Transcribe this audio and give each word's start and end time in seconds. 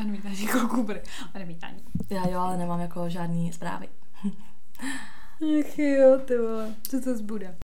Odmítání 0.00 0.46
kluků, 0.46 0.82
bude. 0.82 1.02
Odmítání. 1.34 1.82
Já 2.10 2.28
jo, 2.28 2.40
ale 2.40 2.56
nemám 2.56 2.80
jako 2.80 3.08
žádný 3.08 3.52
zprávy. 3.52 3.88
Ach 5.60 5.78
jo, 5.78 6.18
ty 6.24 6.38
vole. 6.38 6.74
Co 6.88 7.00
to 7.00 7.16
zbude? 7.16 7.56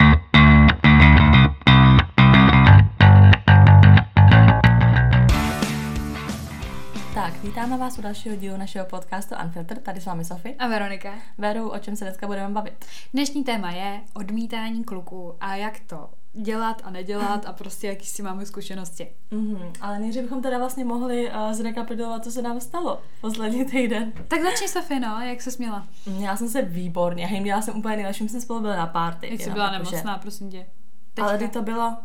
Tak, 7.15 7.43
vítáme 7.43 7.79
vás 7.79 7.99
u 7.99 8.03
dalšího 8.03 8.37
dílu 8.37 8.57
našeho 8.57 8.87
podcastu 8.87 9.35
Unfilter. 9.45 9.79
Tady 9.79 10.01
s 10.01 10.07
vámi 10.07 10.25
Sofie. 10.25 10.55
A 10.55 10.69
Veronika? 10.69 11.15
Veru, 11.39 11.71
o 11.71 11.79
čem 11.79 11.97
se 11.97 12.05
dneska 12.05 12.27
budeme 12.27 12.55
bavit? 12.55 12.85
Dnešní 13.13 13.45
téma 13.45 13.71
je 13.71 14.01
odmítání 14.15 14.85
kluků 14.85 15.35
a 15.41 15.57
jak 15.57 15.81
to 15.81 16.11
dělat 16.43 16.83
a 16.85 16.91
nedělat 16.91 17.47
a 17.47 17.53
prostě 17.53 17.87
jaký 17.87 18.07
si 18.07 18.23
máme 18.23 18.47
zkušenosti. 18.47 19.09
Mm-hmm. 19.33 19.73
Ale 19.81 19.99
nejdřív 19.99 20.23
bychom 20.23 20.43
teda 20.43 20.59
vlastně 20.59 20.85
mohli 20.85 21.31
uh, 21.31 21.53
zrekapitulovat, 21.53 22.25
co 22.25 22.31
se 22.31 22.43
nám 22.43 22.61
stalo 22.61 23.03
poslední 23.21 23.65
týden. 23.65 24.13
Tak 24.29 24.43
začni 24.43 24.69
Sofie, 24.69 25.01
no, 25.01 25.21
jak 25.21 25.43
se 25.43 25.51
směla? 25.51 25.87
Měla 26.07 26.37
jsem 26.37 26.49
se 26.49 26.63
výborně, 26.63 27.27
hej, 27.27 27.41
měla 27.41 27.63
jsem 27.63 27.77
úplně 27.77 27.97
nejlepší, 27.97 28.29
jsme 28.29 28.41
spolu 28.41 28.61
byli 28.61 28.77
na 28.77 28.87
party. 28.87 29.29
Jak 29.31 29.41
jsi 29.41 29.51
byla 29.51 29.73
jako 29.73 29.85
nemocná, 29.85 30.19
prosím 30.19 30.51
tě. 30.51 30.67
Teďka. 31.15 31.29
Ale 31.29 31.39
kdy 31.39 31.49
to 31.49 31.63
bylo? 31.63 31.97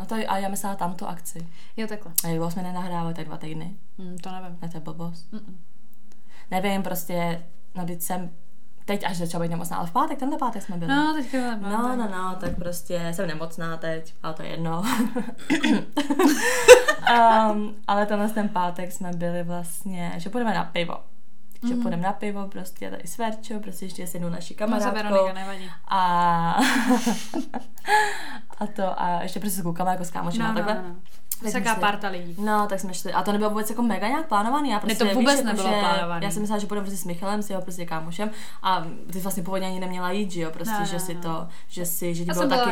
No 0.00 0.06
to 0.06 0.14
a 0.14 0.38
já 0.38 0.48
myslela 0.48 0.74
tam 0.74 0.94
tu 0.94 1.06
akci. 1.06 1.48
Jo, 1.76 1.86
takhle. 1.86 2.12
A 2.24 2.28
jo, 2.28 2.50
jsme 2.50 2.62
nenahrávali 2.62 3.14
tak 3.14 3.26
dva 3.26 3.36
týdny. 3.36 3.76
Mm, 3.98 4.18
to 4.18 4.30
nevím. 4.32 4.58
Ne, 4.62 4.68
to 4.68 4.76
je 4.76 4.80
blbost. 4.80 5.32
Mm-mm. 5.32 5.54
Nevím, 6.50 6.82
prostě, 6.82 7.46
no 7.74 7.86
teď 7.86 8.02
jsem 8.02 8.30
teď 8.90 9.04
až 9.04 9.16
začala 9.16 9.42
být 9.42 9.50
nemocná, 9.50 9.76
ale 9.76 9.86
v 9.86 9.92
pátek, 9.92 10.18
tenhle 10.18 10.38
pátek 10.38 10.62
jsme 10.62 10.76
byli. 10.76 10.94
No, 10.94 11.14
teďka 11.14 11.56
No, 11.56 11.70
no, 11.70 11.96
no, 11.96 12.08
no, 12.08 12.36
tak 12.40 12.56
prostě 12.56 13.10
jsem 13.12 13.28
nemocná 13.28 13.76
teď, 13.76 14.14
ale 14.22 14.34
to 14.34 14.42
je 14.42 14.48
jedno. 14.48 14.82
um, 17.52 17.74
ale 17.86 18.06
tenhle 18.06 18.28
ten 18.28 18.48
pátek 18.48 18.92
jsme 18.92 19.10
byli 19.12 19.42
vlastně, 19.42 20.12
že 20.16 20.30
půjdeme 20.30 20.54
na 20.54 20.64
pivo. 20.64 20.94
Že 21.68 21.74
mm. 21.74 21.82
půjdeme 21.82 22.02
na 22.02 22.12
pivo, 22.12 22.48
prostě 22.48 22.90
tady 22.90 23.02
s 23.06 23.18
Verčo, 23.18 23.60
prostě 23.60 23.84
ještě 23.84 24.06
s 24.06 24.14
jednou 24.14 24.28
naší 24.28 24.54
kamarádkou. 24.54 25.26
No, 25.26 25.32
nevadí. 25.34 25.70
A, 25.88 25.98
a 28.58 28.66
to, 28.66 29.02
a 29.02 29.22
ještě 29.22 29.40
prostě 29.40 29.56
se 29.56 29.62
koukáme 29.62 29.90
jako 29.90 30.04
s 30.04 30.10
kámošem 30.10 30.42
no, 30.42 30.50
a 30.50 30.54
takhle. 30.54 30.74
No, 30.74 30.82
no. 30.88 30.96
Taká 31.52 31.74
parta 31.74 32.08
lidí. 32.08 32.34
No, 32.38 32.66
tak 32.66 32.80
jsme 32.80 32.94
šli. 32.94 33.12
A 33.12 33.22
to 33.22 33.32
nebylo 33.32 33.50
vůbec 33.50 33.70
jako 33.70 33.82
mega 33.82 34.08
nějak 34.08 34.26
plánovaný. 34.26 34.70
Já 34.70 34.80
prostě, 34.80 35.04
ne, 35.04 35.10
to 35.10 35.18
vůbec 35.18 35.36
víš, 35.36 35.44
nebylo 35.44 35.68
jako, 35.68 35.80
plánovaný. 35.80 36.24
Já 36.24 36.30
jsem 36.30 36.42
myslela, 36.42 36.58
že 36.58 36.66
půjdeme 36.66 36.84
prostě 36.84 37.02
s 37.02 37.04
Michalem, 37.04 37.42
s 37.42 37.50
jeho 37.50 37.62
prostě 37.62 37.86
kámošem. 37.86 38.30
A 38.62 38.86
ty 39.12 39.20
vlastně 39.20 39.42
původně 39.42 39.66
ani 39.66 39.80
neměla 39.80 40.10
jít, 40.10 40.30
že 40.30 40.40
jo? 40.40 40.50
Prostě, 40.50 40.74
no, 40.80 40.86
že 40.86 40.92
no, 40.92 41.00
si 41.00 41.14
no. 41.14 41.20
to, 41.20 41.48
že 41.68 41.86
si, 41.86 42.14
že 42.14 42.24
ti 42.24 42.30
bylo 42.30 42.48
taky, 42.48 42.70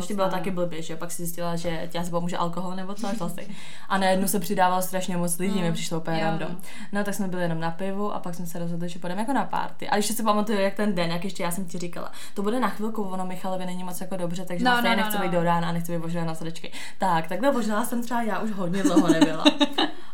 že 0.00 0.06
ti 0.06 0.14
bylo 0.14 0.28
taky 0.28 0.50
blbě, 0.50 0.82
že 0.82 0.92
jo? 0.92 0.98
Pak 0.98 1.10
si 1.10 1.16
zjistila, 1.22 1.56
že 1.56 1.88
tě 1.92 1.98
asi 1.98 2.10
pomůže 2.10 2.36
alkohol 2.36 2.74
nebo 2.74 2.94
co, 2.94 3.08
vlastně. 3.18 3.44
A 3.88 3.98
najednou 3.98 4.28
se 4.28 4.40
přidávalo 4.40 4.82
strašně 4.82 5.16
moc 5.16 5.38
lidí, 5.38 5.62
mi 5.62 5.72
přišlo 5.72 5.98
úplně 5.98 6.20
random. 6.20 6.56
No, 6.92 7.04
tak 7.04 7.14
jsme 7.14 7.28
byli 7.28 7.42
jenom 7.42 7.60
na 7.60 7.70
pivu 7.70 8.14
a 8.14 8.18
pak 8.18 8.34
jsme 8.34 8.46
se 8.46 8.58
rozhodli, 8.58 8.88
že 8.88 8.98
půjdeme 8.98 9.20
jako 9.20 9.32
na 9.32 9.44
party. 9.44 9.88
A 9.88 9.96
ještě 9.96 10.14
si 10.14 10.22
pamatuju, 10.22 10.58
jak 10.58 10.74
ten 10.74 10.94
den, 10.94 11.10
jak 11.10 11.24
ještě 11.24 11.42
já 11.42 11.50
jsem 11.50 11.64
ti 11.64 11.78
říkala, 11.78 12.12
to 12.34 12.42
bude 12.42 12.60
na 12.60 12.68
chvilku, 12.68 13.02
ono 13.02 13.26
Michalovi 13.26 13.66
není 13.66 13.84
moc 13.84 14.00
jako 14.00 14.16
dobře, 14.16 14.44
takže 14.44 14.64
no, 14.64 14.70
no, 14.70 14.82
no, 14.82 14.90
no, 14.90 14.96
nechci 14.96 15.16
no. 15.16 15.22
být 15.22 15.32
do 15.32 15.42
rána 15.42 15.68
a 15.68 15.72
nechci 15.72 15.98
být 15.98 16.14
na 16.14 16.34
srdečky. 16.34 16.72
Tak, 16.98 17.24
možná 17.52 17.84
jsem 17.84 18.05
třeba 18.06 18.22
já 18.22 18.38
už 18.38 18.50
hodně 18.50 18.82
dlouho 18.82 19.08
nebyla. 19.08 19.44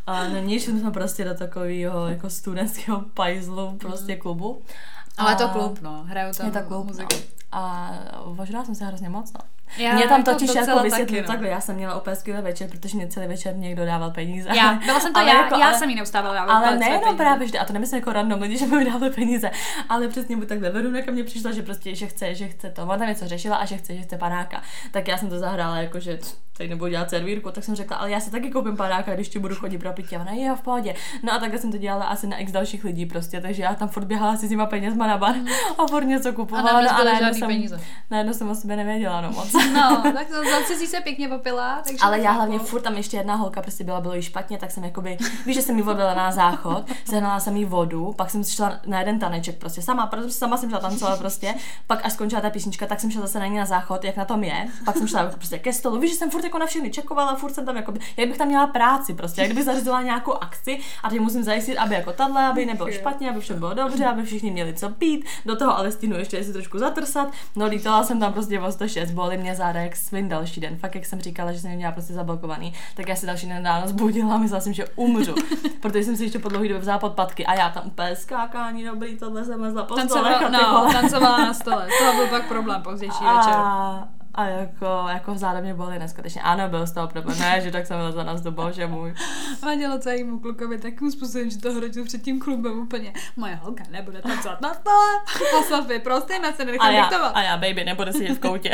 A 0.07 0.29
neměli 0.29 0.61
jsme 0.61 0.91
prostě 0.91 1.25
do 1.25 1.35
takového 1.35 2.09
jako 2.09 2.31
studentského 2.31 3.01
pajzlu 3.15 3.77
prostě 3.81 4.17
klubu. 4.17 4.63
Ale 5.19 5.37
to 5.37 5.49
klub, 5.49 5.79
no, 5.83 6.05
hrajou 6.05 6.33
tam 6.33 6.47
je 6.47 6.53
to 6.53 6.63
klub, 6.63 6.87
muziku. 6.87 7.15
No. 7.15 7.19
A 7.53 7.93
ožrala 8.25 8.65
jsem 8.65 8.75
se 8.75 8.85
hrozně 8.85 9.09
moc, 9.09 9.33
no. 9.33 9.41
Já 9.79 9.95
mě 9.95 10.09
tam 10.09 10.21
jako 10.21 10.31
totiž 10.31 10.55
jako 10.55 10.83
vysvětlil 10.83 11.23
no. 11.23 11.27
takhle, 11.27 11.49
já 11.49 11.61
jsem 11.61 11.77
měla 11.77 12.01
úplně 12.01 12.17
skvělý 12.17 12.43
večer, 12.43 12.71
protože 12.71 12.97
mě 12.97 13.09
celý 13.09 13.27
večer 13.27 13.57
někdo 13.57 13.87
dával 13.87 14.11
peníze. 14.11 14.49
Já, 14.57 14.75
byla 14.87 15.01
jsem 15.01 15.13
to 15.13 15.19
Ale 15.21 15.29
já, 15.29 15.43
jako, 15.43 15.59
já 15.59 15.67
ale- 15.67 15.79
jsem 15.79 15.91
jí 15.91 15.97
neustávala 15.97 16.35
dávat 16.35 16.53
Ale 16.53 16.67
své 16.67 16.79
nejenom 16.79 17.17
právě 17.17 17.47
vždy, 17.47 17.59
a 17.59 17.65
to 17.65 17.73
nemyslím 17.73 17.99
jako 17.99 18.13
random 18.13 18.41
lidi, 18.41 18.59
že 18.59 18.67
mi 18.67 18.85
dávali 18.85 19.11
peníze, 19.11 19.51
ale 19.89 20.09
přesně 20.09 20.37
buď 20.37 20.49
takhle 20.49 20.71
Verunika 20.71 21.13
mě 21.13 21.25
přišla, 21.25 21.53
že 21.53 21.63
prostě, 21.63 21.95
že 21.95 22.07
chce, 22.07 22.35
že 22.35 22.49
chce 22.49 22.71
to, 22.71 22.83
ona 22.83 22.99
tam 22.99 23.09
něco 23.09 23.29
řešila 23.29 23.57
a 23.57 23.65
že 23.65 23.77
chce, 23.77 23.97
že 23.97 24.03
chce 24.03 24.19
panáka. 24.19 24.63
Tak 24.91 25.09
já 25.09 25.19
jsem 25.19 25.29
to 25.29 25.39
zahrála 25.39 25.77
jako, 25.77 26.01
že 26.01 26.19
teď 26.57 26.71
nebudu 26.71 26.91
dělat 26.91 27.11
servírku, 27.11 27.51
tak 27.51 27.65
jsem 27.65 27.75
řekla, 27.75 27.97
ale 27.97 28.11
já 28.11 28.21
si 28.21 28.31
taky 28.31 28.51
koupím 28.51 28.77
panáka, 28.77 29.15
když 29.15 29.29
ti 29.29 29.39
budu 29.39 29.55
chodit 29.55 29.79
pro 29.79 29.93
pití. 29.93 30.17
A 30.17 30.21
ona 30.21 30.33
je 30.33 30.55
v 30.57 30.61
pohodě. 30.61 30.95
No 31.23 31.33
a 31.33 31.39
takhle 31.39 31.59
jsem 31.59 31.73
to 31.73 31.79
dělala 31.79 32.05
asi 32.05 32.27
na 32.27 32.37
x 32.39 32.53
dalších 32.53 32.85
lidí 32.85 33.07
prostě, 33.07 33.41
takže 33.41 33.63
já 33.63 33.75
tam 33.75 33.89
furt 33.89 34.05
běhala 34.05 34.37
si 34.37 34.47
s 34.47 34.49
těma 34.49 34.67
penězma 34.67 35.07
na 35.07 35.19
bar 35.19 35.35
a 35.79 35.87
furt 35.87 36.05
něco 36.05 36.29
A 36.29 36.33
kupovala. 36.33 36.73
navíc 36.73 36.91
no, 36.91 36.97
byly 36.97 37.13
najednou 37.13 37.39
jsem, 37.39 37.49
peníze. 37.49 37.81
najednou 38.11 38.33
jsem 38.33 38.51
o 38.51 38.55
sobě 38.55 38.77
nevěděla, 38.77 39.21
no 39.21 39.31
moc. 39.33 39.53
No, 39.53 40.03
tak 40.15 40.27
to 40.29 40.45
zase 40.51 40.75
si 40.77 40.87
se 40.87 41.01
pěkně 41.01 41.29
popila. 41.29 41.83
Takže 41.85 41.99
Ale 42.03 42.21
já 42.21 42.31
hlavně 42.33 42.59
furt 42.59 42.81
tam 42.81 42.97
ještě 42.97 43.17
jedna 43.17 43.35
holka 43.35 43.63
prostě 43.63 43.85
byla, 43.85 44.01
bylo 44.01 44.15
jí 44.15 44.23
špatně, 44.23 44.59
tak 44.59 44.71
jsem 44.71 44.85
jakoby, 44.85 45.19
víš, 45.47 45.57
že 45.57 45.63
jsem 45.63 45.77
jí 45.77 45.83
vodila 45.83 46.15
na 46.15 46.33
záchod, 46.33 46.85
sehnala 47.05 47.41
jsem 47.41 47.57
jí 47.57 47.65
vodu, 47.65 48.13
pak 48.17 48.31
jsem 48.31 48.45
šla 48.45 48.81
na 48.87 48.99
jeden 48.99 49.19
taneček 49.19 49.59
prostě 49.59 49.83
sama, 49.83 50.07
protože 50.07 50.31
sama 50.31 50.57
jsem 50.57 50.71
šla 50.71 50.81
tancovat 50.81 51.19
prostě, 51.19 51.55
pak 51.87 52.07
až 52.07 52.13
skončila 52.13 52.41
ta 52.41 52.51
písnička, 52.51 52.87
tak 52.87 53.01
jsem 53.01 53.11
šla 53.11 53.21
zase 53.23 53.39
na 53.39 53.47
ní 53.47 53.57
na 53.57 53.65
záchod, 53.67 54.05
jak 54.05 54.17
na 54.17 54.25
tom 54.25 54.45
je, 54.45 54.67
pak 54.85 54.97
jsem 54.97 55.09
šla 55.09 55.27
prostě 55.27 55.59
ke 55.59 55.73
stolu, 55.73 56.01
víš, 56.01 56.11
že 56.11 56.17
jsem 56.17 56.31
furt 56.31 56.42
jako 56.45 56.59
na 56.59 56.67
všechny 56.67 56.91
čekovala, 56.91 57.35
furt 57.35 57.55
jsem 57.55 57.67
tam 57.67 57.77
jako, 57.77 57.95
jak 58.17 58.29
bych 58.29 58.39
tam 58.39 58.49
měla 58.49 58.67
práci 58.67 59.15
prostě, 59.15 59.41
jak 59.41 59.51
kdybych 59.51 59.65
zařizovala 59.65 60.03
nějakou 60.03 60.33
akci 60.33 60.79
a 61.03 61.11
teď 61.11 61.21
musím 61.21 61.43
zajistit, 61.43 61.77
aby 61.77 61.95
jako 61.95 62.13
tahle, 62.13 62.47
aby 62.47 62.67
nebylo 62.67 62.91
špatně, 62.91 63.31
aby 63.31 63.41
vše 63.41 63.55
bylo 63.55 63.75
dobře, 63.75 64.07
aby 64.07 64.23
všichni 64.23 64.51
měli 64.51 64.75
co 64.75 64.89
pít, 64.89 65.27
do 65.47 65.57
toho 65.57 65.79
ale 65.79 65.93
stínu 65.93 66.17
ještě 66.17 66.45
si 66.45 66.53
trošku 66.53 66.79
zatrsat, 66.79 67.33
no 67.57 67.67
lítala 67.67 68.05
jsem 68.05 68.21
tam 68.21 68.33
prostě 68.33 68.61
o 68.61 68.73
106, 68.73 69.11
boli 69.11 69.37
mě 69.37 69.55
záda 69.55 69.81
jak 69.81 69.97
svin 69.97 70.29
další 70.29 70.61
den, 70.61 70.77
fakt 70.77 70.95
jak 70.95 71.07
jsem 71.07 71.21
říkala, 71.21 71.53
že 71.53 71.61
jsem 71.61 71.71
měla 71.71 71.93
prostě 71.93 72.13
zablokovaný, 72.13 72.73
tak 72.95 73.09
já 73.09 73.17
se 73.17 73.27
další 73.27 73.47
den 73.47 73.65
ráno 73.65 73.89
zbudila 73.89 74.35
a 74.35 74.39
myslela 74.39 74.61
jsem, 74.61 74.73
že 74.73 74.85
umřu, 74.97 75.35
protože 75.81 76.05
jsem 76.05 76.17
si 76.17 76.25
ještě 76.25 76.39
po 76.39 76.49
dlouhý 76.49 76.69
době 76.69 76.81
vzala 76.81 76.99
podpatky 76.99 77.47
a 77.47 77.55
já 77.55 77.71
tam 77.71 77.83
úplně 77.87 78.17
skákání, 78.17 78.85
dobrý, 78.85 79.17
tohle 79.17 79.45
jsem 79.45 79.61
mezla 79.61 79.83
po 79.83 79.95
a 79.95 79.97
Tancovala, 79.97 80.49
no, 80.49 80.93
tancovala 80.93 81.39
na 81.39 81.55
stole. 81.55 81.89
To 81.99 82.17
byl 82.17 82.27
pak 82.27 82.49
problém 82.49 82.83
pozdější 82.83 83.25
večer. 83.25 83.57
A, 84.35 84.43
a 84.43 84.47
jako, 84.47 85.05
jako 85.09 85.39
záda 85.39 85.61
mě 85.61 85.75
bolí 85.75 85.99
neskutečně. 85.99 86.43
Ano, 86.43 86.69
byl 86.69 86.87
z 86.87 86.93
toho 86.93 87.09
problém. 87.09 87.39
Ne, 87.39 87.61
že 87.61 87.71
tak 87.71 87.87
jsem 87.87 88.01
lezla 88.01 88.23
na 88.25 88.37
zdu, 88.37 88.51
bože 88.51 88.87
můj. 88.87 89.15
Vadilo 89.63 89.99
celému 89.99 90.39
klukovi 90.41 90.79
takým 90.79 91.11
způsobem, 91.13 91.51
že 91.51 91.59
to 91.59 91.73
hrotil 91.73 92.05
před 92.05 92.23
tím 92.23 92.41
klubem 92.41 92.79
úplně. 92.79 93.13
Moje 93.37 93.55
holka 93.55 93.85
nebude 93.91 94.23
tancovat 94.23 94.61
na 94.61 94.75
stole. 94.75 95.07
A 95.61 95.63
Sofie, 95.63 95.99
prostě 96.01 96.39
na 96.39 96.53
se 96.53 96.63
A 96.63 96.67
nenechám 96.67 96.95
já, 96.95 97.01
diktovat. 97.03 97.33
a 97.37 97.43
já, 97.43 97.57
baby, 97.57 97.85
nebude 97.85 98.13
sedět 98.13 98.35
v 98.35 98.41
koutě. 98.41 98.71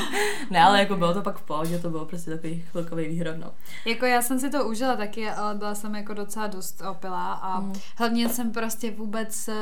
ne, 0.50 0.62
ale 0.62 0.78
jako 0.78 0.96
bylo 0.96 1.14
to 1.14 1.22
pak 1.22 1.38
v 1.38 1.42
pohodě, 1.42 1.78
to 1.78 1.90
bylo 1.90 2.04
prostě 2.06 2.30
takový 2.30 2.64
chvilkový 2.70 3.08
výhrod, 3.08 3.36
no. 3.38 3.52
Jako 3.84 4.06
já 4.06 4.22
jsem 4.22 4.40
si 4.40 4.50
to 4.50 4.64
užila 4.68 4.96
taky, 4.96 5.30
ale 5.30 5.54
byla 5.54 5.74
jsem 5.74 5.94
jako 5.94 6.14
docela 6.14 6.46
dost 6.46 6.82
opilá 6.90 7.32
a 7.32 7.56
Mm. 7.60 7.72
hlavně 7.98 8.28
jsem 8.28 8.50
prostě 8.52 8.90
vůbec, 8.90 9.48
eh, 9.48 9.54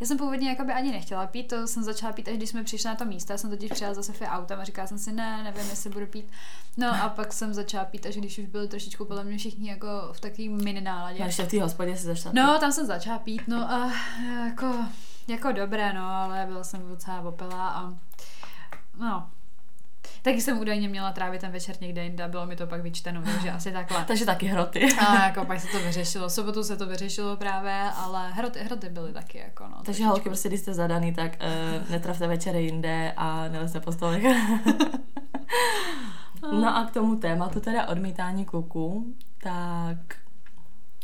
já 0.00 0.06
jsem 0.06 0.18
původně 0.18 0.48
jakoby 0.48 0.72
ani 0.72 0.90
nechtěla 0.92 1.26
pít, 1.26 1.48
to 1.48 1.66
jsem 1.66 1.82
začala 1.82 2.12
pít, 2.12 2.28
až 2.28 2.34
když 2.36 2.48
jsme 2.48 2.64
přišli 2.64 2.88
na 2.88 2.94
to 2.94 3.04
místo, 3.04 3.32
já 3.32 3.38
jsem 3.38 3.50
totiž 3.50 3.70
přijela 3.72 3.94
za 3.94 4.02
Sofie 4.02 4.30
autem 4.30 4.60
a 4.60 4.64
říkala 4.64 4.88
jsem 4.92 4.98
si, 4.98 5.12
ne, 5.12 5.42
nevím, 5.42 5.70
jestli 5.70 5.90
budu 5.90 6.06
pít. 6.06 6.30
No 6.76 7.02
a 7.02 7.08
pak 7.08 7.32
jsem 7.32 7.54
začala 7.54 7.84
pít, 7.84 8.06
až 8.06 8.16
když 8.16 8.38
už 8.38 8.46
byli 8.46 8.68
trošičku 8.68 9.04
podle 9.04 9.24
mě 9.24 9.38
všichni 9.38 9.70
jako 9.70 9.88
v 10.12 10.20
takový 10.20 10.48
mini 10.48 10.80
náladě. 10.80 11.22
Ještě 11.22 11.44
v 11.44 11.50
té 11.50 11.62
hospodě 11.62 11.96
si 11.96 12.06
začala. 12.06 12.32
No, 12.36 12.58
tam 12.58 12.72
jsem 12.72 12.86
začala 12.86 13.18
pít, 13.18 13.42
no 13.48 13.70
a 13.70 13.92
jako, 14.44 14.74
jako 15.28 15.52
dobré, 15.52 15.92
no, 15.92 16.06
ale 16.06 16.46
byla 16.46 16.64
jsem 16.64 16.88
docela 16.88 17.20
opilá 17.20 17.68
a 17.68 17.94
no. 18.98 19.30
Taky 20.22 20.40
jsem 20.40 20.58
údajně 20.58 20.88
měla 20.88 21.12
trávit 21.12 21.40
ten 21.40 21.50
večer 21.50 21.76
někde 21.80 22.04
jinde 22.04 22.28
bylo 22.28 22.46
mi 22.46 22.56
to 22.56 22.66
pak 22.66 22.82
vyčteno, 22.82 23.22
takže 23.22 23.50
asi 23.50 23.72
takhle. 23.72 24.04
Takže 24.06 24.26
taky 24.26 24.46
hroty. 24.46 24.88
A 25.08 25.26
jako 25.26 25.44
pak 25.44 25.60
se 25.60 25.66
to 25.66 25.78
vyřešilo. 25.78 26.28
V 26.28 26.32
sobotu 26.32 26.64
se 26.64 26.76
to 26.76 26.86
vyřešilo 26.86 27.36
právě, 27.36 27.82
ale 27.96 28.32
hroty, 28.32 28.60
hroty 28.60 28.88
byly 28.88 29.12
taky 29.12 29.38
jako 29.38 29.68
no. 29.68 29.76
Takže 29.84 30.04
holky, 30.04 30.28
prostě 30.28 30.48
když 30.48 30.60
jste 30.60 30.74
zadaný, 30.74 31.14
tak 31.14 31.32
uh, 31.32 31.90
netravte 31.90 32.26
večery 32.26 32.64
jinde 32.64 33.12
a 33.16 33.48
nelezte 33.48 33.80
po 33.80 33.92
stolech. 33.92 34.22
no 36.52 36.76
a 36.76 36.84
k 36.84 36.90
tomu 36.90 37.16
tématu 37.16 37.60
teda 37.60 37.88
odmítání 37.88 38.44
kluků, 38.44 39.14
tak 39.42 40.21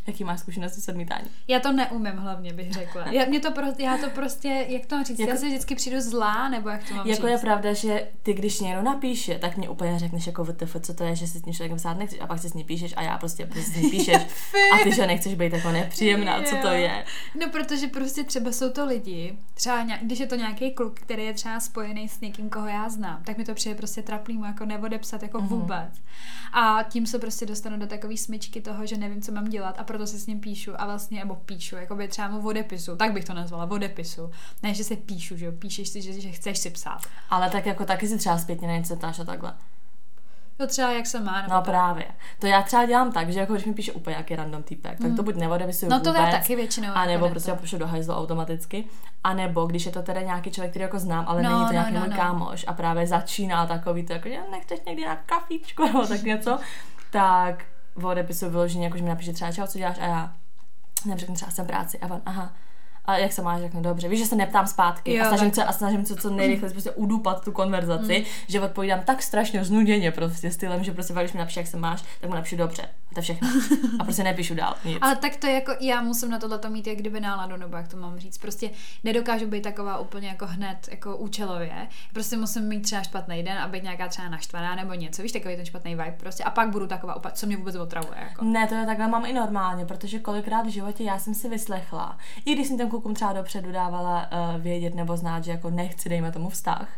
jaký 0.08 0.24
máš 0.24 0.40
zkušenosti 0.40 0.80
s 0.80 0.88
odmítáním? 0.88 1.28
Já 1.48 1.60
to 1.60 1.72
neumím 1.72 2.16
hlavně, 2.16 2.52
bych 2.52 2.72
řekla. 2.72 3.08
Já, 3.08 3.24
mě 3.24 3.40
to 3.40 3.50
prostě, 3.52 3.82
já 3.82 3.98
to 3.98 4.10
prostě, 4.10 4.66
jak 4.68 4.86
to 4.86 4.94
mám 4.94 5.04
říct, 5.04 5.18
Jako- 5.18 5.30
já 5.32 5.36
si 5.38 5.46
vždycky 5.48 5.74
přijdu 5.74 6.00
zlá, 6.00 6.48
nebo 6.48 6.68
jak 6.68 6.84
to 6.88 6.94
mám 6.94 7.06
Jako 7.06 7.22
říct. 7.26 7.30
je 7.30 7.38
pravda, 7.38 7.72
že 7.72 8.08
ty, 8.22 8.34
když 8.34 8.60
někdo 8.60 8.82
napíše, 8.82 9.38
tak 9.38 9.56
mě 9.56 9.68
úplně 9.68 9.98
řekneš 9.98 10.26
jako 10.26 10.44
VTF, 10.44 10.76
co 10.80 10.94
to 10.94 11.04
je, 11.04 11.16
že 11.16 11.26
si 11.26 11.38
s 11.38 11.42
tím 11.42 11.52
člověkem 11.54 11.78
psát 11.78 11.98
nechceš 11.98 12.20
a 12.20 12.26
pak 12.26 12.38
si 12.38 12.48
s 12.48 12.54
ní 12.54 12.64
píšeš 12.64 12.94
a 12.96 13.02
já 13.02 13.18
prostě, 13.18 13.46
prostě 13.46 13.70
s 13.70 13.76
ní 13.76 13.90
píšeš 13.90 14.16
a 14.74 14.84
ty, 14.84 14.92
že 14.94 15.06
nechceš 15.06 15.34
být 15.34 15.52
jako 15.52 15.70
nepříjemná, 15.72 16.42
co 16.42 16.56
to 16.56 16.68
je. 16.68 17.04
No, 17.40 17.48
protože 17.50 17.86
prostě 17.86 18.24
třeba 18.24 18.52
jsou 18.52 18.70
to 18.70 18.86
lidi, 18.86 19.38
třeba 19.54 19.82
nějak, 19.82 20.00
když 20.02 20.18
je 20.18 20.26
to 20.26 20.34
nějaký 20.34 20.70
kluk, 20.70 21.00
který 21.00 21.24
je 21.24 21.32
třeba 21.34 21.60
spojený 21.60 22.08
s 22.08 22.20
někým, 22.20 22.50
koho 22.50 22.66
já 22.66 22.88
znám, 22.88 23.20
tak 23.24 23.38
mi 23.38 23.44
to 23.44 23.54
přijde 23.54 23.74
prostě 23.74 24.02
traplý 24.02 24.38
mu 24.38 24.44
jako 24.44 24.64
neodepsat 24.64 25.22
jako 25.22 25.38
Mhm. 25.40 25.48
vůbec. 25.48 25.88
A 26.52 26.82
tím 26.88 27.06
se 27.06 27.18
prostě 27.18 27.46
dostanu 27.46 27.78
do 27.78 27.86
takové 27.86 28.16
smyčky 28.16 28.60
toho, 28.60 28.86
že 28.86 28.96
nevím, 28.96 29.22
co 29.22 29.32
mám 29.32 29.44
dělat 29.44 29.78
a 29.78 29.84
proto 29.84 29.97
si 30.06 30.18
s 30.18 30.26
ním 30.26 30.40
píšu 30.40 30.80
a 30.80 30.86
vlastně, 30.86 31.18
nebo 31.18 31.34
píšu, 31.34 31.76
jako 31.76 31.96
by 31.96 32.08
třeba 32.08 32.28
mu 32.28 32.46
odepisu, 32.48 32.96
tak 32.96 33.12
bych 33.12 33.24
to 33.24 33.34
nazvala, 33.34 33.70
odepisu. 33.70 34.30
Ne, 34.62 34.74
že 34.74 34.84
se 34.84 34.96
píšu, 34.96 35.36
že 35.36 35.46
jo, 35.46 35.52
píšeš 35.52 35.88
si, 35.88 36.02
že, 36.02 36.20
že 36.20 36.30
chceš 36.32 36.58
si 36.58 36.70
psát. 36.70 37.00
Ale 37.30 37.50
tak 37.50 37.66
jako 37.66 37.84
taky 37.84 38.08
si 38.08 38.18
třeba 38.18 38.38
zpětně 38.38 38.82
ptáš 38.98 39.18
a 39.18 39.24
takhle. 39.24 39.54
Jo, 40.60 40.66
třeba 40.66 40.90
jak 40.92 41.06
se 41.06 41.20
má. 41.20 41.42
Nebo 41.42 41.54
No 41.54 41.60
tak. 41.60 41.64
právě. 41.64 42.04
To 42.38 42.46
já 42.46 42.62
třeba 42.62 42.86
dělám 42.86 43.12
tak, 43.12 43.30
že 43.32 43.40
jako 43.40 43.52
když 43.52 43.64
mi 43.64 43.74
píše 43.74 43.92
úplně 43.92 44.16
jaký 44.16 44.36
random 44.36 44.62
týpek, 44.62 44.98
tak 45.02 45.16
to 45.16 45.22
buď 45.22 45.36
neodepisuju 45.36 45.90
No 45.90 46.00
to 46.00 46.10
vůbec, 46.12 46.26
já 46.26 46.30
taky 46.38 46.56
většinou. 46.56 46.88
a 46.94 47.06
nebo 47.06 47.24
jako 47.24 47.28
prostě 47.28 47.52
pošlu 47.52 47.78
do 47.78 47.86
hajzlu 47.86 48.14
automaticky. 48.14 48.84
A 49.24 49.34
nebo 49.34 49.66
když 49.66 49.86
je 49.86 49.92
to 49.92 50.02
teda 50.02 50.20
nějaký 50.20 50.50
člověk, 50.50 50.72
který 50.72 50.82
jako 50.82 50.98
znám, 50.98 51.24
ale 51.28 51.42
No, 51.42 51.50
není 51.50 51.60
to 51.60 51.66
no, 51.66 51.72
nějaký 51.72 51.92
no, 51.94 52.00
můj 52.00 52.08
no. 52.08 52.16
kámoš 52.16 52.64
a 52.68 52.72
právě 52.72 53.06
začíná 53.06 53.66
takový 53.66 54.06
to, 54.06 54.12
jako, 54.12 54.28
že 54.28 54.38
nechceš 54.50 54.80
někdy 54.86 55.04
na 55.06 55.16
kafíčko 55.16 55.86
nebo 55.86 56.06
tak 56.06 56.22
něco, 56.22 56.58
tak 57.10 57.64
odepisuju 58.06 58.50
vyloženě, 58.50 58.84
jako 58.84 58.96
že 58.96 59.02
mi 59.02 59.08
napíše 59.08 59.32
třeba 59.32 59.52
čau, 59.52 59.66
co 59.66 59.78
děláš? 59.78 59.98
A 59.98 60.06
já 60.06 60.32
neřeknu 61.04 61.34
třeba 61.34 61.50
jsem 61.50 61.66
práci. 61.66 61.98
A 61.98 62.14
on, 62.14 62.22
aha, 62.26 62.52
a 63.08 63.16
jak 63.16 63.32
se 63.32 63.42
máš, 63.42 63.60
řeknu 63.60 63.82
dobře. 63.82 64.08
Víš, 64.08 64.18
že 64.20 64.26
se 64.26 64.36
neptám 64.36 64.66
zpátky 64.66 65.14
Jo, 65.14 65.24
a 65.24 65.28
snažím 65.28 65.50
tak. 65.50 65.54
se, 65.54 65.64
a 65.64 65.72
snažím 65.72 66.06
se 66.06 66.16
co 66.16 66.30
nejrychleji 66.30 66.72
prostě 66.72 66.90
udupat 66.90 67.44
tu 67.44 67.52
konverzaci, 67.52 68.18
Mm. 68.18 68.24
že 68.48 68.60
odpovídám 68.60 69.00
tak 69.04 69.22
strašně 69.22 69.64
znuděně 69.64 70.12
prostě 70.12 70.50
stylem, 70.50 70.84
že 70.84 70.92
prostě 70.92 71.14
když 71.14 71.32
mi 71.32 71.38
napíše, 71.38 71.60
jak 71.60 71.66
se 71.66 71.76
máš, 71.76 72.02
tak 72.20 72.30
mu 72.30 72.36
napíšu 72.36 72.56
dobře. 72.56 72.82
A 73.10 73.14
to 73.14 73.20
všechno. 73.22 73.48
A 74.00 74.04
prostě 74.04 74.22
nepíšu 74.24 74.54
dál 74.54 74.74
nic. 74.84 74.98
Ale 75.00 75.16
tak 75.16 75.36
to 75.36 75.46
je 75.46 75.52
jako, 75.52 75.72
já 75.80 76.02
musím 76.02 76.30
na 76.30 76.38
tohle 76.38 76.60
mít 76.68 76.86
jak 76.86 76.98
kdyby 76.98 77.20
náladu, 77.20 77.56
nebo 77.56 77.76
jak 77.76 77.88
to 77.88 77.96
mám 77.96 78.18
říct. 78.18 78.38
Prostě 78.38 78.70
nedokážu 79.04 79.46
být 79.46 79.60
taková 79.62 79.98
úplně 79.98 80.28
jako 80.28 80.46
hned, 80.46 80.88
jako 80.90 81.16
účelově. 81.16 81.88
Prostě 82.12 82.36
musím 82.36 82.62
mít 82.62 82.80
třeba 82.80 83.02
špatný 83.02 83.42
den 83.42 83.58
a 83.58 83.68
být 83.68 83.82
nějaká 83.82 84.08
třeba 84.08 84.28
naštvaná 84.28 84.74
nebo 84.74 84.94
něco, 84.94 85.22
víš, 85.22 85.32
takový 85.32 85.56
ten 85.56 85.64
špatný 85.66 85.90
vibe 85.90 86.16
prostě. 86.20 86.44
A 86.44 86.50
pak 86.50 86.70
budu 86.70 86.86
taková, 86.86 87.22
co 87.32 87.46
mě 87.46 87.56
vůbec 87.56 87.76
otravuje. 87.76 88.20
Jako. 88.30 88.44
Ne, 88.44 88.66
to 88.66 88.74
je 88.74 88.86
takhle 88.86 89.08
mám 89.08 89.24
i 89.26 89.32
normálně, 89.32 89.84
protože 89.86 90.18
kolikrát 90.18 90.62
v 90.66 90.68
životě 90.68 91.04
já 91.04 91.18
jsem 91.18 91.34
si 91.34 91.48
vyslechla, 91.48 92.18
i 92.44 92.54
když 92.54 92.66
jsem 92.68 92.76
těm 92.78 92.88
klukům 92.98 93.14
třeba 93.14 93.32
dopředu 93.32 93.72
dávala 93.72 94.28
uh, 94.32 94.62
vědět 94.62 94.94
nebo 94.94 95.16
znát, 95.16 95.44
že 95.44 95.50
jako 95.50 95.70
nechci, 95.70 96.08
dejme 96.08 96.32
tomu 96.32 96.48
vztah, 96.48 96.88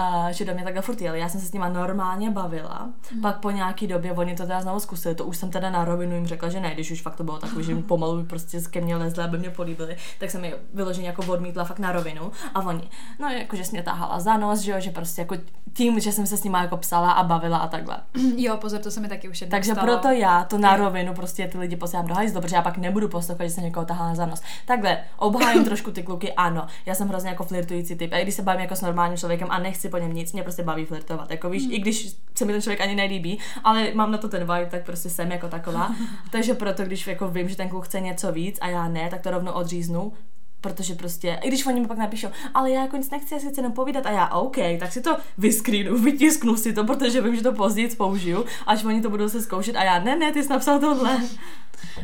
uh, 0.00 0.28
že 0.28 0.44
do 0.44 0.54
mě 0.54 0.64
takhle 0.64 0.82
furt 0.82 1.00
jeli. 1.00 1.20
Já 1.20 1.28
jsem 1.28 1.40
se 1.40 1.46
s 1.46 1.52
nima 1.52 1.68
normálně 1.68 2.30
bavila, 2.30 2.88
mm. 3.14 3.20
pak 3.20 3.38
po 3.38 3.50
nějaký 3.50 3.86
době 3.86 4.12
oni 4.12 4.34
to 4.34 4.42
teda 4.42 4.62
znovu 4.62 4.80
zkusili, 4.80 5.14
to 5.14 5.24
už 5.24 5.36
jsem 5.36 5.50
teda 5.50 5.70
na 5.70 5.84
rovinu 5.84 6.14
jim 6.14 6.26
řekla, 6.26 6.48
že 6.48 6.60
ne, 6.60 6.74
když 6.74 6.90
už 6.90 7.02
fakt 7.02 7.16
to 7.16 7.24
bylo 7.24 7.38
takový, 7.38 7.64
že 7.64 7.74
pomalu 7.88 8.24
prostě 8.24 8.60
ke 8.70 8.80
mně 8.80 8.96
lezli, 8.96 9.22
aby 9.22 9.38
mě 9.38 9.50
políbili, 9.50 9.96
tak 10.18 10.30
jsem 10.30 10.44
je 10.44 10.58
vyloženě 10.74 11.06
jako 11.06 11.22
odmítla 11.22 11.64
fakt 11.64 11.78
na 11.78 11.92
rovinu 11.92 12.32
a 12.54 12.60
oni, 12.60 12.88
no 13.18 13.28
jakože 13.28 13.64
jsi 13.64 13.72
mě 13.72 13.82
tahala 13.82 14.20
za 14.20 14.36
nos, 14.36 14.60
že 14.60 14.72
jo, 14.72 14.80
že 14.80 14.90
prostě 14.90 15.20
jako 15.20 15.36
tím, 15.72 16.00
že 16.00 16.12
jsem 16.12 16.26
se 16.26 16.36
s 16.36 16.44
nima 16.44 16.62
jako 16.62 16.76
psala 16.76 17.12
a 17.12 17.22
bavila 17.22 17.58
a 17.58 17.68
takhle. 17.68 17.96
Jo, 18.36 18.56
pozor, 18.56 18.80
to 18.80 18.90
se 18.90 19.00
mi 19.00 19.08
taky 19.08 19.28
už 19.28 19.40
jednou 19.40 19.56
Takže 19.56 19.72
stalo. 19.72 19.86
proto 19.86 20.08
já 20.08 20.44
to 20.44 20.58
na 20.58 20.76
rovinu 20.76 21.14
prostě 21.14 21.48
ty 21.48 21.58
lidi 21.58 21.76
posílám 21.76 22.06
do 22.06 22.14
hajzlu, 22.14 22.40
protože 22.40 22.56
já 22.56 22.62
pak 22.62 22.76
nebudu 22.76 23.08
poslouchat, 23.08 23.44
že 23.44 23.50
jsem 23.50 23.64
někoho 23.64 23.86
tahala 23.86 24.14
za 24.14 24.26
nos. 24.26 24.42
Takhle, 24.66 24.98
obhájím 25.16 25.64
trošku 25.70 25.90
ty 25.90 26.02
kluky, 26.02 26.32
ano, 26.32 26.66
já 26.86 26.94
jsem 26.94 27.08
hrozně 27.08 27.30
jako 27.30 27.44
flirtující 27.44 27.96
typ. 27.96 28.12
A 28.12 28.16
i 28.16 28.22
když 28.22 28.34
se 28.34 28.42
bavím 28.42 28.60
jako 28.60 28.76
s 28.76 28.80
normálním 28.80 29.18
člověkem 29.18 29.48
a 29.50 29.58
nechci 29.58 29.88
po 29.90 29.98
něm 29.98 30.12
nic, 30.12 30.32
mě 30.32 30.42
prostě 30.42 30.62
baví 30.62 30.84
flirtovat. 30.84 31.30
Jako 31.30 31.50
víš, 31.50 31.62
i 31.70 31.78
když 31.78 32.16
se 32.34 32.44
mi 32.44 32.52
ten 32.52 32.62
člověk 32.62 32.80
ani 32.80 32.94
nelíbí, 32.94 33.38
ale 33.64 33.92
mám 33.94 34.10
na 34.10 34.18
to 34.18 34.28
ten 34.28 34.40
vibe, 34.40 34.68
tak 34.70 34.84
prostě 34.84 35.10
jsem 35.10 35.32
jako 35.32 35.48
taková. 35.48 35.94
Takže 36.30 36.54
proto, 36.54 36.82
když 36.82 37.06
jako 37.06 37.28
vím, 37.28 37.48
že 37.48 37.56
ten 37.56 37.68
kluk 37.68 37.84
chce 37.84 38.00
něco 38.00 38.32
víc 38.32 38.58
a 38.60 38.68
já 38.68 38.88
ne, 38.88 39.10
tak 39.10 39.22
to 39.22 39.30
rovnou 39.30 39.52
odříznu. 39.52 40.12
Protože 40.60 40.94
prostě, 40.94 41.38
i 41.42 41.48
když 41.48 41.66
oni 41.66 41.80
mi 41.80 41.86
pak 41.86 41.98
napíšou, 41.98 42.28
ale 42.54 42.70
já 42.70 42.80
jako 42.82 42.96
nic 42.96 43.10
nechci, 43.10 43.34
já 43.34 43.40
si 43.40 43.48
chci 43.50 43.60
jenom 43.60 43.72
povídat 43.72 44.06
a 44.06 44.10
já, 44.10 44.28
OK, 44.28 44.56
tak 44.80 44.92
si 44.92 45.00
to 45.00 45.16
vyscreenu, 45.38 45.98
vytisknu 45.98 46.56
si 46.56 46.72
to, 46.72 46.84
protože 46.84 47.20
vím, 47.20 47.36
že 47.36 47.42
to 47.42 47.52
později 47.52 47.88
použiju, 47.96 48.44
až 48.66 48.84
oni 48.84 49.00
to 49.02 49.10
budou 49.10 49.28
se 49.28 49.42
zkoušet 49.42 49.76
a 49.76 49.84
já, 49.84 49.98
ne, 49.98 50.16
ne, 50.16 50.32
ty 50.32 50.42
jsi 50.42 50.50
napsal 50.50 50.78
tohle. 50.80 51.20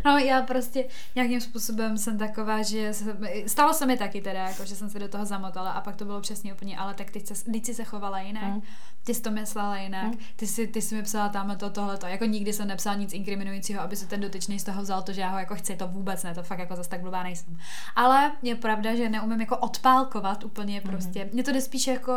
No 0.05 0.19
já 0.19 0.43
prostě 0.43 0.85
nějakým 1.15 1.41
způsobem 1.41 1.99
jsem 1.99 2.19
taková, 2.19 2.63
že 2.63 2.95
se, 2.95 3.17
stalo 3.47 3.75
se 3.75 3.87
mi 3.87 3.97
taky 3.97 4.21
teda, 4.21 4.49
jako, 4.49 4.65
že 4.65 4.77
jsem 4.77 4.91
se 4.91 4.99
do 4.99 5.09
toho 5.09 5.25
zamotala 5.25 5.71
a 5.71 5.81
pak 5.81 5.97
to 5.97 6.05
bylo 6.05 6.21
přesně 6.21 6.55
úplně, 6.55 6.79
ale 6.79 6.95
tak 6.95 7.11
ty, 7.11 7.21
se, 7.21 7.45
ty 7.45 7.61
jsi 7.61 7.75
se 7.75 7.85
chovala 7.85 8.21
jinak, 8.21 8.45
Mm. 8.55 8.63
ty 9.05 9.15
jsi 9.15 9.23
to 9.23 9.31
myslela 9.31 9.79
jinak, 9.79 10.05
Mm. 10.05 10.19
ty, 10.37 10.47
jsi, 10.47 10.67
ty 10.67 10.83
jsi 10.83 10.95
mi 10.95 11.03
psala 11.03 11.29
tam 11.29 11.57
to, 11.57 11.71
tohleto, 11.71 12.07
jako 12.07 12.25
nikdy 12.25 12.53
jsem 12.53 12.69
nepsala 12.69 12.97
nic 12.97 13.13
inkriminujícího, 13.13 13.81
aby 13.81 13.97
se 13.97 14.07
ten 14.07 14.21
dotyčný 14.21 14.59
z 14.61 14.65
toho 14.65 14.83
vzal 14.83 15.03
to, 15.03 15.13
že 15.13 15.21
já 15.21 15.29
ho 15.31 15.39
jako 15.39 15.55
chci, 15.55 15.77
to 15.77 15.89
vůbec 15.89 16.23
ne, 16.23 16.35
to 16.35 16.43
fakt 16.43 16.59
jako 16.59 16.77
zase 16.77 16.89
tak 16.91 17.01
blbá 17.01 17.23
nejsem. 17.23 17.59
Ale 17.97 18.33
je 18.47 18.55
pravda, 18.55 18.95
že 18.95 19.09
neumím 19.09 19.41
jako 19.41 19.57
odpálkovat 19.57 20.45
úplně 20.45 20.81
prostě, 20.81 21.25
mm. 21.25 21.31
mně 21.33 21.43
to 21.43 21.53
jde 21.53 21.61
spíš 21.61 21.87
jako 21.87 22.13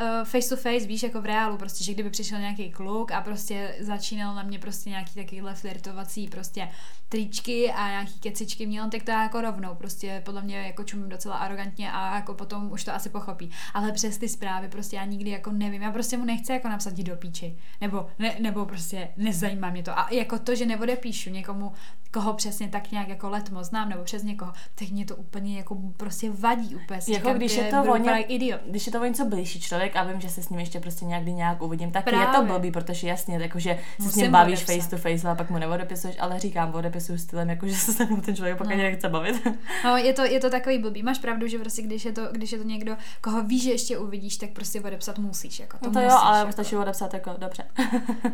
uh, 0.00 0.24
face 0.24 0.48
to 0.48 0.56
face, 0.56 0.86
víš, 0.86 1.02
jako 1.02 1.20
v 1.20 1.26
reálu, 1.26 1.56
prostě, 1.56 1.84
že 1.84 1.94
kdyby 1.94 2.10
přišel 2.10 2.38
nějaký 2.40 2.70
kluk 2.70 3.12
a 3.12 3.20
prostě 3.20 3.76
začínal 3.80 4.34
na 4.34 4.42
mě 4.42 4.58
prostě 4.58 4.90
nějaký 4.90 5.14
takovýhle 5.14 5.54
flirtovací 5.54 6.28
prostě 6.28 6.68
tričky 7.08 7.72
a 7.72 7.88
nějaký 7.88 8.20
kecičky 8.20 8.66
měl, 8.66 8.90
tak 8.90 9.02
to 9.02 9.10
já 9.10 9.22
jako 9.22 9.40
rovnou, 9.40 9.74
prostě 9.74 10.22
podle 10.24 10.42
mě 10.42 10.56
jako 10.56 10.84
čumím 10.84 11.08
docela 11.08 11.36
arrogantně 11.36 11.92
a 11.92 12.14
jako 12.14 12.34
potom 12.34 12.72
už 12.72 12.84
to 12.84 12.94
asi 12.94 13.10
pochopí. 13.10 13.50
Ale 13.74 13.92
přes 13.92 14.18
ty 14.18 14.28
zprávy 14.28 14.68
prostě 14.68 14.96
já 14.96 15.04
nikdy 15.04 15.30
jako 15.30 15.52
nevím, 15.52 15.82
já 15.82 15.92
prostě 15.92 16.16
mu 16.16 16.24
nechci 16.24 16.52
jako 16.52 16.68
napsat 16.68 16.94
do 16.94 17.16
píči, 17.16 17.58
nebo, 17.80 18.06
ne, 18.18 18.36
nebo 18.40 18.66
prostě 18.66 19.08
nezajímá 19.16 19.70
mě 19.70 19.82
to. 19.82 19.98
A 19.98 20.08
jako 20.10 20.38
to, 20.38 20.54
že 20.54 20.66
neodepíšu 20.66 21.30
někomu, 21.30 21.72
koho 22.10 22.34
přesně 22.34 22.68
tak 22.68 22.90
nějak 22.90 23.08
jako 23.08 23.30
letmo 23.30 23.64
znám, 23.64 23.88
nebo 23.88 24.04
přes 24.04 24.22
někoho, 24.22 24.52
tak 24.74 24.88
mě 24.88 25.04
to 25.04 25.16
úplně 25.16 25.43
jako 25.46 25.76
prostě 25.96 26.30
vadí 26.30 26.76
úplně. 26.76 27.00
Jako 27.08 27.12
říkám, 27.12 27.36
když 27.36 27.56
je 27.56 27.64
to 27.64 27.76
budu 27.76 27.92
o 27.92 27.96
ně- 27.96 28.02
vypadat 28.02 28.24
idiot. 28.28 28.60
Když 28.66 28.86
je 28.86 28.92
to 28.92 29.00
o 29.00 29.04
něco 29.04 29.24
blížší 29.24 29.60
člověk 29.60 29.96
a 29.96 30.04
vím, 30.04 30.20
že 30.20 30.28
se 30.28 30.42
s 30.42 30.48
ním 30.48 30.60
ještě 30.60 30.80
prostě 30.80 31.04
někdy 31.04 31.32
nějak 31.32 31.62
uvidím, 31.62 31.90
tak 31.92 32.06
je 32.06 32.12
to 32.12 32.18
Právě. 32.18 32.48
blbý, 32.52 32.70
protože 32.70 33.08
jasně, 33.08 33.36
jakože 33.38 33.78
se 34.00 34.10
s 34.10 34.16
ním 34.16 34.30
bavíš 34.30 34.58
odepsat. 34.58 34.76
face 34.76 34.90
to 34.90 34.96
face, 34.96 35.26
ale 35.28 35.36
pak 35.36 35.50
mu 35.50 35.58
neodepisuješ, 35.58 36.16
ale 36.20 36.38
říkám, 36.40 36.74
odepisuju 36.74 37.18
stylem, 37.18 37.50
jakože 37.50 37.74
se 37.76 37.92
se 37.92 38.04
mnou 38.04 38.20
ten 38.20 38.36
člověk 38.36 38.58
pak 38.58 38.66
No. 38.66 38.72
ani 38.72 38.82
nechce 38.82 39.08
bavit. 39.08 39.46
No, 39.84 39.96
je 39.96 40.12
to, 40.12 40.22
je 40.24 40.40
to 40.40 40.50
takový 40.50 40.78
blbý. 40.78 41.02
Máš 41.02 41.18
pravdu, 41.18 41.46
že 41.46 41.58
prostě 41.58 41.82
když 41.82 42.04
je 42.04 42.12
to, 42.12 42.22
když 42.32 42.52
je 42.52 42.58
to 42.58 42.64
někdo, 42.64 42.96
koho 43.20 43.42
víš, 43.42 43.62
že 43.62 43.70
ještě 43.70 43.98
uvidíš, 43.98 44.36
tak 44.36 44.50
prostě 44.50 44.80
odepsat 44.80 45.18
musíš. 45.18 45.60
Jako, 45.60 45.78
to 45.78 45.86
No 45.86 45.92
to 45.92 45.98
musíš, 45.98 46.12
jo, 46.12 46.18
ale 46.22 46.38
jako. 46.38 46.52
stačí 46.52 46.76
odepsat 46.76 47.14
jako 47.14 47.30
dobře. 47.38 47.64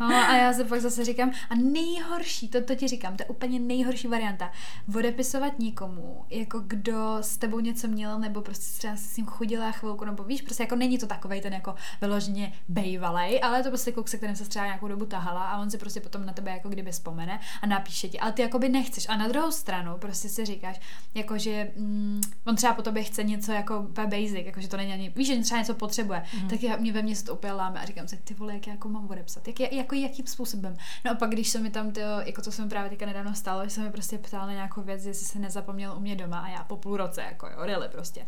No, 0.00 0.06
a 0.16 0.36
já 0.36 0.52
se 0.52 0.64
pak 0.64 0.80
zase 0.80 1.04
říkám, 1.04 1.30
a 1.50 1.54
nejhorší, 1.54 2.48
to, 2.48 2.60
to 2.64 2.74
ti 2.74 2.88
říkám, 2.88 3.16
to 3.16 3.22
je 3.22 3.26
úplně 3.28 3.60
nejhorší 3.60 4.08
varianta, 4.08 4.50
odepisovat 4.96 5.58
někomu, 5.58 6.24
jako 6.30 6.60
kdo 6.66 6.99
s 7.20 7.36
tebou 7.36 7.60
něco 7.60 7.88
měl, 7.88 8.18
nebo 8.18 8.42
prostě 8.42 8.78
třeba 8.78 8.96
si 8.96 9.04
s 9.04 9.16
ním 9.16 9.26
chodila 9.26 9.72
chvilku, 9.72 10.04
nebo 10.04 10.24
víš, 10.24 10.42
prostě 10.42 10.62
jako 10.62 10.76
není 10.76 10.98
to 10.98 11.06
takovej 11.06 11.40
ten 11.40 11.52
jako 11.52 11.74
vyloženě 12.00 12.52
bejvalej, 12.68 13.40
ale 13.42 13.58
je 13.58 13.62
to 13.62 13.68
prostě 13.68 13.92
kluk, 13.92 14.08
se 14.08 14.16
kterým 14.16 14.36
se 14.36 14.48
třeba 14.48 14.64
nějakou 14.64 14.88
dobu 14.88 15.06
tahala 15.06 15.44
a 15.44 15.58
on 15.58 15.70
si 15.70 15.78
prostě 15.78 16.00
potom 16.00 16.26
na 16.26 16.32
tebe 16.32 16.50
jako 16.50 16.68
kdyby 16.68 16.92
vzpomene 16.92 17.40
a 17.62 17.66
napíše 17.66 18.08
ti, 18.08 18.20
ale 18.20 18.32
ty 18.32 18.42
jakoby 18.42 18.68
nechceš. 18.68 19.08
A 19.08 19.16
na 19.16 19.28
druhou 19.28 19.50
stranu 19.50 19.98
prostě 19.98 20.28
si 20.28 20.44
říkáš, 20.44 20.80
jako 21.14 21.38
že 21.38 21.70
mm, 21.76 22.20
on 22.46 22.56
třeba 22.56 22.74
po 22.74 22.82
tobě 22.82 23.04
chce 23.04 23.24
něco 23.24 23.52
jako 23.52 23.86
basic, 24.08 24.32
jako 24.32 24.60
že 24.60 24.68
to 24.68 24.76
není 24.76 24.92
ani, 24.92 25.12
víš, 25.16 25.26
že 25.26 25.42
třeba 25.42 25.60
něco 25.60 25.74
potřebuje, 25.74 26.22
mm. 26.42 26.48
tak 26.48 26.62
já, 26.62 26.76
mě 26.76 26.92
ve 26.92 27.02
mně 27.02 27.16
se 27.16 27.24
to 27.24 27.38
láme 27.56 27.80
a 27.80 27.84
říkám 27.84 28.08
si, 28.08 28.16
ty 28.16 28.34
vole, 28.34 28.54
jak 28.54 28.66
já 28.66 28.72
jako 28.72 28.88
mám 28.88 29.10
odepsat, 29.10 29.48
jak, 29.48 29.72
jako 29.72 29.94
jakým 29.94 30.26
způsobem. 30.26 30.76
No 31.04 31.10
a 31.10 31.14
pak, 31.14 31.30
když 31.30 31.48
se 31.48 31.58
mi 31.58 31.70
tam, 31.70 31.90
to, 31.90 32.00
jako 32.00 32.42
to 32.42 32.52
se 32.52 32.62
mi 32.62 32.68
právě 32.68 32.90
teďka 32.90 33.06
nedávno 33.06 33.34
stalo, 33.34 33.64
že 33.64 33.70
se 33.70 33.80
mi 33.80 33.90
prostě 33.90 34.18
ptal 34.18 34.46
na 34.46 34.52
nějakou 34.52 34.82
věc, 34.82 35.04
jestli 35.04 35.26
se 35.26 35.38
nezapomněl 35.38 35.94
u 35.96 36.00
mě 36.00 36.16
doma 36.16 36.40
a 36.40 36.48
já 36.48 36.64
po 36.64 36.76
půl 36.76 36.89
roce, 36.96 37.22
jako 37.22 37.46
jo, 37.46 37.56
really 37.58 37.88
prostě. 37.88 38.26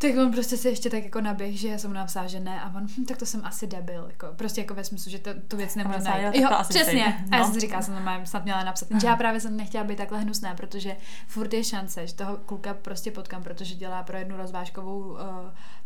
Tak 0.00 0.10
on 0.16 0.32
prostě 0.32 0.56
se 0.56 0.68
ještě 0.68 0.90
tak 0.90 1.04
jako 1.04 1.20
naběh, 1.20 1.58
že 1.60 1.68
já 1.68 1.78
jsem 1.78 1.92
napsala, 1.92 2.26
že 2.26 2.40
ne 2.40 2.60
a 2.60 2.72
on, 2.76 2.86
hm, 2.98 3.04
tak 3.04 3.16
to 3.16 3.26
jsem 3.26 3.44
asi 3.44 3.66
debil, 3.66 4.06
jako 4.10 4.26
prostě 4.36 4.60
jako 4.60 4.74
ve 4.74 4.84
smyslu, 4.84 5.10
že 5.10 5.18
to, 5.18 5.30
tu 5.48 5.56
věc 5.56 5.74
nemůžu 5.74 5.98
najít. 6.04 6.34
jo, 6.36 6.48
přesně. 6.62 6.82
stejně, 6.82 7.04
A 7.04 7.34
já 7.36 7.38
no. 7.38 7.44
jsem 7.44 7.54
si 7.54 7.60
říkala, 7.60 7.82
jsem 7.82 7.94
to 7.94 8.26
snad 8.26 8.44
měla 8.44 8.64
napsat. 8.64 8.90
Jenže 8.90 9.06
já 9.06 9.16
právě 9.16 9.40
jsem 9.40 9.56
nechtěla 9.56 9.84
být 9.84 9.96
takhle 9.96 10.20
hnusná, 10.20 10.54
protože 10.54 10.96
furt 11.26 11.52
je 11.52 11.64
šance, 11.64 12.06
že 12.06 12.14
toho 12.14 12.36
kluka 12.36 12.74
prostě 12.74 13.10
potkám, 13.10 13.42
protože 13.42 13.74
dělá 13.74 14.02
pro 14.02 14.16
jednu 14.18 14.36
rozvážkovou 14.36 14.98
uh, 14.98 15.18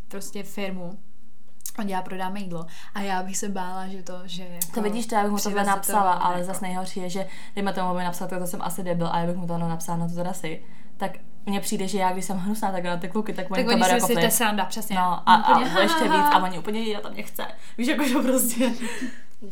prostě 0.09 0.43
firmu. 0.43 0.99
On 1.79 1.87
dělá 1.87 2.03
prodáme 2.03 2.41
jídlo 2.41 2.67
a 2.95 3.01
já 3.01 3.23
bych 3.23 3.37
se 3.37 3.49
bála, 3.49 3.89
že 3.89 4.03
to, 4.03 4.21
že 4.25 4.43
jako 4.43 4.73
To 4.75 4.83
vidíš, 4.83 5.07
to 5.07 5.15
já 5.15 5.23
bych 5.23 5.33
mu 5.33 5.39
tohle 5.39 5.65
napsala, 5.65 6.17
to, 6.17 6.25
ale 6.25 6.35
jako- 6.35 6.47
zas 6.47 6.61
nejhorší 6.61 7.01
je, 7.01 7.11
že 7.11 7.27
dejme 7.55 7.73
tomu, 7.73 7.89
aby 7.89 8.05
napsal, 8.05 8.29
tak 8.29 8.39
to 8.39 8.47
jsem 8.47 8.63
asi 8.63 8.83
debil 8.83 9.09
a 9.13 9.19
já 9.19 9.27
bych 9.27 9.37
mu 9.37 9.47
to 9.47 9.55
ano 9.55 9.69
napsala, 9.69 9.99
no 9.99 10.09
to 10.09 10.15
teda 10.15 10.33
si. 10.33 10.63
Tak 10.97 11.13
mně 11.47 11.61
přijde, 11.61 11.89
že 11.89 11.99
já, 11.99 12.13
když 12.13 12.25
jsem 12.25 12.37
hnusná 12.39 12.73
tak 12.73 12.85
na 12.85 12.97
ty 12.97 13.09
kluky, 13.09 13.33
tak 13.33 13.51
oni 13.51 13.63
tak 13.65 13.67
to 13.67 13.73
oni 13.73 13.81
berou 13.81 13.91
si 13.91 13.95
jako 13.95 14.07
to 14.07 14.13
je 14.13 14.19
flip. 14.19 14.33
sranda, 14.33 14.65
přesně. 14.65 14.97
No 14.97 15.23
a, 15.27 15.35
a 15.35 15.59
Úplně, 15.59 15.81
ještě 15.81 16.05
víc 16.05 16.27
a 16.33 16.39
oni 16.43 16.59
úplně, 16.59 16.89
já 16.89 17.01
tam 17.01 17.15
nechce. 17.15 17.45
Víš, 17.79 17.89
jako 17.89 18.05
že 18.05 18.15
prostě. 18.19 18.71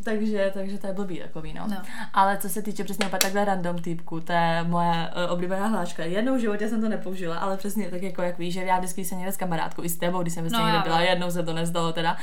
Takže, 0.04 0.50
takže 0.54 0.78
to 0.78 0.86
je 0.86 0.92
blbý 0.92 1.18
takový, 1.18 1.54
no. 1.54 1.66
No. 1.68 1.76
Ale 2.14 2.38
co 2.38 2.48
se 2.48 2.62
týče 2.62 2.84
přesně 2.84 3.06
opět 3.06 3.22
takhle 3.22 3.44
random 3.44 3.78
typku, 3.78 4.20
to 4.20 4.32
je 4.32 4.64
moje 4.68 5.10
uh, 5.26 5.32
oblíbená 5.32 5.66
hláška. 5.66 6.04
Jednou 6.04 6.36
v 6.36 6.40
životě 6.40 6.68
jsem 6.68 6.80
to 6.80 6.88
nepoužila, 6.88 7.36
ale 7.36 7.56
přesně 7.56 7.90
tak 7.90 8.02
jako 8.02 8.22
jak 8.22 8.38
víš, 8.38 8.54
že 8.54 8.62
já 8.62 8.78
vždycky 8.78 9.04
jsem 9.04 9.18
někde 9.18 9.32
s 9.32 9.36
kamarádkou, 9.36 9.82
i 9.82 9.88
s 9.88 9.96
tebou, 9.96 10.22
když 10.22 10.34
jsem 10.34 10.42
vlastně 10.42 10.60
No, 10.60 10.66
někde 10.66 10.82
byla, 10.82 11.00
jednou 11.00 11.30
se 11.30 11.42
to 11.42 11.52
nestalo 11.52 11.92
teda, 11.92 12.16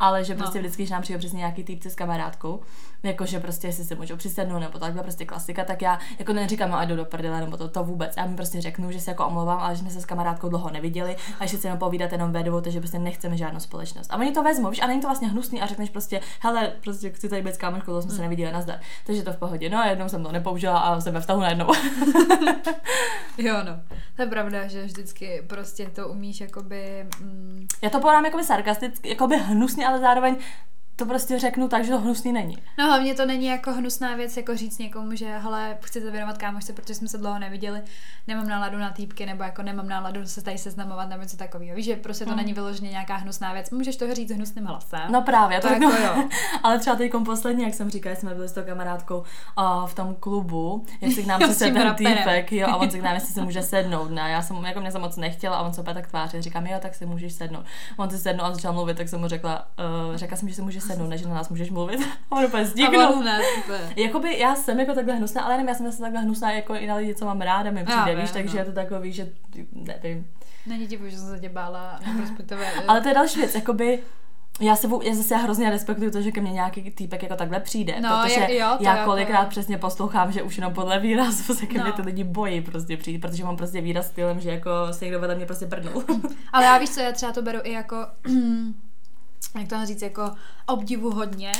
ale 0.00 0.24
že 0.24 0.34
prostě 0.34 0.58
No. 0.58 0.62
vždycky, 0.62 0.82
když 0.82 0.90
nám 0.90 1.02
přijde 1.02 1.18
přesně 1.18 1.38
nějaký 1.38 1.64
týpce 1.64 1.90
s 1.90 1.94
kamarádkou, 1.94 2.60
jakože 3.02 3.40
prostě 3.40 3.66
jestli 3.66 3.84
se 3.84 3.94
můžou 3.94 4.16
přisednout 4.16 4.60
nebo 4.60 4.78
takhle 4.78 5.02
prostě 5.02 5.24
klasika, 5.24 5.64
tak 5.64 5.82
já 5.82 5.98
jako 6.18 6.32
neříkám, 6.32 6.70
no, 6.70 6.78
ať 6.78 6.88
jdu 6.88 6.96
do 6.96 7.04
prdele 7.04 7.40
nebo 7.40 7.56
to, 7.56 7.68
to 7.68 7.84
vůbec. 7.84 8.16
Já 8.16 8.26
mi 8.26 8.36
prostě 8.36 8.60
řeknu, 8.60 8.92
že 8.92 9.00
se 9.00 9.10
jako 9.10 9.26
omlouvám, 9.26 9.58
ale 9.60 9.74
že 9.74 9.80
jsme 9.80 9.90
se 9.90 10.00
s 10.00 10.04
kamarádkou 10.04 10.48
dlouho 10.48 10.70
neviděli 10.70 11.16
a 11.40 11.46
že 11.46 11.58
si 11.58 11.66
jenom 11.66 11.78
povídat 11.78 12.12
jenom 12.12 12.32
ve 12.32 12.42
dvou, 12.42 12.60
takže 12.60 12.80
prostě 12.80 12.98
nechceme 12.98 13.36
žádnou 13.36 13.60
společnost. 13.60 14.10
A 14.10 14.16
oni 14.16 14.32
to 14.32 14.42
vezmou, 14.42 14.70
víš, 14.70 14.82
a 14.82 14.86
není 14.86 15.00
to 15.00 15.06
vlastně 15.06 15.28
hnusný 15.28 15.62
a 15.62 15.66
řekneš 15.66 15.90
prostě, 15.90 16.20
hele, 16.40 16.72
prostě 16.84 17.10
chci 17.14 17.28
tady 17.28 17.42
být 17.42 17.54
s 17.54 17.58
kámoškou, 17.58 17.92
to 17.92 18.02
jsme 18.02 18.10
se 18.10 18.22
neviděli, 18.22 18.52
nazdar. 18.52 18.80
Takže 19.06 19.22
to 19.22 19.32
v 19.32 19.36
pohodě. 19.36 19.68
No 19.70 19.78
a 19.78 19.86
jednou 19.86 20.08
jsem 20.08 20.22
to 20.24 20.32
nepoužila 20.32 20.78
a 20.78 21.00
jsem 21.00 21.14
ve 21.14 21.20
vztahu 21.20 21.40
najednou. 21.40 21.66
Jo, 23.38 23.54
no. 23.64 23.80
To 24.16 24.22
je 24.22 24.28
pravda, 24.28 24.66
že 24.66 24.82
vždycky 24.84 25.42
prostě 25.46 25.86
to 25.86 26.08
umíš 26.08 26.40
jakoby... 26.40 27.06
Mm, 27.20 27.66
Já 27.82 27.90
to 27.90 28.00
podám 28.00 28.24
jakoby 28.24 28.44
sarkasticky, 28.44 29.08
jakoby 29.08 29.36
hnusně, 29.36 29.86
ale 29.86 30.00
zároveň 30.00 30.36
to 30.96 31.06
prostě 31.06 31.38
řeknu 31.38 31.68
tak, 31.68 31.84
že 31.84 31.90
to 31.90 32.00
hnusný 32.00 32.32
není. 32.32 32.56
No 32.78 32.84
hlavně 32.86 33.14
to 33.14 33.26
není 33.26 33.46
jako 33.46 33.72
hnusná 33.72 34.16
věc, 34.16 34.36
jako 34.36 34.56
říct 34.56 34.78
někomu, 34.78 35.14
že 35.16 35.38
hele, 35.38 35.76
chci 35.82 36.00
se 36.00 36.10
věnovat 36.10 36.38
kámošce, 36.38 36.72
protože 36.72 36.94
jsme 36.94 37.08
se 37.08 37.18
dlouho 37.18 37.38
neviděli, 37.38 37.80
nemám 38.26 38.48
náladu 38.48 38.78
na 38.78 38.90
týpky, 38.90 39.26
nebo 39.26 39.42
jako 39.42 39.62
nemám 39.62 39.88
náladu 39.88 40.26
se 40.26 40.42
tady 40.42 40.58
seznamovat 40.58 41.08
nebo 41.08 41.22
něco 41.22 41.36
takového. 41.36 41.76
Víš, 41.76 41.84
že 41.84 41.96
prostě 41.96 42.24
to 42.24 42.30
Mm. 42.30 42.36
není 42.36 42.52
vyloženě 42.52 42.90
nějaká 42.90 43.16
hnusná 43.16 43.52
věc. 43.52 43.70
Můžeš 43.70 43.96
to 43.96 44.14
říct 44.14 44.30
hnusným 44.30 44.64
hlasem. 44.64 45.00
No 45.10 45.22
právě, 45.22 45.60
To 45.60 45.68
to 45.68 45.74
jako 45.74 45.90
řeknu. 45.90 46.06
jo. 46.06 46.28
Ale 46.62 46.78
třeba 46.78 46.96
teď 46.96 47.12
poslední, 47.24 47.64
jak 47.64 47.74
jsem 47.74 47.90
říkala, 47.90 48.16
jsme 48.16 48.34
byli 48.34 48.48
s 48.48 48.52
tou 48.52 48.62
kamarádkou 48.62 49.18
uh, 49.18 49.86
v 49.86 49.94
tom 49.94 50.14
klubu, 50.14 50.84
jak 51.00 51.12
si 51.12 51.22
k 51.22 51.26
nám 51.26 51.40
přišel 51.48 51.72
ten 51.72 51.82
raperem. 51.82 52.16
týpek, 52.18 52.52
jo, 52.52 52.68
a 52.68 52.76
on 52.76 52.90
se 52.90 52.98
k 52.98 53.02
nám, 53.02 53.14
jestli 53.18 53.34
se 53.34 53.42
může 53.42 53.62
sednout, 53.62 54.10
ne, 54.10 54.30
já 54.30 54.42
jsem, 54.42 54.56
jako 54.64 54.80
mě 54.80 54.92
jsem 54.92 55.00
moc 55.00 55.16
nechtěla 55.16 55.56
a 55.56 55.62
on 55.62 55.72
se 55.72 55.80
opět 55.80 55.94
tak 55.94 56.06
tvářil, 56.06 56.42
říkám, 56.42 56.66
jo, 56.66 56.78
tak 56.82 56.94
si 56.94 57.06
můžeš 57.06 57.32
sednout. 57.32 57.64
On 57.96 58.10
si 58.10 58.18
sednul 58.18 58.46
a 58.46 58.54
začal 58.54 58.72
mluvit, 58.72 58.96
tak 58.96 59.08
jsem 59.08 59.20
mu 59.20 59.28
řekla, 59.28 59.66
uh, 60.10 60.16
řekla 60.16 60.36
jsem, 60.36 60.48
že 60.48 60.54
si 60.54 60.62
můžeš 60.62 60.82
sednout, 60.86 61.12
že 61.12 61.28
na 61.28 61.34
nás 61.34 61.48
můžeš 61.48 61.70
mluvit. 61.70 62.00
A 62.30 62.36
on 62.36 62.44
úplně 62.44 62.64
zdíknul. 62.66 63.24
Jakoby 63.96 64.38
já 64.38 64.54
jsem 64.54 64.80
jako 64.80 64.94
takhle 64.94 65.14
hnusná, 65.14 65.42
ale 65.42 65.52
nevím, 65.54 65.68
já 65.68 65.74
jsem 65.74 65.86
zase 65.86 65.98
takhle 66.00 66.20
hnusná 66.20 66.52
jako 66.52 66.74
i 66.74 66.86
na 66.86 66.94
lidi, 66.94 67.14
co 67.14 67.24
mám 67.24 67.40
ráda, 67.40 67.70
mi 67.70 67.84
přijde, 67.84 68.02
Já 68.12 68.20
víš, 68.20 68.24
vím, 68.24 68.42
takže 68.42 68.54
no. 68.56 68.58
je 68.60 68.64
to 68.64 68.72
takový, 68.72 69.12
že 69.12 69.28
nevím. 69.72 70.26
Není 70.66 70.86
divu, 70.86 71.08
že 71.08 71.18
jsem 71.18 71.28
se 71.28 71.40
tě 71.40 71.48
bála 71.48 72.00
respektive, 72.20 72.66
Ale 72.88 73.00
to 73.00 73.08
je 73.08 73.14
další 73.14 73.38
věc, 73.38 73.54
jakoby 73.54 73.98
já 74.60 74.76
se 74.76 74.88
já 75.02 75.14
zase 75.14 75.34
já 75.34 75.40
hrozně 75.40 75.70
respektuju 75.70 76.10
to, 76.10 76.20
že 76.22 76.32
ke 76.32 76.40
mně 76.40 76.52
nějaký 76.52 76.90
týpek 76.90 77.22
jako 77.22 77.36
takhle 77.36 77.60
přijde, 77.60 78.00
No, 78.00 78.20
protože 78.22 78.54
jo, 78.54 78.76
já 78.80 78.96
jako- 78.96 79.10
kolikrát 79.10 79.48
přesně 79.48 79.78
poslouchám, 79.78 80.32
že 80.32 80.42
už 80.42 80.56
jenom 80.56 80.74
podle 80.74 81.00
výrazu 81.00 81.54
se 81.54 81.66
ke 81.66 81.74
mně 81.74 81.84
No. 81.84 81.92
ty 81.92 82.02
lidi 82.02 82.24
bojí 82.24 82.60
prostě 82.60 82.96
přijít, 82.96 83.18
protože 83.18 83.44
mám 83.44 83.56
prostě 83.56 83.80
výraz 83.80 84.06
stylem, 84.06 84.40
že 84.40 84.50
jako 84.50 84.70
se 84.90 85.04
někdo 85.04 85.20
vedle 85.20 85.36
mě 85.36 85.46
prostě 85.46 85.66
prdnul. 85.66 86.04
Ale 86.52 86.64
já 86.64 86.78
víš 86.78 86.90
co, 86.90 87.00
já 87.00 87.12
třeba 87.12 87.32
to 87.32 87.42
beru 87.42 87.58
i 87.62 87.72
jako 87.72 87.96
jak 89.58 89.68
to 89.68 89.86
říct, 89.86 90.02
jako 90.02 90.30
obdivu 90.66 91.10
hodně, 91.10 91.52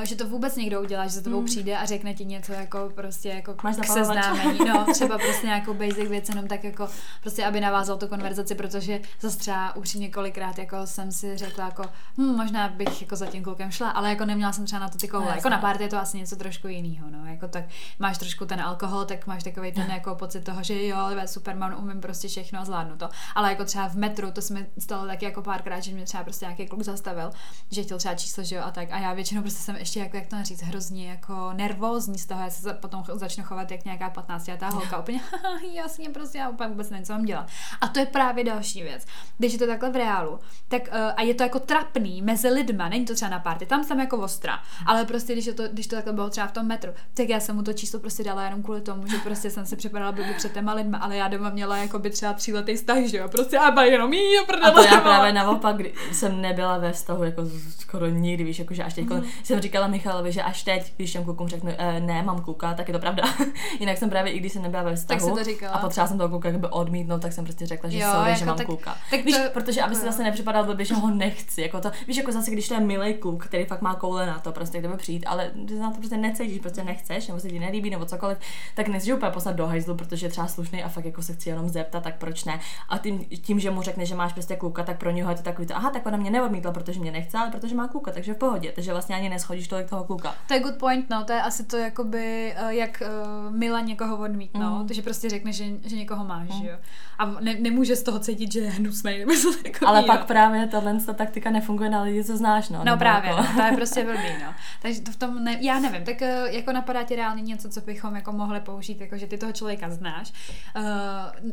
eh, 0.00 0.06
že 0.06 0.16
to 0.16 0.28
vůbec 0.28 0.56
někdo 0.56 0.80
udělá, 0.80 1.06
že 1.06 1.12
za 1.12 1.22
tebou 1.22 1.42
přijde 1.42 1.76
a 1.76 1.86
řekne 1.86 2.14
ti 2.14 2.24
něco 2.24 2.52
jako 2.52 2.90
prostě 2.94 3.28
jako 3.28 3.54
Máš 3.62 3.76
k 3.76 3.84
seznámení, 3.84 4.58
no, 4.68 4.86
třeba 4.92 5.18
prostě 5.18 5.46
nějakou 5.46 5.74
basic 5.74 6.08
věc, 6.08 6.28
jenom 6.28 6.48
tak 6.48 6.64
jako 6.64 6.88
prostě, 7.22 7.44
aby 7.44 7.60
navázal 7.60 7.96
tu 7.98 8.08
konverzaci, 8.08 8.54
protože 8.54 9.00
zase 9.20 9.38
třeba 9.38 9.76
upřímně 9.76 10.10
kolikrát 10.10 10.58
jako 10.58 10.76
jsem 10.86 11.12
si 11.12 11.36
řekla 11.36 11.64
jako, 11.64 11.82
hm, 12.18 12.36
možná 12.36 12.68
bych 12.68 13.02
jako 13.02 13.16
za 13.16 13.26
tím 13.26 13.42
klukem 13.42 13.70
šla, 13.70 13.90
ale 13.90 14.10
jako 14.10 14.24
neměla 14.24 14.52
jsem 14.52 14.66
třeba 14.66 14.80
na 14.80 14.88
to 14.88 14.98
ty 14.98 15.08
koule, 15.08 15.24
No, 15.24 15.34
jako 15.36 15.48
na 15.48 15.58
párty 15.58 15.82
je 15.82 15.88
to 15.88 15.98
asi 15.98 16.18
něco 16.18 16.36
trošku 16.36 16.68
jiného, 16.68 17.06
no, 17.10 17.26
jako 17.26 17.48
tak 17.48 17.64
máš 17.98 18.18
trošku 18.18 18.46
ten 18.46 18.60
alkohol, 18.60 19.04
tak 19.04 19.26
máš 19.26 19.42
takový 19.42 19.72
ten 19.72 19.90
jako 19.90 20.14
pocit 20.14 20.44
toho, 20.44 20.62
že 20.62 20.86
jo, 20.86 20.96
ale 20.96 21.28
Superman 21.28 21.74
umím 21.78 22.00
prostě 22.00 22.28
všechno 22.28 22.60
a 22.60 22.64
zvládnu 22.64 22.96
to, 22.96 23.08
ale 23.34 23.50
jako 23.50 23.64
třeba 23.64 23.88
v 23.88 23.94
metru, 23.94 24.30
to 24.30 24.42
se 24.42 24.54
mi 24.54 24.66
stalo 24.78 25.06
taky 25.06 25.24
jako 25.24 25.42
párkrát, 25.42 25.80
že 25.80 25.92
mě 25.92 26.04
třeba 26.04 26.24
prostě 26.24 26.44
nějaký 26.44 26.66
kluk 26.66 26.82
zastavil, 26.82 27.27
že 27.70 27.82
chtěl 27.82 27.98
třeba 27.98 28.14
číslo, 28.14 28.44
že 28.44 28.56
jo, 28.56 28.62
a 28.64 28.70
tak. 28.70 28.88
A 28.90 28.98
já 28.98 29.12
většinou 29.12 29.42
prostě 29.42 29.62
jsem 29.62 29.76
ještě, 29.76 30.00
jako, 30.00 30.16
jak 30.16 30.26
to 30.26 30.36
říct, 30.42 30.62
hrozně 30.62 31.08
jako 31.10 31.52
nervózní 31.52 32.18
z 32.18 32.26
toho, 32.26 32.42
já 32.42 32.50
se 32.50 32.74
potom 32.74 33.04
začnu 33.14 33.44
chovat 33.44 33.70
jak 33.70 33.84
nějaká 33.84 34.10
15 34.10 34.48
letá 34.48 34.68
holka, 34.68 34.98
úplně, 34.98 35.18
"Haha, 35.42 35.58
jasně, 35.72 36.08
prostě 36.08 36.38
já 36.38 36.48
úplně 36.48 36.68
vůbec 36.68 36.90
nevím, 36.90 37.06
co 37.06 37.12
mám 37.12 37.24
dělat. 37.24 37.46
A 37.80 37.88
to 37.88 38.00
je 38.00 38.06
právě 38.06 38.44
další 38.44 38.82
věc. 38.82 39.06
Když 39.38 39.52
je 39.52 39.58
to 39.58 39.66
takhle 39.66 39.90
v 39.90 39.96
reálu, 39.96 40.40
tak 40.68 40.82
uh, 40.88 41.12
a 41.16 41.22
je 41.22 41.34
to 41.34 41.42
jako 41.42 41.60
trapný 41.60 42.22
mezi 42.22 42.48
lidma, 42.48 42.88
není 42.88 43.04
to 43.04 43.14
třeba 43.14 43.30
na 43.30 43.38
party, 43.38 43.66
tam 43.66 43.84
jsem 43.84 44.00
jako 44.00 44.18
ostra, 44.18 44.62
ale 44.86 45.04
prostě 45.04 45.32
když, 45.32 45.46
je 45.46 45.52
to, 45.52 45.68
když 45.68 45.86
to 45.86 45.96
takhle 45.96 46.12
bylo 46.12 46.30
třeba 46.30 46.46
v 46.46 46.52
tom 46.52 46.66
metru, 46.66 46.92
tak 47.14 47.28
já 47.28 47.40
jsem 47.40 47.56
mu 47.56 47.62
to 47.62 47.72
číslo 47.72 48.00
prostě 48.00 48.24
dala 48.24 48.44
jenom 48.44 48.62
kvůli 48.62 48.80
tomu, 48.80 49.06
že 49.06 49.18
prostě 49.18 49.50
jsem 49.50 49.66
si 49.66 49.76
připadala 49.76 50.12
blbě 50.12 50.34
před 50.34 50.52
těma 50.52 50.74
lidma, 50.74 50.98
ale 50.98 51.16
já 51.16 51.28
doma 51.28 51.50
měla 51.50 51.76
jako 51.76 51.98
by 51.98 52.10
třeba 52.10 52.32
tříletý 52.32 52.76
vztah, 52.76 53.04
že 53.04 53.16
jo, 53.16 53.28
prostě 53.28 53.58
a 53.58 53.82
jenom 53.82 54.12
jí, 54.12 54.38
A 54.62 54.70
to 54.70 54.82
já 54.82 55.00
právě 55.00 55.32
naopak, 55.32 55.76
jsem 56.12 56.40
nebyla 56.40 56.78
ve 56.78 56.92
vztahu 56.92 57.07
jako 57.24 57.44
z- 57.44 57.74
skoro 57.80 58.06
nikdy, 58.06 58.44
víš, 58.44 58.58
jakože 58.58 58.84
až 58.84 58.94
teď, 58.94 59.04
Mhm. 59.06 59.16
mm. 59.20 59.24
jsem 59.42 59.60
říkala 59.60 59.86
Michalovi, 59.86 60.32
že 60.32 60.42
až 60.42 60.62
teď, 60.62 60.92
když 60.96 61.12
těm 61.12 61.24
klukům 61.24 61.48
řeknu, 61.48 61.70
e, 61.78 62.00
ne, 62.00 62.22
mám 62.22 62.42
kluka, 62.42 62.74
tak 62.74 62.88
je 62.88 62.94
to 62.94 63.00
pravda. 63.00 63.22
Jinak 63.80 63.98
jsem 63.98 64.10
právě, 64.10 64.32
i 64.32 64.40
když 64.40 64.52
jsem 64.52 64.62
nebyla 64.62 64.82
ve 64.82 64.96
vztahu 64.96 65.36
to 65.36 65.44
říkala. 65.44 65.72
a 65.72 65.78
potřeba 65.78 66.06
jsem 66.06 66.18
toho 66.18 66.28
kluka 66.28 66.48
jakoby 66.48 66.66
odmítnout, 66.70 67.22
tak 67.22 67.32
jsem 67.32 67.44
prostě 67.44 67.66
řekla, 67.66 67.90
že 67.90 67.98
Jo, 67.98 68.08
sorry, 68.12 68.28
jako 68.30 68.38
že 68.38 68.44
mám 68.44 68.56
tak- 68.56 68.66
kluka. 68.66 68.96
tak 69.10 69.24
víš, 69.24 69.36
to- 69.36 69.50
protože 69.52 69.80
aby 69.82 69.90
jako 69.94 70.00
si 70.00 70.06
jo. 70.06 70.12
zase 70.12 70.22
nepřipadal 70.22 70.64
blbě, 70.64 70.84
že 70.86 70.94
ho 70.94 71.10
nechci, 71.10 71.62
jako 71.62 71.80
to, 71.80 71.90
víš, 72.06 72.16
jako 72.16 72.32
zase, 72.32 72.50
když 72.50 72.68
to 72.68 72.74
je 72.74 72.80
milý 72.80 73.14
kluk, 73.14 73.46
který 73.46 73.64
fakt 73.64 73.82
má 73.82 73.94
koule 73.94 74.26
na 74.26 74.38
to, 74.38 74.52
prostě 74.52 74.78
kdyby 74.78 74.96
přijít, 74.96 75.24
ale 75.26 75.50
ty 75.68 75.74
na 75.74 75.90
to 75.90 75.98
prostě 75.98 76.16
necítíš, 76.16 76.58
prostě 76.60 76.84
nechceš, 76.84 77.28
nebo 77.28 77.40
se 77.40 77.48
ti 77.50 77.58
nelíbí, 77.58 77.90
nebo 77.90 78.04
cokoliv, 78.04 78.38
tak 78.74 78.88
nechceš 78.88 79.10
ho 79.10 79.16
úplně 79.16 79.32
poslat 79.32 79.56
do 79.56 79.66
hajzlu, 79.66 79.94
protože 79.94 80.26
je 80.26 80.30
třeba 80.30 80.46
slušný 80.46 80.82
a 80.84 80.88
fakt 80.88 81.04
jako 81.04 81.22
se 81.22 81.32
chci 81.32 81.48
jenom 81.48 81.68
zeptat, 81.68 82.02
tak 82.02 82.16
proč 82.18 82.44
ne? 82.44 82.60
A 82.88 82.98
tím, 82.98 83.24
tím 83.24 83.60
že 83.60 83.70
mu 83.70 83.82
řekne, 83.82 84.06
že 84.06 84.14
máš 84.14 84.32
prostě 84.32 84.56
kluka, 84.56 84.82
tak 84.82 84.98
pro 84.98 85.10
něho 85.10 85.30
je 85.30 85.36
to 85.36 85.42
takový 85.42 85.66
to, 85.68 85.76
aha, 85.76 85.90
tak 85.90 86.06
ona 86.06 86.16
mě 86.16 86.30
neodmítla, 86.30 86.72
protože 86.72 86.97
mě 86.98 87.12
nechce, 87.12 87.38
ale 87.38 87.50
protože 87.50 87.74
má 87.74 87.88
kluka, 87.88 88.12
takže 88.12 88.34
v 88.34 88.36
pohodě, 88.36 88.72
takže 88.74 88.92
vlastně 88.92 89.16
ani 89.16 89.28
neschodíš 89.28 89.68
tolik 89.68 89.90
toho 89.90 90.04
kluka. 90.04 90.34
To 90.48 90.54
je 90.54 90.60
good 90.60 90.76
point, 90.76 91.10
no, 91.10 91.24
to 91.24 91.32
je 91.32 91.42
asi 91.42 91.64
to 91.64 91.76
jakoby, 91.76 92.54
eh, 92.56 92.74
jak 92.74 93.02
uh, 93.46 93.52
Mila 93.56 93.80
někoho 93.80 94.16
odmítnout, 94.16 94.78
Mhm. 94.84 94.92
že 94.94 95.02
prostě 95.02 95.28
řekne, 95.30 95.52
že, 95.52 95.64
že 95.84 95.96
někoho 95.96 96.24
máš, 96.24 96.48
že 96.48 96.68
jo. 96.68 96.76
A 97.18 97.26
ne, 97.26 97.54
nemůže 97.60 97.96
z 97.96 98.02
toho 98.02 98.18
cítit, 98.18 98.52
že 98.52 98.60
je 98.60 98.70
hnusnej, 98.70 99.18
nebo 99.18 99.32
něco 99.32 99.52
takového. 99.62 99.88
Ale 99.88 100.02
pak 100.02 100.26
právě 100.26 100.66
tahle 100.66 101.00
ta 101.06 101.12
taktika 101.12 101.50
nefunguje 101.50 101.90
na 101.90 102.02
lidi, 102.02 102.24
co 102.24 102.36
znáš, 102.36 102.68
no. 102.68 102.80
No 102.84 102.96
právě, 102.96 103.30
Jako... 103.30 103.42
no, 103.42 103.48
to 103.56 103.62
je 103.62 103.72
prostě 103.72 104.04
blbý, 104.04 104.42
no. 104.44 104.54
Takže 104.82 105.00
to 105.00 105.10
v 105.12 105.16
tom, 105.16 105.44
ne, 105.44 105.56
já 105.60 105.80
nevím, 105.80 106.04
tak 106.04 106.22
eh, 106.22 106.42
jako 106.50 106.72
napadá 106.72 107.02
ti 107.02 107.16
reálně 107.16 107.42
něco, 107.42 107.68
co 107.68 107.80
bychom 107.80 108.16
jako 108.16 108.32
mohli 108.32 108.60
použít, 108.60 109.00
jako 109.00 109.16
že 109.18 109.26
ty 109.26 109.38
toho 109.38 109.52
člověka 109.52 109.90
znáš, 109.90 110.32
uh, 110.76 110.82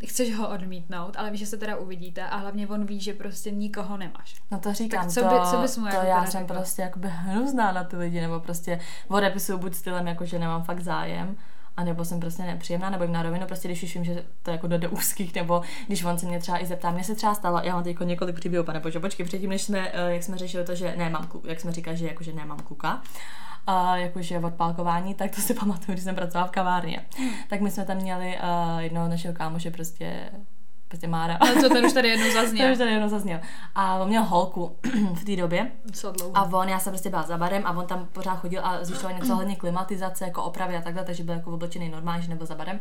chceš 0.08 0.36
ho 0.36 0.50
odmítnout, 0.50 1.16
ale 1.18 1.32
víš, 1.32 1.40
že 1.40 1.46
se 1.46 1.58
teda 1.58 1.76
uvidíte 1.76 2.22
a 2.24 2.38
hlavně 2.38 2.68
on 2.68 2.86
ví, 2.86 3.00
že 3.00 3.14
prostě 3.14 3.52
nikoho 3.52 3.98
nemáš. 3.98 4.36
No 4.52 4.60
to 4.60 4.74
říkám, 4.74 5.04
Tak 5.04 5.12
co 5.12 5.22
to, 5.22 5.28
by- 5.40 5.46
co 5.52 5.58
bys 5.58 5.78
mu 5.78 5.88
to 5.88 5.96
jako 5.96 6.08
já 6.08 6.26
jsem 6.26 6.42
řekla? 6.42 6.56
prostě 6.56 6.82
jakoby 6.82 7.08
hnusná 7.12 7.72
na 7.72 7.84
ty 7.84 7.98
lidi, 7.98 8.22
nebo 8.22 8.40
prostě 8.40 8.80
odepisuju 9.08 9.58
buď 9.58 9.74
stylem, 9.76 10.08
jako 10.08 10.26
že 10.26 10.40
nemám 10.40 10.64
fakt 10.64 10.82
zájem, 10.82 11.36
a 11.78 11.84
nebo 11.84 12.06
jsem 12.06 12.20
prostě 12.20 12.44
nepříjemná, 12.44 12.90
nebo 12.90 13.04
jim 13.04 13.14
na 13.14 13.24
rovinu, 13.24 13.46
prostě 13.46 13.68
když 13.68 13.84
už 13.84 13.96
vím, 13.96 14.04
že 14.04 14.24
to 14.44 14.52
jako 14.52 14.68
jde 14.68 14.78
do 14.78 14.90
úzkých, 14.90 15.36
nebo 15.36 15.62
když 15.88 16.04
on 16.04 16.18
se 16.18 16.26
mě 16.26 16.40
třeba 16.40 16.62
i 16.62 16.66
zeptá, 16.66 16.92
mě 16.92 17.04
se 17.04 17.16
třeba 17.16 17.36
stalo, 17.36 17.62
já 17.64 17.74
mám 17.74 17.84
teď 17.84 18.00
několik 18.00 18.36
příběhů, 18.36 18.66
pane 18.66 18.80
Bože, 18.80 19.00
počkej, 19.00 19.26
předtím, 19.26 19.50
než 19.50 19.62
jsme, 19.62 19.90
eh, 19.94 20.14
jak 20.14 20.24
jsme 20.24 20.38
řešili 20.38 20.64
to, 20.64 20.76
že 20.76 20.94
nemám 20.98 21.28
kluka, 21.28 21.50
jak 21.50 21.60
jsme 21.60 21.72
říkali, 21.72 21.98
že 21.98 22.08
jakože 22.08 22.34
nemám 22.34 22.60
kluka, 22.60 23.02
a 23.68 23.98
jakože 23.98 24.40
odpálkování, 24.40 25.14
tak 25.14 25.36
to 25.36 25.42
si 25.42 25.54
pamatuju, 25.60 25.94
když 25.94 26.04
jsem 26.04 26.16
pracovala 26.16 26.48
v 26.48 26.52
kavárně. 26.52 27.06
Tak 27.50 27.62
my 27.62 27.72
jsme 27.72 27.86
tam 27.86 27.98
měli 27.98 28.38
uh, 28.38 28.80
jednoho 28.80 29.08
našeho 29.08 29.34
kámoše 29.34 29.72
prostě 29.72 30.30
prostě 30.88 31.08
Mára. 31.08 31.38
No 31.56 31.62
co, 31.62 31.70
ten 31.70 31.86
už 31.86 31.94
tady 31.94 32.10
jednou 32.10 32.26
To 32.26 32.34
zazněl. 32.42 32.72
už 32.72 32.78
tady 32.78 32.92
jednou 32.92 33.10
zazněl. 33.10 33.40
A 33.76 33.96
on 33.98 34.08
měl 34.08 34.24
holku 34.24 34.78
v 35.14 35.24
té 35.26 35.36
době. 35.36 35.72
Co 35.94 36.12
dlouho. 36.12 36.38
A 36.38 36.44
on, 36.54 36.70
já 36.70 36.80
jsem 36.80 36.94
prostě 36.94 37.10
byla 37.10 37.24
za 37.24 37.38
barem 37.38 37.66
a 37.66 37.72
on 37.72 37.86
tam 37.88 38.06
pořád 38.06 38.36
chodil 38.36 38.62
a 38.66 38.84
zjišťoval 38.84 39.18
něco 39.18 39.36
hodně 39.36 39.56
klimatizace, 39.56 40.26
jako 40.26 40.44
opravy 40.44 40.78
a 40.78 40.82
takhle, 40.82 41.04
takže 41.04 41.24
byl 41.24 41.34
jako 41.36 41.52
oblečený 41.52 41.90
normálně, 41.90 42.22
že 42.24 42.30
nebyl 42.30 42.48
za 42.48 42.56
barem. 42.56 42.80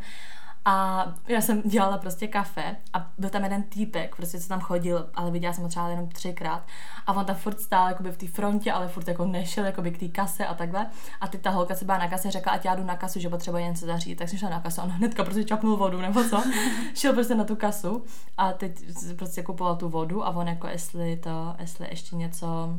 A 0.64 1.06
já 1.28 1.40
jsem 1.40 1.62
dělala 1.62 1.99
prostě 1.99 2.28
kafe 2.28 2.76
a 2.92 3.11
byl 3.18 3.30
tam 3.30 3.42
jeden 3.42 3.62
týpek, 3.62 4.16
prostě 4.16 4.40
co 4.40 4.49
tam 4.49 4.61
chodil, 4.61 5.11
ale 5.14 5.30
viděla 5.30 5.52
jsem 5.52 5.62
ho 5.62 5.68
třeba 5.68 5.88
jenom 5.88 6.09
třikrát. 6.09 6.66
A 7.06 7.12
on 7.12 7.25
tam 7.25 7.37
furt 7.37 7.61
stál 7.61 7.88
jakoby 7.88 8.12
v 8.12 8.16
té 8.16 8.26
frontě, 8.26 8.73
ale 8.73 8.88
furt 8.88 9.09
jako 9.09 9.26
nešel 9.26 9.64
jakoby 9.64 9.90
k 9.90 9.99
té 9.99 10.09
kase 10.09 10.47
a 10.47 10.54
takhle. 10.54 10.87
A 11.21 11.28
teď 11.28 11.40
ta 11.40 11.50
holka 11.50 11.75
se 11.75 11.85
byla 11.85 11.99
na 11.99 12.09
kase, 12.09 12.30
řekla, 12.30 12.52
ať 12.52 12.64
já 12.64 12.75
jdu 12.75 12.85
na 12.85 12.97
kasu, 12.97 13.21
že 13.21 13.28
potřebuje 13.28 13.64
něco 13.64 13.87
zařídit. 13.87 14.16
Tak 14.16 14.28
jsem 14.28 14.38
šla 14.38 14.50
na 14.50 14.61
kasu 14.61 14.80
a 14.80 14.85
on 14.85 14.90
hnedka 14.90 15.25
prostě 15.25 15.44
čapnul 15.44 15.76
vodu 15.76 16.00
nebo 16.00 16.25
co. 16.25 16.42
Šel 16.94 17.12
prostě 17.12 17.35
na 17.35 17.44
tu 17.44 17.56
kasu 17.56 18.04
a 18.37 18.52
teď 18.52 18.85
prostě 19.16 19.42
kupoval 19.42 19.76
tu 19.76 19.88
vodu 19.88 20.26
a 20.26 20.30
on 20.30 20.49
jako 20.49 20.66
jestli 20.66 21.16
to, 21.16 21.54
jestli 21.59 21.87
ještě 21.90 22.16
něco, 22.16 22.78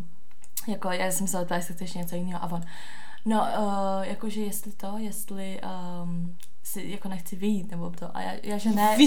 jako 0.68 0.92
já 0.92 1.12
jsem 1.12 1.28
se 1.28 1.46
ptala, 1.46 1.58
jestli 1.58 1.74
chce 1.74 1.84
ještě 1.84 2.00
něco 2.00 2.16
jiného 2.16 2.44
a 2.44 2.52
on, 2.52 2.62
no, 3.26 3.48
uh, 3.60 4.04
jakože 4.04 4.42
jestli 4.42 4.72
to, 4.72 4.98
jestli 4.98 5.62
um, 6.04 6.36
si 6.66 6.84
jako 6.88 7.10
nechci 7.10 7.36
vyjít, 7.36 7.72
nebo 7.72 7.90
to. 7.90 8.06
A 8.14 8.22
já, 8.22 8.32
já 8.44 8.58
že 8.58 8.70
ne, 8.70 8.98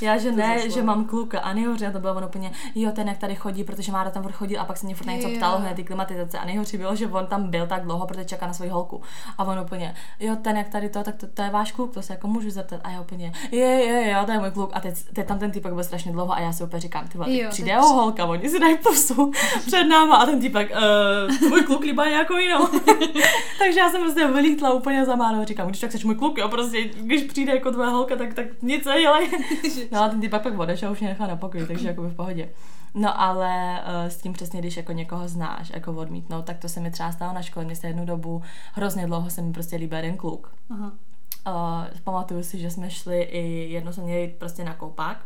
já 0.00 0.18
že 0.18 0.32
ne, 0.32 0.70
že 0.70 0.82
mám 0.82 1.04
kluka. 1.04 1.40
A 1.40 1.52
nejhorší, 1.52 1.86
a 1.86 1.90
to 1.90 2.00
bylo 2.00 2.14
on 2.14 2.24
úplně, 2.24 2.52
jo, 2.74 2.92
ten 2.92 3.08
jak 3.08 3.18
tady 3.18 3.34
chodí, 3.34 3.64
protože 3.64 3.92
Mára 3.92 4.10
tam 4.10 4.22
furt 4.22 4.32
chodil 4.32 4.60
a 4.60 4.64
pak 4.64 4.76
se 4.76 4.86
mě 4.86 4.94
furt 4.94 5.06
na 5.06 5.12
něco 5.12 5.28
Jo. 5.28 5.36
ptalo 5.36 5.58
hned 5.58 5.74
ty 5.74 5.84
klimatizace. 5.84 6.38
A 6.38 6.44
nejhorší 6.44 6.76
bylo, 6.76 6.96
že 6.96 7.06
on 7.06 7.26
tam 7.26 7.50
byl 7.50 7.66
tak 7.66 7.82
dlouho, 7.82 8.06
protože 8.06 8.24
čeká 8.24 8.46
na 8.46 8.52
svoji 8.52 8.70
holku. 8.70 9.02
A 9.38 9.44
on 9.44 9.58
úplně, 9.60 9.94
jo, 10.20 10.36
ten 10.36 10.56
jak 10.56 10.68
tady 10.68 10.88
to, 10.88 11.02
tak 11.02 11.16
to, 11.16 11.26
to 11.26 11.42
je 11.42 11.50
váš 11.50 11.72
kluk, 11.72 11.94
to 11.94 12.02
se 12.02 12.12
jako 12.12 12.28
můžu 12.28 12.50
zeptat. 12.50 12.80
A 12.84 12.90
já 12.90 13.00
úplně, 13.00 13.32
je, 13.50 13.58
je, 13.66 14.10
jo, 14.10 14.18
to 14.26 14.32
je 14.32 14.38
můj 14.38 14.50
kluk. 14.50 14.70
A 14.74 14.80
teď, 14.80 14.94
teď 15.12 15.26
tam 15.26 15.38
ten 15.38 15.50
týpek 15.50 15.72
byl 15.72 15.84
strašně 15.84 16.12
dlouho 16.12 16.32
a 16.32 16.40
já 16.40 16.52
si 16.52 16.64
úplně 16.64 16.80
říkám, 16.80 17.08
ty 17.08 17.18
vole, 17.18 17.30
přijde 17.48 17.70
jeho 17.70 17.88
holka, 17.88 18.24
oni 18.24 18.48
si 18.48 18.60
dají 18.60 18.76
pusu 18.76 19.32
před 19.66 19.84
náma 19.84 20.16
a 20.16 20.26
ten 20.26 20.40
týpek, 20.40 20.70
uh, 20.70 21.36
tvůj 21.36 21.62
kluk 21.62 21.80
líbá 21.80 22.08
nějakou 22.08 22.36
jinou. 22.36 22.66
Takže 23.58 23.80
já 23.80 23.90
jsem 23.90 24.02
prostě 24.02 24.26
vylítla 24.26 24.72
úplně 24.72 25.04
za 25.04 25.16
Márou 25.16 25.40
a 25.40 25.44
říkám, 25.44 25.68
když 25.68 25.80
tak 25.80 25.92
seš 25.92 26.04
můj 26.04 26.14
kluk, 26.14 26.38
jo, 26.38 26.48
prostě, 26.48 26.84
když 27.06 27.22
přijde 27.22 27.54
jako 27.54 27.72
tvoje 27.72 27.88
holka, 27.88 28.16
tak, 28.16 28.34
tak 28.34 28.62
nic 28.62 28.84
nedělej. 28.84 29.30
No 29.92 30.02
a 30.02 30.08
ten 30.08 30.20
týpek 30.20 30.42
pak 30.42 30.58
odešel, 30.58 30.92
už 30.92 31.00
mě 31.00 31.08
nechal 31.08 31.28
na 31.28 31.36
pokoji, 31.36 31.66
takže 31.66 31.88
jako 31.88 32.02
v 32.02 32.14
pohodě. 32.14 32.48
No 32.94 33.20
ale 33.20 33.80
uh, 33.80 34.08
s 34.08 34.16
tím 34.16 34.32
přesně, 34.32 34.60
když 34.60 34.76
jako 34.76 34.92
někoho 34.92 35.28
znáš, 35.28 35.70
jako 35.74 35.92
odmítnout, 35.92 36.44
tak 36.44 36.58
to 36.58 36.68
se 36.68 36.80
mi 36.80 36.90
třeba 36.90 37.12
stalo 37.12 37.32
na 37.32 37.42
škole, 37.42 37.64
mě 37.64 37.76
se 37.76 37.86
jednu 37.86 38.04
dobu, 38.04 38.42
hrozně 38.74 39.06
dlouho 39.06 39.30
se 39.30 39.42
mi 39.42 39.52
prostě 39.52 39.76
líbil 39.76 39.98
jeden 39.98 40.16
kluk. 40.16 40.54
Aha. 40.70 40.92
Uh, 41.46 41.52
pamatuju 42.04 42.42
si, 42.42 42.58
že 42.58 42.70
jsme 42.70 42.90
šli 42.90 43.22
i 43.22 43.72
jednou 43.72 43.92
jsme 43.92 44.02
měli 44.02 44.28
prostě 44.28 44.64
na 44.64 44.74
koupák 44.74 45.18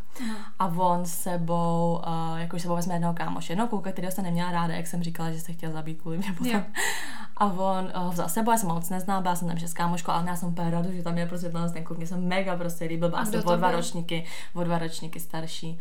a 0.58 0.66
on 0.66 1.06
sebou, 1.06 2.02
uh, 2.06 2.38
jako 2.38 2.58
sebou 2.58 2.74
vezme 2.74 2.94
jednoho 2.94 3.14
kámoše, 3.14 3.52
jednoho 3.52 3.68
kluka, 3.68 3.92
kterého 3.92 4.12
se 4.12 4.22
neměla 4.22 4.52
ráda, 4.52 4.74
jak 4.74 4.86
jsem 4.86 5.02
říkala, 5.02 5.30
že 5.30 5.40
se 5.40 5.52
chtěl 5.52 5.72
zabít 5.72 6.00
kvůli 6.00 6.18
mě 6.18 6.32
potom. 6.32 6.52
Jo. 6.52 6.62
A 7.36 7.44
on 7.44 7.92
uh, 7.96 8.12
vzal 8.12 8.28
sebou, 8.28 8.50
já 8.50 8.56
jsem 8.56 8.68
ho 8.68 8.74
moc 8.74 8.90
neznala, 8.90 9.20
byla 9.20 9.36
jsem 9.36 9.48
tam 9.48 9.58
že 9.58 9.68
s 9.68 9.74
kámoškou, 9.74 10.12
ale 10.12 10.24
já 10.26 10.36
jsem 10.36 10.48
úplně 10.48 10.70
ráda, 10.70 10.92
že 10.92 11.02
tam 11.02 11.18
je 11.18 11.26
prostě 11.26 11.52
ten 11.72 11.84
kluk, 11.84 11.98
mě 11.98 12.06
jsem 12.06 12.28
mega 12.28 12.56
prostě 12.56 12.84
líbil, 12.84 13.08
byla 13.08 13.24
jsem 13.24 13.42
to 13.42 13.52
o 13.52 13.56
dva 13.56 13.70
ročníky, 13.70 14.24
o 14.54 14.64
dva 14.64 14.78
ročníky 14.78 15.20
starší. 15.20 15.80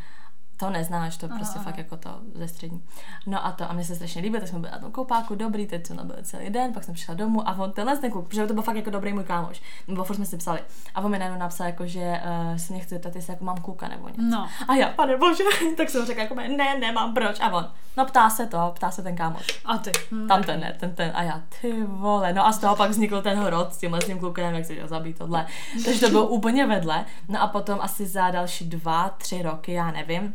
To 0.59 0.69
neznáš, 0.69 1.17
to 1.17 1.25
Aha, 1.25 1.35
prostě 1.35 1.59
aha. 1.59 1.63
fakt 1.63 1.77
jako 1.77 1.97
to 1.97 2.19
ze 2.35 2.47
střední. 2.47 2.83
No 3.25 3.45
a 3.45 3.51
to, 3.51 3.69
a 3.69 3.73
mně 3.73 3.83
se 3.83 3.95
strašně 3.95 4.21
líbilo, 4.21 4.39
tak 4.39 4.49
jsme 4.49 4.59
byli 4.59 4.71
na 4.71 4.79
tom 4.79 4.91
koupáku, 4.91 5.35
dobrý, 5.35 5.67
teď 5.67 5.87
jsme 5.87 5.95
tam 5.95 6.07
byli 6.07 6.23
celý 6.23 6.49
den, 6.49 6.73
pak 6.73 6.83
jsem 6.83 6.93
přišla 6.93 7.13
domů 7.13 7.49
a 7.49 7.57
on 7.59 7.71
tenhle 7.71 7.97
ten 7.97 8.11
kluk, 8.11 8.27
protože 8.27 8.47
to 8.47 8.53
byl 8.53 8.63
fakt 8.63 8.75
jako 8.75 8.89
dobrý 8.89 9.13
můj 9.13 9.23
kámoš, 9.23 9.61
nebo 9.87 10.03
furt 10.03 10.15
jsme 10.15 10.25
si 10.25 10.37
psali. 10.37 10.59
A 10.95 11.01
on 11.01 11.11
mi 11.11 11.19
najednou 11.19 11.39
napsal, 11.39 11.67
jako, 11.67 11.87
že 11.87 12.21
uh, 12.49 12.57
si 12.57 12.73
mě 12.73 12.81
chce 12.81 12.95
zeptat, 12.95 13.15
jestli 13.15 13.33
jako 13.33 13.45
mám 13.45 13.61
kluka 13.61 13.87
nebo 13.87 14.07
něco. 14.07 14.21
No. 14.21 14.49
A 14.67 14.75
já, 14.75 14.89
pane 14.89 15.17
bože, 15.17 15.43
tak 15.77 15.89
jsem 15.89 16.05
řekla, 16.05 16.23
jako, 16.23 16.35
ne, 16.35 16.79
nemám, 16.79 17.13
proč. 17.13 17.39
A 17.39 17.49
on, 17.49 17.71
no 17.97 18.05
ptá 18.05 18.29
se 18.29 18.47
to, 18.47 18.71
ptá 18.75 18.91
se 18.91 19.03
ten 19.03 19.15
kámoš. 19.15 19.61
A 19.65 19.77
ty. 19.77 19.91
Hm. 20.11 20.27
Tam 20.27 20.43
ten 20.43 20.59
ne, 20.59 20.75
ten 20.79 20.95
ten. 20.95 21.11
A 21.15 21.23
já, 21.23 21.41
ty 21.61 21.83
vole. 21.83 22.33
No 22.33 22.47
a 22.47 22.51
z 22.51 22.59
toho 22.59 22.75
pak 22.75 22.89
vznikl 22.89 23.21
ten 23.21 23.37
hrot 23.37 23.73
s 23.73 23.77
tímhle 23.77 24.01
s 24.01 24.05
tím 24.05 24.19
klukem, 24.19 24.55
jak 24.55 24.65
se 24.65 24.73
chtěl 24.73 24.87
zabít 24.87 25.17
tohle. 25.17 25.45
Takže 25.85 25.99
to 25.99 26.09
bylo 26.09 26.27
úplně 26.27 26.65
vedle. 26.65 27.05
No 27.27 27.41
a 27.41 27.47
potom 27.47 27.79
asi 27.81 28.05
za 28.07 28.31
další 28.31 28.69
dva, 28.69 29.09
tři 29.09 29.41
roky, 29.41 29.73
já 29.73 29.91
nevím, 29.91 30.33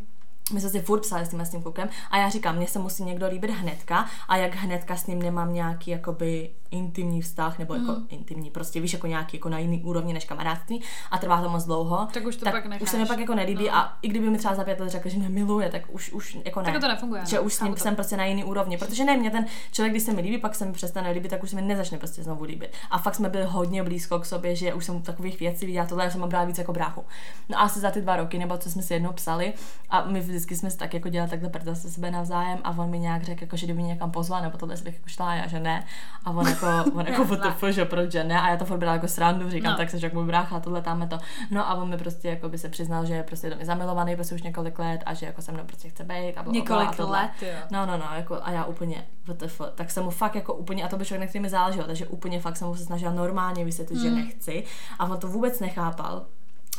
my 0.52 0.60
jsme 0.60 0.70
si 0.70 0.80
furt 0.80 1.00
psali 1.00 1.26
s 1.26 1.28
tím, 1.28 1.40
s 1.40 1.50
tím 1.50 1.62
klukem 1.62 1.88
a 2.10 2.18
já 2.18 2.28
říkám, 2.28 2.56
mně 2.56 2.66
se 2.66 2.78
musí 2.78 3.04
někdo 3.04 3.28
líbit 3.28 3.50
hnedka 3.50 4.06
a 4.28 4.36
jak 4.36 4.54
hnedka 4.54 4.96
s 4.96 5.06
ním 5.06 5.22
nemám 5.22 5.54
nějaký 5.54 5.90
jakoby 5.90 6.50
intimní 6.70 7.22
vztah, 7.22 7.58
nebo 7.58 7.74
jako 7.74 7.92
Mm. 7.92 8.06
intimní, 8.08 8.50
prostě 8.50 8.80
víš, 8.80 8.92
jako 8.92 9.06
nějaký 9.06 9.36
jako 9.36 9.48
na 9.48 9.58
jiný 9.58 9.82
úrovni 9.82 10.12
než 10.12 10.24
kamarádství 10.24 10.82
a 11.10 11.18
trvá 11.18 11.42
to 11.42 11.48
moc 11.48 11.64
dlouho. 11.64 12.08
Tak 12.14 12.26
už 12.26 12.36
to 12.36 12.44
tak 12.44 12.54
pak 12.54 12.64
už 12.64 12.70
necháš. 12.70 12.90
se 12.90 12.98
mi 12.98 13.06
pak 13.06 13.18
jako 13.18 13.34
nelíbí 13.34 13.64
No. 13.66 13.74
a 13.76 13.98
i 14.02 14.08
kdyby 14.08 14.30
mi 14.30 14.38
třeba 14.38 14.54
za 14.54 14.64
pět 14.64 14.80
let 14.80 14.88
řekl, 14.90 15.08
že 15.08 15.18
mě 15.18 15.28
miluje, 15.28 15.68
tak 15.70 15.82
už, 15.88 16.12
už 16.12 16.38
jako 16.44 16.60
ne. 16.62 16.72
Tak 16.72 16.80
to 16.80 16.88
nefunguje. 16.88 17.22
Že 17.26 17.36
no. 17.36 17.42
už 17.42 17.54
s 17.54 17.60
ním 17.60 17.76
jsem 17.76 17.94
prostě 17.94 18.16
na 18.16 18.24
jiný 18.24 18.44
úrovni, 18.44 18.78
protože 18.78 19.04
ne, 19.04 19.16
mě 19.16 19.30
ten 19.30 19.46
člověk, 19.72 19.92
když 19.92 20.02
se 20.02 20.12
mi 20.12 20.22
líbí, 20.22 20.38
pak 20.38 20.54
se 20.54 20.64
mi 20.66 20.72
přestane 20.72 21.10
líbit, 21.10 21.28
tak 21.28 21.42
už 21.42 21.50
se 21.50 21.56
mi 21.56 21.62
nezačne 21.62 21.98
prostě 21.98 22.22
znovu 22.22 22.44
líbit. 22.44 22.70
A 22.90 22.98
fakt 22.98 23.14
jsme 23.14 23.28
byli 23.28 23.44
hodně 23.44 23.82
blízko 23.82 24.18
k 24.18 24.26
sobě, 24.26 24.56
že 24.56 24.74
už 24.74 24.84
jsem 24.84 25.02
takových 25.02 25.40
věcí 25.40 25.66
viděla, 25.66 25.86
tohle 25.86 26.04
já 26.04 26.10
jsem 26.10 26.20
brala 26.28 26.44
víc 26.44 26.58
jako 26.58 26.72
bráchu. 26.72 27.04
No 27.48 27.58
a 27.58 27.62
asi 27.62 27.80
za 27.80 27.90
ty 27.90 28.00
dva 28.00 28.16
roky, 28.16 28.38
nebo 28.38 28.58
co 28.58 28.70
jsme 28.70 28.82
si 28.82 28.94
jednou 28.94 29.12
psali, 29.12 29.52
a 29.90 30.04
my 30.04 30.22
vždycky 30.34 30.56
jsme 30.56 30.70
tak 30.70 30.94
jako 30.94 31.08
dělali 31.08 31.30
takhle 31.30 31.48
prdel 31.48 31.74
se 31.74 31.90
sebe 31.90 32.10
navzájem 32.10 32.58
a 32.64 32.70
on 32.70 32.90
mi 32.90 32.98
nějak 32.98 33.22
řekl, 33.22 33.42
jako, 33.42 33.56
že 33.56 33.66
kdyby 33.66 33.78
mě 33.82 33.88
někam 33.88 34.10
pozval, 34.10 34.42
nebo 34.42 34.58
tohle 34.58 34.76
bych 34.76 34.94
jako 34.94 35.08
šla, 35.08 35.30
a 35.30 35.34
já, 35.34 35.46
že 35.46 35.60
ne. 35.60 35.84
A 36.24 36.30
on 36.30 36.48
jako, 36.48 36.66
on 36.94 37.06
jako 37.06 37.24
WTF, 37.34 37.62
že 37.70 37.84
proč, 37.84 38.12
že 38.12 38.24
ne. 38.24 38.40
A 38.40 38.48
já 38.50 38.56
to 38.56 38.64
furt 38.64 38.78
brala 38.78 38.94
jako 38.94 39.08
srandu, 39.08 39.50
říkám, 39.50 39.72
No. 39.72 39.76
tak 39.78 39.90
se 39.90 39.98
jak 40.02 40.12
můj 40.12 40.24
brácha, 40.26 40.60
tohle 40.60 40.82
tam 40.82 41.08
to. 41.08 41.18
No 41.50 41.68
a 41.70 41.74
on 41.74 41.88
mi 41.90 41.96
prostě 41.98 42.28
jako 42.28 42.48
by 42.48 42.58
se 42.58 42.68
přiznal, 42.68 43.06
že 43.06 43.14
je 43.14 43.22
prostě 43.22 43.50
do 43.50 43.56
mě 43.56 43.64
zamilovaný, 43.64 44.14
prostě 44.14 44.34
už 44.34 44.42
několik 44.42 44.78
let 44.78 45.00
a 45.06 45.14
že 45.14 45.26
jako 45.26 45.42
se 45.42 45.52
mnou 45.52 45.64
prostě 45.64 45.88
chce 45.88 46.04
být. 46.04 46.34
A 46.36 46.42
bla, 46.42 46.50
a 46.50 46.54
Několik 46.54 46.96
tohle. 46.96 47.18
let, 47.20 47.30
jo. 47.42 47.58
No, 47.70 47.86
no, 47.86 47.96
no, 47.98 48.04
jako, 48.16 48.38
a 48.42 48.50
já 48.50 48.64
úplně, 48.64 49.04
WTF, 49.24 49.60
tak 49.74 49.90
jsem 49.90 50.04
mu 50.04 50.10
fakt 50.10 50.34
jako 50.34 50.54
úplně, 50.54 50.84
a 50.84 50.88
to 50.88 50.96
by 50.96 51.04
člověk, 51.04 51.20
na 51.20 51.26
který 51.26 51.42
mi 51.42 51.48
záleželo, 51.50 51.86
takže 51.86 52.06
úplně 52.06 52.40
fakt 52.40 52.56
jsem 52.56 52.68
mu 52.68 52.76
se 52.76 52.84
snažila 52.84 53.12
normálně 53.12 53.64
vysvětlit, 53.64 54.00
že 54.00 54.10
Mm. 54.10 54.16
nechci. 54.16 54.64
A 54.98 55.04
on 55.04 55.18
to 55.18 55.28
vůbec 55.28 55.60
nechápal 55.60 56.26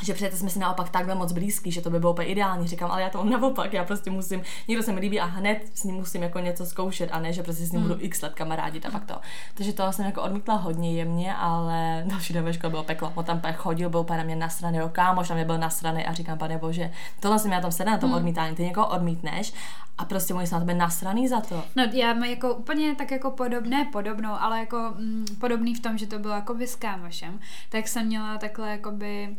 že 0.02 0.14
přece 0.14 0.36
jsme 0.36 0.50
si 0.50 0.58
naopak 0.58 0.88
takhle 0.88 1.14
moc 1.14 1.32
blízký, 1.32 1.70
že 1.70 1.80
to 1.80 1.90
by 1.90 2.00
bylo 2.00 2.12
úplně 2.12 2.28
ideální. 2.28 2.68
Říkám, 2.68 2.90
ale 2.90 3.02
já 3.02 3.10
to 3.10 3.18
mám 3.18 3.30
naopak, 3.30 3.72
já 3.72 3.84
prostě 3.84 4.10
musím, 4.10 4.42
někdo 4.68 4.82
se 4.82 4.92
mi 4.92 5.00
líbí 5.00 5.20
a 5.20 5.24
hned 5.24 5.58
s 5.74 5.84
ním 5.84 5.94
musím 5.94 6.22
jako 6.22 6.38
něco 6.38 6.66
zkoušet 6.66 7.10
a 7.12 7.20
ne, 7.20 7.32
že 7.32 7.42
prostě 7.42 7.66
s 7.66 7.72
ním 7.72 7.80
Hmm. 7.80 7.88
budu 7.90 8.00
x 8.04 8.22
let 8.22 8.34
kamarádit 8.34 8.86
a 8.86 8.90
pak 8.90 9.04
to. 9.04 9.14
Takže 9.54 9.72
to 9.72 9.92
jsem 9.92 10.04
jako 10.06 10.22
odmítla 10.22 10.54
hodně 10.54 10.94
jemně, 10.94 11.34
ale 11.34 12.02
další 12.06 12.32
den 12.32 12.44
ve 12.44 12.52
škole 12.52 12.70
bylo 12.70 12.84
peklo. 12.84 13.12
On 13.14 13.24
tam 13.24 13.40
chodil, 13.54 13.90
byl 13.90 14.00
úplně 14.00 14.18
na 14.18 14.24
mě 14.24 14.36
nasraný, 14.36 14.78
jo, 14.78 14.88
kámoš 14.92 15.28
na 15.28 15.34
mě 15.34 15.44
byl 15.44 15.58
nasraný 15.58 16.04
a 16.06 16.12
říkám, 16.12 16.38
pane 16.38 16.58
bože, 16.58 16.90
tohle 17.20 17.38
jsem 17.38 17.52
já 17.52 17.60
tam 17.60 17.72
sedla 17.72 17.92
na 17.92 17.98
tom 17.98 18.10
Hmm. 18.10 18.16
odmítání, 18.18 18.56
ty 18.56 18.62
někoho 18.64 18.88
odmítneš 18.88 19.52
a 19.98 20.04
prostě 20.04 20.34
oni 20.34 20.46
jsou 20.46 20.54
na 20.54 20.60
tebe 20.60 20.74
nasraný 20.74 21.28
za 21.28 21.40
to. 21.40 21.64
No 21.76 21.82
já 21.92 22.12
mám 22.14 22.24
jako 22.24 22.54
úplně 22.54 22.94
tak 22.94 23.10
jako 23.10 23.30
podobné, 23.30 23.88
podobnou, 23.92 24.32
ale 24.38 24.60
jako 24.60 24.92
mm, 24.98 25.24
podobný 25.40 25.74
v 25.74 25.80
tom, 25.80 25.98
že 25.98 26.06
to 26.06 26.18
bylo 26.18 26.34
jako 26.34 26.56
s 26.60 26.74
kámošem, 26.76 27.40
tak 27.68 27.88
jsem 27.88 28.06
měla 28.06 28.38
takhle 28.38 28.70
jakoby 28.70 29.36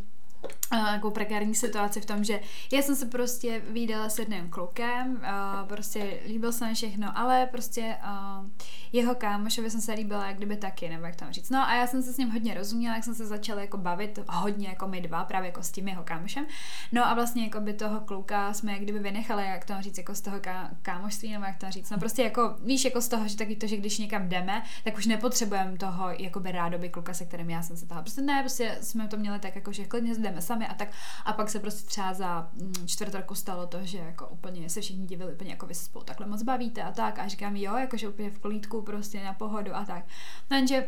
jako 0.71 1.11
prekární 1.11 1.55
situaci 1.55 2.01
v 2.01 2.05
tom, 2.05 2.23
že 2.23 2.39
já 2.73 2.81
jsem 2.81 2.95
se 2.95 3.05
prostě 3.05 3.61
výdala 3.69 4.09
s 4.09 4.19
jedným 4.19 4.49
klukem, 4.49 5.15
uh, 5.15 5.67
prostě 5.67 6.19
líbil 6.27 6.51
se 6.51 6.67
mi 6.67 6.73
všechno, 6.73 7.17
ale 7.17 7.45
prostě 7.51 7.95
uh, 8.03 8.49
jeho 8.93 9.15
kámošovi 9.15 9.69
jsem 9.69 9.81
se 9.81 9.93
líbila 9.93 10.27
jak 10.27 10.37
kdyby 10.37 10.57
taky, 10.57 10.89
nebo 10.89 11.05
jak 11.05 11.15
tam 11.15 11.31
říct. 11.31 11.49
No 11.49 11.67
a 11.67 11.75
já 11.75 11.87
jsem 11.87 12.03
se 12.03 12.13
s 12.13 12.17
ním 12.17 12.31
hodně 12.31 12.53
rozuměla, 12.53 12.95
jak 12.95 13.03
jsem 13.03 13.15
se 13.15 13.25
začala 13.25 13.61
jako 13.61 13.77
bavit 13.77 14.19
hodně 14.29 14.67
jako 14.67 14.87
my 14.87 15.01
dva, 15.01 15.23
právě 15.23 15.47
jako 15.47 15.63
s 15.63 15.71
tím 15.71 15.87
jeho 15.87 16.03
kámošem. 16.03 16.45
No 16.91 17.07
a 17.07 17.13
vlastně 17.13 17.43
jako 17.43 17.59
by 17.59 17.73
toho 17.73 17.99
kluka 17.99 18.53
jsme 18.53 18.71
jak 18.71 18.81
kdyby 18.81 18.99
vynechali, 18.99 19.45
jak 19.45 19.65
to 19.65 19.73
říct, 19.79 19.97
jako 19.97 20.15
z 20.15 20.21
toho 20.21 20.39
ká- 20.39 20.69
kámošství, 20.81 21.31
nebo 21.31 21.45
jak 21.45 21.57
to 21.57 21.71
říct. 21.71 21.89
No 21.89 21.97
prostě 21.97 22.23
jako, 22.23 22.55
víš, 22.63 22.85
jako 22.85 23.01
z 23.01 23.07
toho, 23.07 23.27
že 23.27 23.37
taky 23.37 23.55
to, 23.55 23.67
že 23.67 23.77
když 23.77 23.97
někam 23.97 24.29
jdeme, 24.29 24.63
tak 24.83 24.97
už 24.97 25.05
nepotřebujeme 25.05 25.77
toho 25.77 26.09
jakoby 26.09 26.51
rádoby 26.51 26.89
kluka, 26.89 27.13
se 27.13 27.25
kterým 27.25 27.49
já 27.49 27.63
jsem 27.63 27.77
se 27.77 27.87
toho. 27.87 28.01
Prostě 28.01 28.21
ne, 28.21 28.41
prostě 28.41 28.77
jsme 28.81 29.07
to 29.07 29.17
měli 29.17 29.39
tak 29.39 29.55
jako, 29.55 29.71
že 29.71 29.85
klidně 29.85 30.15
jdeme 30.15 30.36
sami 30.41 30.67
a 30.67 30.73
tak. 30.73 30.89
A 31.25 31.33
pak 31.33 31.49
se 31.49 31.59
prostě 31.59 31.87
třeba 31.87 32.13
za 32.13 32.49
mm, 32.53 32.87
čtvrt 32.87 33.15
roku 33.15 33.35
stalo 33.35 33.67
to, 33.67 33.77
že 33.81 33.97
jako 33.97 34.27
úplně 34.27 34.69
se 34.69 34.81
všichni 34.81 35.05
divili, 35.05 35.33
úplně 35.33 35.49
jako 35.49 35.65
vy 35.65 35.75
se 35.75 35.85
spolu 35.85 36.05
takhle 36.05 36.27
moc 36.27 36.43
bavíte 36.43 36.83
a 36.83 36.91
tak. 36.91 37.19
A 37.19 37.27
říkám, 37.27 37.55
jo, 37.55 37.77
jakože 37.77 38.09
úplně 38.09 38.29
v 38.29 38.39
klídku, 38.39 38.81
prostě 38.81 39.23
na 39.23 39.33
pohodu 39.33 39.75
a 39.75 39.85
tak. 39.85 40.05
No 40.51 40.57
jenže 40.57 40.87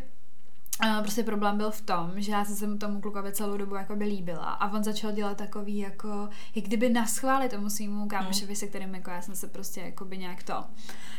a 0.79 1.01
prostě 1.01 1.23
problém 1.23 1.57
byl 1.57 1.71
v 1.71 1.81
tom, 1.81 2.11
že 2.15 2.31
já 2.31 2.45
jsem 2.45 2.55
se 2.55 2.67
mu 2.67 2.77
tomu 2.77 3.01
klukovi 3.01 3.31
celou 3.31 3.57
dobu 3.57 3.75
jako 3.75 3.95
by 3.95 4.05
líbila. 4.05 4.45
A 4.45 4.71
on 4.71 4.83
začal 4.83 5.11
dělat 5.11 5.37
takový 5.37 5.77
jako, 5.77 6.29
jak 6.55 6.65
kdyby 6.65 6.89
naschválit 6.89 7.51
tomu 7.51 7.69
svýmu 7.69 8.07
kámošovi, 8.07 8.55
se 8.55 8.67
kterým 8.67 8.95
jako 8.95 9.11
já 9.11 9.21
jsem 9.21 9.35
se 9.35 9.47
prostě 9.47 9.81
jako 9.81 10.05
by 10.05 10.17
nějak 10.17 10.43
to. 10.43 10.63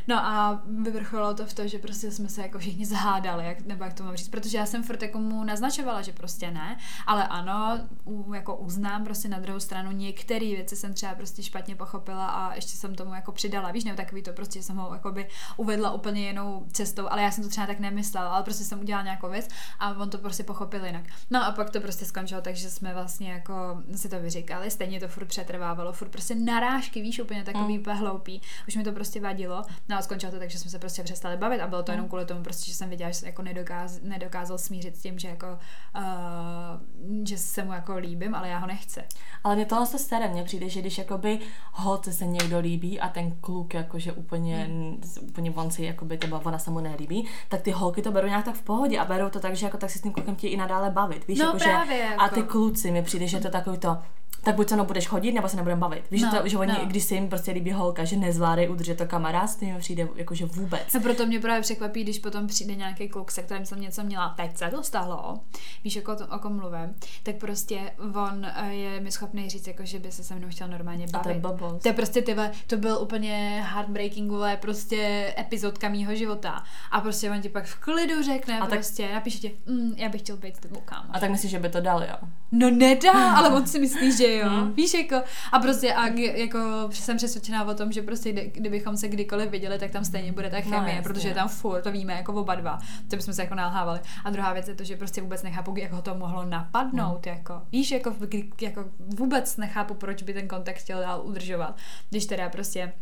No 0.09 0.17
a 0.27 0.63
vyvrcholilo 0.65 1.35
to 1.35 1.47
v 1.47 1.55
to, 1.55 1.69
že 1.69 1.79
prostě 1.79 2.11
jsme 2.11 2.29
se 2.29 2.43
jako 2.43 2.59
všichni 2.59 2.87
zhádali, 2.87 3.45
jak, 3.45 3.61
nebo 3.61 3.85
jak 3.85 3.95
to 3.95 4.05
mám 4.05 4.17
říct, 4.17 4.29
protože 4.29 4.59
já 4.59 4.67
jsem 4.67 4.83
furt 4.83 5.03
jako 5.03 5.19
mu 5.19 5.45
naznačovala, 5.45 6.03
že 6.03 6.13
prostě 6.13 6.51
ne, 6.51 6.77
ale 7.07 7.27
ano, 7.29 7.81
u, 8.05 8.35
jako 8.35 8.57
uznám 8.57 9.05
prostě 9.05 9.29
na 9.29 9.39
druhou 9.39 9.61
stranu 9.61 9.91
některé 9.91 10.47
věci 10.47 10.77
jsem 10.77 10.95
třeba 10.95 11.15
prostě 11.15 11.43
špatně 11.43 11.77
pochopila 11.77 12.27
a 12.27 12.55
ještě 12.55 12.77
jsem 12.77 12.95
tomu 12.95 13.15
jako 13.15 13.33
přidala, 13.33 13.71
víš, 13.71 13.85
nebo 13.85 13.97
takový 13.97 14.23
to 14.23 14.33
prostě 14.33 14.63
jsem 14.63 14.77
ho 14.77 14.95
jako 14.95 15.13
by 15.13 15.29
uvedla 15.57 15.91
úplně 15.91 16.27
jinou 16.27 16.67
cestou, 16.73 17.09
ale 17.11 17.23
já 17.23 17.31
jsem 17.31 17.45
to 17.45 17.51
třeba 17.51 17.67
tak 17.67 17.81
nemyslela, 17.81 18.31
ale 18.31 18.43
prostě 18.43 18.65
jsem 18.65 18.81
udělala 18.81 19.05
nějakou 19.05 19.29
věc 19.29 19.50
a 19.79 19.91
on 19.95 20.11
to 20.11 20.19
prostě 20.19 20.45
pochopil 20.45 20.85
jinak. 20.87 21.05
No 21.31 21.45
a 21.45 21.53
pak 21.53 21.71
to 21.71 21.81
prostě 21.81 22.05
skončilo 22.05 22.41
tak, 22.41 22.57
že 22.57 22.71
jsme 22.71 22.95
vlastně 22.95 23.31
jako 23.33 23.83
si 23.97 24.09
to 24.09 24.21
vyříkali, 24.21 24.71
stejně 24.71 25.01
to 25.01 25.09
furt 25.09 25.27
přetrvávalo, 25.27 25.93
furt 25.93 26.09
prostě 26.09 26.35
narážky, 26.35 27.03
víš, 27.03 27.21
úplně 27.21 27.45
takový 27.45 27.79
Mm. 27.79 27.85
mm. 27.87 27.97
hloupý, 27.97 28.41
už 28.69 28.77
mi 28.77 28.85
to 28.85 28.93
prostě 28.93 29.21
vadilo. 29.21 29.63
No 29.89 29.99
a 29.99 30.03
skončilo 30.03 30.33
to 30.33 30.39
tak, 30.39 30.51
že 30.51 30.59
jsme 30.59 30.71
se 30.71 30.79
prostě 30.79 31.03
přestali 31.03 31.37
bavit 31.37 31.61
a 31.61 31.67
bylo 31.67 31.83
to 31.83 31.93
Mm. 31.93 31.97
jenom 31.97 32.09
kvůli 32.09 32.25
tomu, 32.25 32.43
prostě, 32.43 32.71
že 32.71 32.75
jsem 32.75 32.91
viděla, 32.91 33.11
že 33.11 33.15
se 33.19 33.27
jako 33.27 33.43
nedokáz, 33.43 34.01
nedokázal 34.03 34.59
smířit 34.59 34.97
s 34.97 35.03
tím, 35.03 35.19
že 35.19 35.29
jako, 35.29 35.59
uh, 35.97 37.25
že 37.27 37.39
se 37.39 37.65
mu 37.65 37.73
jako 37.73 37.97
líbím, 37.97 38.35
ale 38.35 38.49
já 38.49 38.59
ho 38.59 38.67
nechci. 38.67 39.01
Ale 39.45 39.57
mě 39.57 39.67
tohle 39.67 39.87
se 39.87 39.99
sere, 39.99 40.29
mně 40.29 40.45
přijde, 40.45 40.69
že 40.69 40.81
když 40.81 40.99
jakoby 40.99 41.39
holce 41.73 42.13
se 42.13 42.27
někdo 42.27 42.59
líbí 42.61 43.01
a 43.01 43.09
ten 43.09 43.31
kluk 43.41 43.75
jakože 43.75 44.13
úplně, 44.13 44.57
hmm. 44.57 45.01
úplně 45.21 45.51
on 45.51 45.71
si 45.71 45.83
jakoby 45.85 46.19
třeba 46.19 46.41
ona 46.45 46.59
se 46.59 46.71
mu 46.71 46.81
nelíbí, 46.81 47.29
tak 47.49 47.63
ty 47.63 47.71
holky 47.71 48.03
to 48.03 48.13
berou 48.13 48.29
nějak 48.29 48.45
tak 48.45 48.55
v 48.55 48.63
pohodě 48.63 48.99
a 48.99 49.05
berou 49.05 49.29
to 49.29 49.40
tak, 49.41 49.57
že 49.57 49.67
jako 49.67 49.77
tak 49.79 49.91
si 49.91 49.99
s 49.99 50.03
tím 50.03 50.13
klukem 50.13 50.37
chtějí 50.37 50.53
i 50.53 50.57
nadále 50.57 50.91
bavit, 50.91 51.27
víš, 51.27 51.39
No 51.39 51.45
jako, 51.47 51.59
právě, 51.59 51.97
že, 51.97 52.03
jako. 52.03 52.23
a 52.23 52.29
ty 52.29 52.43
kluci 52.43 52.91
mi 52.91 53.03
přijde, 53.03 53.27
že 53.27 53.37
je 53.37 53.41
to 53.41 53.51
takový 53.51 53.79
to, 53.79 53.99
tak 54.43 54.55
buď 54.57 54.69
se 54.69 54.75
mnou 54.75 54.85
budeš 54.85 55.07
chodit, 55.09 55.33
nebo 55.33 55.49
se 55.49 55.57
nebudeme 55.57 55.81
bavit. 55.81 56.05
Víš, 56.11 56.23
No, 56.23 56.31
že, 56.31 56.39
to, 56.39 56.49
že 56.49 56.59
oni, 56.59 56.73
no. 56.73 56.79
když 56.87 57.05
se 57.05 57.15
jim 57.15 57.29
prostě 57.29 57.51
líbí 57.53 57.73
holka, 57.73 58.05
že 58.05 58.17
nezvládají 58.17 58.69
udržet 58.69 58.99
to 58.99 59.07
kamarádství, 59.07 59.73
mi 59.73 59.79
přijde 59.79 60.09
jakože 60.17 60.47
vůbec. 60.47 60.81
No 60.95 61.01
proto 61.01 61.27
mě 61.27 61.41
právě 61.41 61.61
překvapí, 61.63 62.03
když 62.05 62.19
potom 62.19 62.47
přijde 62.47 62.75
nějaký 62.75 63.09
kluk, 63.09 63.31
se 63.31 63.43
kterým 63.43 63.67
jsem 63.67 63.81
něco 63.81 64.03
měla, 64.03 64.29
teď 64.37 64.57
se 64.57 64.69
to 64.71 64.83
stalo, 64.83 65.41
víš, 65.85 65.97
jako 65.97 66.17
to, 66.17 66.27
o 66.27 66.39
kom 66.39 66.57
mluvím, 66.57 66.95
tak 67.23 67.37
prostě 67.37 67.81
on 68.15 68.47
eh, 68.57 68.73
je 68.75 69.01
mi 69.01 69.13
schopný 69.13 69.49
říct, 69.51 69.67
jako, 69.67 69.85
že 69.85 69.99
by 69.99 70.13
se 70.13 70.25
se 70.25 70.35
mnou 70.35 70.49
chtěl 70.51 70.69
normálně 70.69 71.05
A 71.05 71.09
bavit. 71.11 71.23
to 71.23 71.29
je 71.29 71.39
blbost. 71.39 71.83
To 71.83 71.89
je 71.89 71.93
prostě 71.93 72.23
ty 72.23 72.35
vole, 72.35 72.51
to 72.67 72.77
byl 72.77 72.99
úplně 73.03 73.65
heartbreaking, 73.69 74.31
vole, 74.31 74.57
prostě 74.57 75.35
epizodka 75.39 75.89
mýho 75.89 76.15
života. 76.15 76.63
A 76.91 77.01
prostě 77.01 77.31
on 77.31 77.41
ti 77.41 77.49
pak 77.49 77.65
v 77.65 77.75
klidu 77.81 78.23
řekne, 78.23 78.61
A 78.61 78.63
a 78.65 78.67
tak- 78.67 78.79
prostě 78.79 79.09
napíše 79.15 79.39
ti, 79.39 79.53
mm, 79.67 79.93
já 79.97 80.09
bych 80.09 80.21
chtěl 80.21 80.37
být 80.37 80.57
s 80.57 80.61
tebou 80.61 80.81
kámo. 80.85 81.09
A 81.13 81.21
tak 81.21 81.31
myslíš, 81.31 81.51
že 81.51 81.59
by 81.59 81.69
to 81.69 81.81
dal, 81.81 82.03
jo? 82.03 82.15
No 82.53 82.71
nedá, 82.71 83.33
ale 83.35 83.49
on 83.49 83.67
si 83.67 83.79
myslí, 83.79 84.17
že 84.17 84.30
jo. 84.37 84.49
Hmm. 84.49 84.73
Víš, 84.73 84.95
jako, 84.95 85.23
a 85.53 85.59
prostě 85.59 85.95
a 85.95 86.07
jako 86.17 86.59
jsem 86.93 87.17
přesvědčená 87.17 87.65
o 87.65 87.75
tom, 87.75 87.93
že 87.93 88.03
prostě 88.03 88.33
kdy, 88.33 88.51
kdybychom 88.55 88.97
se 88.97 89.09
kdykoliv 89.09 89.51
viděli, 89.51 89.79
tak 89.79 89.91
tam 89.91 90.05
stejně 90.05 90.33
bude 90.33 90.51
ta 90.51 90.57
No, 90.57 90.63
chemie, 90.63 90.97
jasně. 90.97 91.03
protože 91.03 91.29
je 91.29 91.35
tam 91.35 91.49
furt, 91.49 91.83
to 91.83 91.93
víme 91.93 92.13
jako 92.13 92.33
oba 92.35 92.55
dva. 92.55 92.79
To 93.11 93.17
bychom 93.17 93.35
se 93.35 93.43
jako 93.43 93.55
nalhávali. 93.55 94.01
A 94.25 94.31
druhá 94.31 94.53
věc 94.53 94.69
je 94.69 94.75
to, 94.75 94.85
že 94.85 94.97
prostě 94.97 95.21
vůbec 95.23 95.43
nechápu, 95.43 95.75
jak 95.77 95.93
ho 95.93 96.03
to 96.03 96.15
mohlo 96.15 96.45
napadnout, 96.45 97.27
Hmm. 97.27 97.37
jako. 97.37 97.63
Víš, 97.73 97.91
jako, 97.91 98.17
jako 98.61 98.85
vůbec 98.99 99.57
nechápu, 99.57 99.95
proč 99.95 100.23
by 100.23 100.35
ten 100.35 100.49
kontakt 100.49 100.77
chtěl 100.77 101.01
dál 101.01 101.21
udržovat. 101.25 101.77
Když 102.11 102.27
teda 102.27 102.49
prostě 102.49 102.93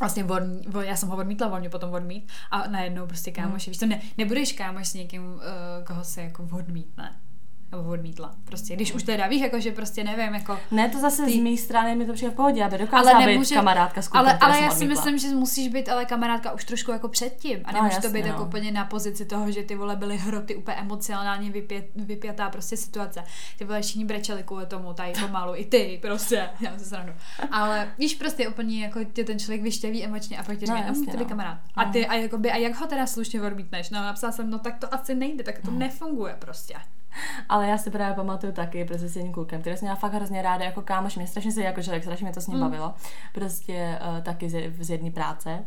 Vlastně 0.00 0.24
on, 0.24 0.42
on, 0.74 0.84
já 0.84 0.96
jsem 0.96 1.08
ho 1.08 1.16
odmítla, 1.16 1.46
on 1.52 1.60
mě 1.60 1.68
potom 1.70 1.92
odmít 1.92 2.32
a 2.50 2.68
najednou 2.68 3.06
prostě 3.06 3.30
kámoš, 3.30 3.66
Hmm. 3.66 3.70
víš 3.70 3.78
to, 3.78 3.86
ne, 3.86 4.00
nebudeš 4.18 4.52
kámoš 4.52 4.88
s 4.88 4.94
někým, 4.94 5.22
uh, 5.34 5.40
koho 5.86 6.04
se 6.04 6.22
jako 6.22 6.48
odmítne. 6.52 7.16
Nebo 7.72 7.90
odmítla. 7.90 8.34
Prostě, 8.44 8.76
když 8.76 8.92
už 8.94 9.02
teda 9.02 9.26
víš, 9.26 9.42
jako, 9.42 9.60
že 9.60 9.72
prostě 9.72 10.04
nevím, 10.04 10.34
jako... 10.34 10.58
Ne, 10.70 10.88
to 10.88 10.98
zase 11.00 11.24
Ty- 11.24 11.32
z 11.32 11.42
mé 11.42 11.56
strany 11.56 11.96
mi 11.96 12.06
to 12.06 12.12
přijde 12.12 12.30
v 12.30 12.34
pohodě, 12.34 12.64
aby 12.64 12.78
dokázala 12.78 13.16
Ale 13.16 13.26
být 13.26 13.32
nemůže- 13.32 13.54
kamarádka 13.54 14.02
s 14.02 14.08
klukem, 14.08 14.28
Ale, 14.28 14.38
ale 14.38 14.60
já 14.60 14.70
si 14.70 14.76
odmítla. 14.84 15.04
myslím, 15.04 15.18
že 15.18 15.36
musíš 15.36 15.68
být 15.68 15.88
ale 15.88 16.04
kamarádka 16.04 16.52
už 16.52 16.64
trošku 16.64 16.90
jako 16.90 17.08
předtím. 17.08 17.58
A 17.64 17.72
No, 17.72 17.78
nemůže 17.78 17.96
to 18.00 18.06
jasně, 18.06 18.20
být 18.22 18.26
jako 18.28 18.40
no. 18.40 18.46
úplně 18.46 18.70
na 18.72 18.84
pozici 18.84 19.24
toho, 19.24 19.50
že 19.50 19.62
ty 19.62 19.74
vole 19.76 19.96
byly 19.96 20.16
hroty 20.16 20.56
úplně 20.56 20.76
emocionálně 20.76 21.50
vypět, 21.50 21.86
vypjatá 21.96 22.50
prostě 22.50 22.76
situace. 22.76 23.24
Ty 23.58 23.64
vole 23.64 23.82
všichni 23.82 24.04
brečeli 24.04 24.42
kvůli 24.42 24.66
tomu, 24.66 24.92
tady 24.94 25.12
pomalu, 25.20 25.52
i 25.56 25.64
ty 25.64 25.98
prostě, 26.02 26.50
já 26.60 26.78
se 26.78 26.84
srandu. 26.84 27.12
Ale 27.50 27.88
víš 27.98 28.14
prostě 28.14 28.48
úplně 28.48 28.82
jako 28.84 29.04
tě 29.04 29.24
ten 29.24 29.38
člověk 29.38 29.62
vyštěví 29.62 30.04
emočně 30.04 30.38
a 30.38 30.42
pak 30.42 30.58
ti 30.58 30.66
No, 30.66 30.76
řekne, 30.76 30.92
no, 30.92 30.98
jasně, 30.98 31.12
to 31.12 31.18
no. 31.18 31.24
kamarád. 31.24 31.58
A 31.74 31.84
No. 31.84 31.92
ty, 31.92 32.06
a, 32.06 32.14
jakoby, 32.14 32.50
a 32.52 32.56
jak 32.56 32.74
ho 32.80 32.86
teda 32.86 33.06
slušně 33.06 33.42
odmítneš? 33.42 33.90
No 33.90 34.02
napsala 34.02 34.32
jsem, 34.32 34.50
no 34.50 34.58
tak 34.58 34.78
to 34.78 34.94
asi 34.94 35.14
nejde, 35.14 35.44
tak 35.44 35.58
to 35.58 35.70
nefunguje 35.70 36.36
prostě. 36.38 36.74
Ale 37.48 37.68
já 37.68 37.78
si 37.78 37.90
právě 37.90 38.14
pamatuju 38.14 38.52
taky 38.52 38.84
prostě 38.84 39.08
s 39.08 39.16
jedním 39.16 39.32
klukem, 39.34 39.60
který 39.60 39.76
jsem 39.76 39.86
měla 39.86 39.96
fakt 39.96 40.12
hrozně 40.12 40.42
ráda 40.42 40.64
jako 40.64 40.82
kámoš, 40.82 41.16
mě 41.16 41.26
strašně 41.26 41.52
se 41.52 41.62
jako 41.62 41.82
člověk, 41.82 42.02
strašně 42.02 42.24
mě 42.24 42.34
to 42.34 42.40
s 42.40 42.46
ním 42.46 42.56
Mm. 42.56 42.62
bavilo. 42.62 42.94
Prostě 43.34 43.98
uh, 44.16 44.22
taky 44.22 44.50
z, 44.50 44.72
z 44.84 44.90
jedné 44.90 45.10
práce. 45.10 45.64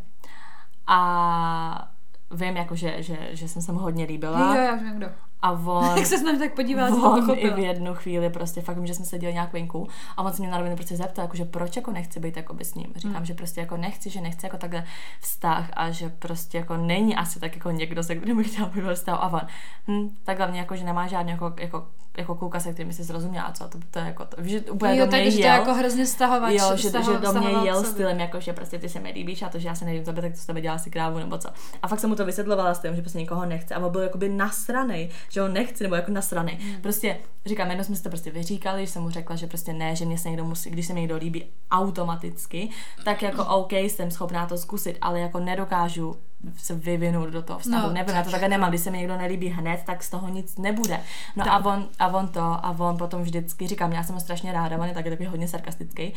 A 0.87 1.91
vím, 2.31 2.57
jako, 2.57 2.75
že, 2.75 3.03
že, 3.03 3.17
že 3.31 3.47
jsem 3.47 3.61
se 3.61 3.71
mu 3.71 3.79
hodně 3.79 4.05
líbila. 4.05 4.55
Jo, 4.55 4.61
já 4.63 4.73
už 4.75 4.81
vím 4.81 4.97
kdo. 4.97 5.07
A 5.43 5.51
on, 5.51 5.97
Jak 5.97 6.05
se 6.05 6.23
na 6.23 6.31
mě 6.31 6.39
tak 6.39 6.53
podívala, 6.55 6.89
jsem 6.89 7.01
to 7.01 7.11
on 7.11 7.31
i 7.35 7.49
v 7.49 7.59
jednu 7.59 7.93
chvíli 7.93 8.29
prostě 8.29 8.61
fakt 8.61 8.75
vím, 8.77 8.87
že 8.87 8.93
jsme 8.93 9.05
seděli 9.05 9.33
nějak 9.33 9.53
venku 9.53 9.87
a 10.17 10.21
on 10.23 10.33
se 10.33 10.41
mě 10.41 10.51
na 10.51 10.57
rovinu 10.57 10.75
prostě 10.75 10.97
zeptal, 10.97 11.23
jako, 11.25 11.37
že 11.37 11.45
proč 11.45 11.75
jako 11.75 11.91
nechci 11.91 12.19
být 12.19 12.37
jako 12.37 12.55
s 12.61 12.75
ním. 12.75 12.87
Říkám, 12.95 13.15
Hmm. 13.15 13.25
že 13.25 13.33
prostě 13.33 13.61
jako 13.61 13.77
nechci, 13.77 14.09
že 14.09 14.21
nechci 14.21 14.45
jako 14.45 14.57
takhle 14.57 14.83
vztah 15.21 15.69
a 15.73 15.91
že 15.91 16.09
prostě 16.09 16.57
jako 16.57 16.77
není 16.77 17.15
asi 17.15 17.39
tak 17.39 17.55
jako 17.55 17.71
někdo, 17.71 18.03
se 18.03 18.15
kterým 18.15 18.37
bych 18.37 18.51
chtěla 18.51 18.69
být 18.69 18.81
ve 18.81 18.95
vztahu 18.95 19.23
a 19.23 19.27
on, 19.33 19.41
hm, 19.87 20.09
tak 20.23 20.37
hlavně 20.37 20.59
jako, 20.59 20.75
že 20.75 20.83
nemá 20.83 21.07
žádný 21.07 21.31
jako, 21.31 21.53
jako, 21.59 21.87
jako 22.17 22.35
kluka, 22.35 22.59
se 22.59 22.73
kterým 22.73 22.93
si 22.93 23.03
zrozuměla, 23.03 23.51
co 23.51 23.67
to, 23.67 23.77
to 23.91 23.99
je 23.99 24.05
jako 24.05 24.25
to, 24.25 24.43
že 24.43 24.61
úplně 24.61 24.91
Jo, 24.97 25.05
do 25.05 25.11
mě 25.11 25.23
takže 25.23 25.37
to 25.37 25.43
jel. 25.43 25.55
jako 25.55 25.73
hrozně 25.73 26.05
stahovač. 26.05 26.53
Jo, 26.53 26.71
že, 26.75 26.89
staho- 26.89 27.13
že 27.13 27.19
do 27.19 27.33
mě 27.33 27.49
jel 27.49 27.75
sobě. 27.75 27.91
stylem, 27.91 28.19
jako, 28.19 28.39
že 28.39 28.53
prostě 28.53 28.79
ty 28.79 28.89
se 28.89 28.99
mi 28.99 29.11
líbíš 29.11 29.41
a 29.41 29.49
to, 29.49 29.59
že 29.59 29.67
já 29.67 29.75
se 29.75 29.85
nevím 29.85 30.03
tebe, 30.03 30.21
tak 30.21 30.31
to 30.31 30.37
z 30.37 30.45
tebe 30.45 30.61
dělá 30.61 30.77
si 30.77 30.89
krávu 30.89 31.19
nebo 31.19 31.37
co. 31.37 31.49
A 31.81 31.87
fakt 31.87 31.99
jsem 31.99 32.09
mu 32.09 32.15
to 32.15 32.25
vysvětlovala 32.25 32.73
s 32.73 32.79
tím, 32.79 32.95
že 32.95 33.01
prostě 33.01 33.19
nikoho 33.19 33.45
nechce 33.45 33.75
a 33.75 33.79
on 33.85 33.91
byl 33.91 34.01
jakoby 34.01 34.29
nasranej, 34.29 35.09
že 35.29 35.41
ho 35.41 35.47
nechci 35.47 35.83
nebo 35.83 35.95
jako 35.95 36.11
nasranej. 36.11 36.55
Hmm. 36.61 36.81
Prostě 36.81 37.17
říkám, 37.45 37.69
jednou 37.69 37.83
jsme 37.83 37.95
si 37.95 38.03
to 38.03 38.09
prostě 38.09 38.31
vyříkali, 38.31 38.85
že 38.85 38.91
jsem 38.91 39.01
mu 39.03 39.09
řekla, 39.09 39.35
že 39.35 39.47
prostě 39.47 39.73
ne, 39.73 39.95
že 39.95 40.05
mě 40.05 40.17
se 40.17 40.27
někdo 40.29 40.45
musí, 40.45 40.69
když 40.69 40.87
se 40.87 40.93
mi 40.93 40.99
někdo 40.99 41.17
líbí 41.17 41.45
automaticky, 41.71 42.69
tak 43.05 43.21
jako 43.21 43.45
OK, 43.45 43.71
jsem 43.73 44.11
schopná 44.11 44.45
to 44.45 44.57
zkusit, 44.57 44.97
ale 45.01 45.19
jako 45.19 45.39
nedokážu 45.39 46.15
se 46.57 46.75
vyvinout 46.75 47.29
do 47.29 47.41
toho 47.41 47.59
vztahu. 47.59 47.81
No, 47.81 47.87
No, 47.87 47.93
Nevím, 47.93 48.15
já 48.15 48.23
to 48.23 48.31
takhle 48.31 48.49
nemám. 48.49 48.69
Když 48.69 48.81
se 48.81 48.91
mi 48.91 48.97
někdo 48.97 49.17
nelíbí 49.17 49.47
hned, 49.49 49.81
tak 49.85 50.03
z 50.03 50.09
toho 50.09 50.29
nic 50.29 50.57
nebude. 50.57 50.99
No 51.35 51.43
Tak. 51.45 51.53
a 51.53 51.65
on, 51.65 51.87
a 51.99 52.07
on 52.07 52.27
to, 52.27 52.41
a 52.41 52.75
on 52.79 52.97
potom 52.97 53.21
vždycky, 53.21 53.67
říkám, 53.67 53.91
já 53.91 54.03
jsem 54.03 54.15
ho 54.15 54.21
strašně 54.21 54.51
ráda, 54.51 54.77
on 54.77 54.87
je 54.87 54.93
taky 54.93 55.09
takový 55.09 55.27
hodně 55.29 55.47
sarkastický, 55.47 56.13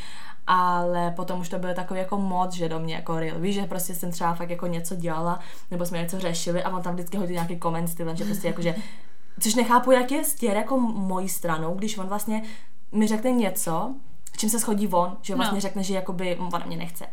ale 0.47 1.11
potom 1.11 1.41
už 1.41 1.49
to 1.49 1.59
bylo 1.59 1.75
takový 1.75 2.01
jako 2.01 2.19
moc, 2.19 2.53
že 2.55 2.69
do 2.69 2.79
mě 2.81 2.95
jako 2.95 3.21
real. 3.21 3.39
Víš, 3.41 3.55
že 3.55 3.67
prostě 3.67 3.95
jsem 3.95 4.11
třeba 4.12 4.35
fakt 4.35 4.51
jako 4.51 4.67
něco 4.67 4.95
dělala, 4.97 5.39
nebo 5.71 5.87
jsme 5.87 5.99
něco 5.99 6.21
řešili 6.21 6.62
a 6.62 6.77
on 6.77 6.83
tam 6.83 6.95
vždycky 6.95 7.17
hodil 7.17 7.33
nějaký 7.35 7.57
koment 7.57 7.89
stylem, 7.89 8.17
že 8.17 8.25
prostě 8.25 8.47
jako, 8.49 8.62
že 8.62 8.75
Což 9.41 9.55
nechápu, 9.55 9.91
jak 9.91 10.11
je 10.12 10.25
stěr 10.25 10.57
jako 10.57 10.79
mojí 10.81 11.29
stranou, 11.29 11.75
když 11.75 11.99
on 11.99 12.07
vlastně 12.07 12.43
mi 12.93 13.07
řekne 13.07 13.33
něco, 13.33 13.95
čím 14.37 14.51
se 14.51 14.59
schodí 14.59 14.89
on, 14.89 15.17
že 15.23 15.35
vlastně 15.35 15.57
No. 15.57 15.61
řekne, 15.61 15.83
že 15.83 15.95
jakoby 15.95 16.37
on 16.37 16.51
mě 16.67 16.77
nechce. 16.77 17.07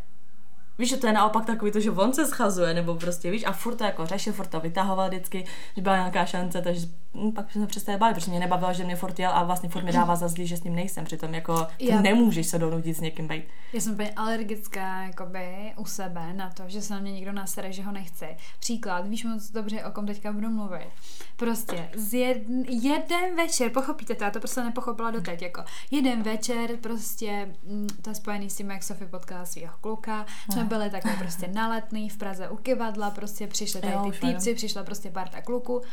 Víš, 0.80 0.90
že 0.90 0.98
to 0.98 1.08
je 1.08 1.14
naopak 1.14 1.46
takový 1.46 1.72
to, 1.72 1.80
že 1.80 1.92
on 1.92 2.14
se 2.14 2.26
schazuje, 2.26 2.74
nebo 2.74 2.96
prostě, 2.96 3.32
víš, 3.32 3.44
a 3.46 3.52
furt 3.52 3.76
to 3.76 3.84
jako 3.84 4.06
řešil, 4.06 4.34
furt 4.34 4.48
to 4.48 4.60
vytahoval 4.60 5.08
vždycky, 5.08 5.46
že 5.76 5.82
byla 5.82 5.96
nějaká 5.96 6.26
šance, 6.26 6.62
takže 6.62 6.88
pak 7.36 7.52
jsme 7.52 7.62
se 7.62 7.68
přestali 7.68 7.98
bavit, 7.98 8.14
protože 8.14 8.32
mě 8.32 8.40
nebavilo, 8.40 8.74
že 8.74 8.84
mě 8.84 8.96
furt 8.96 9.20
jel 9.20 9.32
a 9.32 9.44
vlastně 9.44 9.70
furt 9.70 9.84
mi 9.84 9.92
dává 9.94 10.16
za 10.16 10.28
zlý, 10.28 10.48
že 10.48 10.58
s 10.58 10.64
ním 10.64 10.76
nejsem, 10.76 11.06
přitom 11.06 11.34
jako 11.34 11.68
ty 11.78 11.92
Já- 11.92 12.02
nemůžeš 12.02 12.48
se 12.48 12.60
donutit 12.60 12.98
s 12.98 13.02
někým 13.02 13.28
být. 13.28 13.44
Já 13.74 13.82
jsem 13.82 13.94
úplně 13.94 14.12
alergická 14.12 15.04
jakoby, 15.04 15.74
u 15.78 15.86
sebe 15.86 16.34
na 16.34 16.50
to, 16.50 16.64
že 16.68 16.82
se 16.82 16.94
na 16.94 17.00
mě 17.00 17.12
někdo 17.12 17.32
nasere, 17.32 17.72
že 17.74 17.84
ho 17.84 17.92
nechce. 17.92 18.28
Příklad, 18.60 19.08
víš 19.08 19.24
moc 19.24 19.52
dobře, 19.52 19.84
o 19.84 19.92
kom 19.92 20.06
teďka 20.06 20.32
budu 20.32 20.50
mluvit. 20.50 20.88
Prostě 21.36 21.90
z 21.96 22.14
jedn, 22.14 22.62
jeden 22.68 23.36
večer, 23.36 23.72
pochopíte 23.72 24.16
to, 24.16 24.24
já 24.24 24.32
to 24.32 24.40
prostě 24.40 24.64
nepochopila 24.64 25.12
doteď, 25.12 25.42
jako 25.42 25.64
jeden 25.92 26.24
večer 26.24 26.70
prostě, 26.82 27.56
mm, 27.64 27.88
to 28.02 28.10
je 28.10 28.16
spojený 28.16 28.50
s 28.50 28.56
tím, 28.56 28.72
jak 28.72 28.84
Sofie 28.84 29.10
potkala 29.10 29.46
svého 29.46 29.74
kluka, 29.82 30.26
jsme 30.52 30.64
byli 30.64 30.90
takhle 30.90 31.14
prostě 31.14 31.48
na 31.48 31.68
letný 31.68 32.10
v 32.10 32.18
Praze 32.18 32.50
u 32.50 32.58
kivadla, 32.58 33.12
prostě 33.12 33.48
přišli 33.48 33.82
tady 33.82 33.94
ty 34.12 34.20
týpci, 34.20 34.56
přišla 34.56 34.84
prostě 34.84 35.10
parta 35.10 35.42
kluku, 35.42 35.78
uh, 35.78 35.84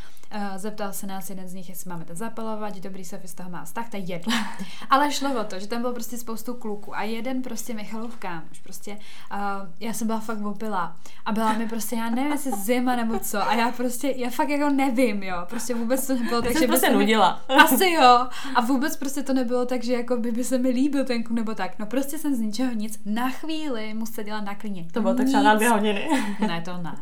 zeptal 0.56 0.92
se 0.92 1.06
nás 1.10 1.30
jeden 1.30 1.48
z 1.48 1.54
nich, 1.54 1.68
jestli 1.68 1.90
máme 1.90 2.04
to 2.04 2.14
zapalovat, 2.14 2.76
dobrý 2.76 3.04
Sofie 3.04 3.28
z 3.28 3.34
toho 3.34 3.50
má 3.50 3.64
vztah, 3.64 3.90
to 3.90 3.96
je 3.96 4.02
jedno. 4.02 4.36
Ale 4.90 5.12
šlo 5.12 5.40
o 5.40 5.44
to, 5.44 5.58
že 5.58 5.66
tam 5.66 5.80
bylo 5.80 5.92
prostě 5.92 6.18
spoustu 6.18 6.54
kluků 6.54 6.96
a 6.96 7.02
jeden 7.02 7.42
prostě 7.42 7.74
Michalův 7.74 8.16
kámoš, 8.16 8.60
prostě 8.62 8.92
uh, 8.92 9.38
já 9.80 9.92
jsem 9.92 10.06
byla 10.06 10.20
fakt 10.20 10.44
opila 10.44 10.96
a 11.24 11.32
byla 11.32 11.52
mi 11.52 11.68
prostě, 11.68 11.96
já 11.96 12.10
nevím, 12.10 12.32
jestli 12.32 12.52
zima 12.52 12.96
nebo 12.96 13.18
co 13.18 13.42
a 13.48 13.54
já 13.54 13.72
prostě, 13.72 14.14
já 14.16 14.30
fakt 14.30 14.48
jako 14.48 14.70
nevím, 14.70 15.22
jo, 15.22 15.36
prostě 15.48 15.74
vůbec 15.74 16.06
to 16.06 16.14
nebylo 16.14 16.42
tak, 16.42 16.52
že 16.52 16.60
by 16.60 16.66
prostě 16.66 16.86
se 16.86 16.92
mi, 16.92 16.98
nudila. 16.98 17.40
asi 17.64 17.90
jo. 17.90 18.28
A 18.54 18.60
vůbec 18.60 18.96
prostě 18.96 19.22
to 19.22 19.32
nebylo 19.34 19.66
tak, 19.66 19.84
že 19.84 19.92
jako 19.92 20.16
by, 20.16 20.32
by 20.32 20.44
se 20.44 20.58
mi 20.58 20.68
líbil 20.68 21.04
ten 21.04 21.22
kluk 21.22 21.36
nebo 21.36 21.54
tak. 21.54 21.78
No 21.78 21.86
prostě 21.86 22.18
jsem 22.18 22.34
z 22.34 22.38
ničeho 22.38 22.72
nic 22.72 23.00
na 23.04 23.30
chvíli 23.30 23.94
mu 23.94 24.06
seděla 24.06 24.40
na 24.40 24.54
klíně. 24.54 24.86
To 24.92 25.00
bylo 25.00 25.14
tak 25.14 25.26
třeba 25.26 25.42
na 25.42 25.54
dvě 25.54 25.68
hodiny. 25.68 26.08
Ne, 26.40 26.62
to 26.64 26.78
ne. 26.78 26.96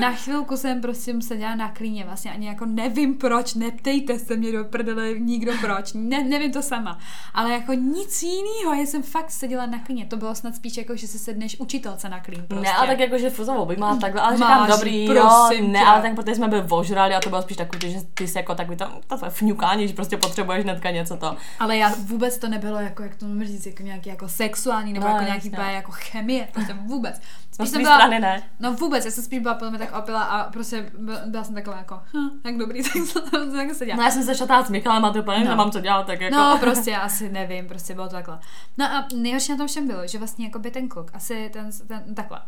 Na 0.00 0.12
chvilku 0.12 0.56
jsem 0.56 0.80
prostě 0.80 1.14
seděla 1.22 1.54
na 1.54 1.68
klíně, 1.70 2.04
vlastně 2.04 2.32
ani 2.32 2.46
jako 2.46 2.66
nevím 2.66 3.14
proč, 3.14 3.54
neptejte 3.54 4.18
se 4.18 4.36
mě 4.36 4.52
do 4.52 4.64
prdele 4.64 5.18
nikdo 5.18 5.52
proč, 5.60 5.92
ne, 5.94 6.24
nevím 6.24 6.52
to 6.52 6.62
sama. 6.62 6.98
Ale 7.34 7.50
jako 7.50 7.72
nic 7.72 8.22
jiného, 8.22 8.74
já 8.74 8.86
jsem 8.86 9.02
fakt 9.02 9.30
seděla 9.30 9.66
na 9.66 9.78
klíně, 9.78 10.06
to 10.06 10.16
bylo 10.16 10.34
snad 10.34 10.54
spíš 10.54 10.76
jako, 10.76 10.96
že 10.96 11.06
si 11.06 11.18
sedneš 11.18 11.60
učitelce 11.60 12.08
na 12.08 12.20
klín 12.20 12.44
prostě. 12.48 12.64
Ne, 12.64 12.72
ale 12.72 12.86
tak 12.86 12.98
jako, 13.00 13.18
že 13.18 13.30
fuzovou 13.30 13.66
bych 13.66 13.78
má 13.78 13.96
takhle, 13.96 14.20
ale 14.20 14.36
Máš, 14.36 14.38
říkám 14.38 14.68
dobrý, 14.68 15.06
prosím 15.06 15.64
jo, 15.64 15.72
ne, 15.72 15.78
tě. 15.78 15.84
ale 15.84 16.02
tak 16.02 16.14
protože 16.14 16.34
jsme 16.34 16.48
byli 16.48 16.62
ožrali 16.70 17.14
a 17.14 17.20
to 17.20 17.28
bylo 17.28 17.42
spíš 17.42 17.56
takový, 17.56 17.92
že 17.92 17.98
ty 18.14 18.28
jsi 18.28 18.38
jako 18.38 18.54
takový 18.54 18.76
to, 18.76 18.84
to 19.06 19.16
tvoje 19.16 19.30
fňukání, 19.30 19.88
že 19.88 19.94
prostě 19.94 20.16
potřebuješ 20.16 20.64
hnedka 20.64 20.90
něco 20.90 21.16
to. 21.16 21.36
Ale 21.58 21.76
já 21.76 21.94
vůbec 21.98 22.38
to 22.38 22.48
nebylo 22.48 22.80
jako, 22.80 23.02
jak 23.02 23.16
to 23.16 23.26
mám 23.26 23.44
říct, 23.44 23.66
jako 23.66 23.82
nějaký 23.82 24.08
jako 24.08 24.28
sexuální, 24.28 24.92
nebo 24.92 25.06
No, 25.06 25.12
jako 25.12 25.24
nějaký 25.24 25.50
úplně 25.50 25.72
jako 25.72 25.92
chemie, 25.92 26.48
prostě 26.52 26.72
vůbec. 26.72 27.20
No, 27.60 27.66
z 27.66 27.70
jsem 27.70 27.82
byla, 27.82 27.94
strany 27.96 28.20
ne. 28.20 28.42
No 28.60 28.74
vůbec, 28.74 29.04
já 29.04 29.10
jsem 29.10 29.24
spíš 29.24 29.38
byla 29.38 29.54
podle 29.54 29.70
mě 29.70 29.78
tak 29.78 29.98
opila 29.98 30.22
a 30.22 30.50
prostě 30.50 30.90
byla, 31.26 31.44
jsem 31.44 31.54
taková 31.54 31.76
jako, 31.76 32.00
hm, 32.16 32.28
jak 32.44 32.56
dobrý, 32.56 32.82
tak 32.84 32.92
jsem 32.92 33.52
tak 33.52 33.74
seděla. 33.74 33.96
No 33.96 34.02
já 34.02 34.10
jsem 34.10 34.22
se 34.22 34.34
šatala 34.34 34.64
s 34.64 34.70
Michalem 34.70 35.04
a 35.04 35.12
to 35.12 35.18
úplně 35.18 35.38
No. 35.38 35.44
nemám 35.50 35.70
co 35.70 35.80
dělat, 35.80 36.06
tak 36.06 36.20
jako. 36.20 36.36
No, 36.36 36.58
prostě 36.60 36.96
asi 36.96 37.28
nevím, 37.28 37.68
prostě 37.68 37.94
bylo 37.94 38.06
to 38.08 38.14
takhle. 38.14 38.38
No 38.78 38.84
a 38.86 39.06
nejhorší 39.14 39.52
na 39.52 39.58
tom 39.58 39.66
všem 39.66 39.86
bylo, 39.86 40.06
že 40.06 40.18
vlastně 40.18 40.44
jako 40.44 40.58
by 40.58 40.70
ten 40.70 40.88
kluk, 40.88 41.10
asi 41.14 41.50
ten, 41.52 41.70
ten 41.86 42.14
takhle. 42.14 42.40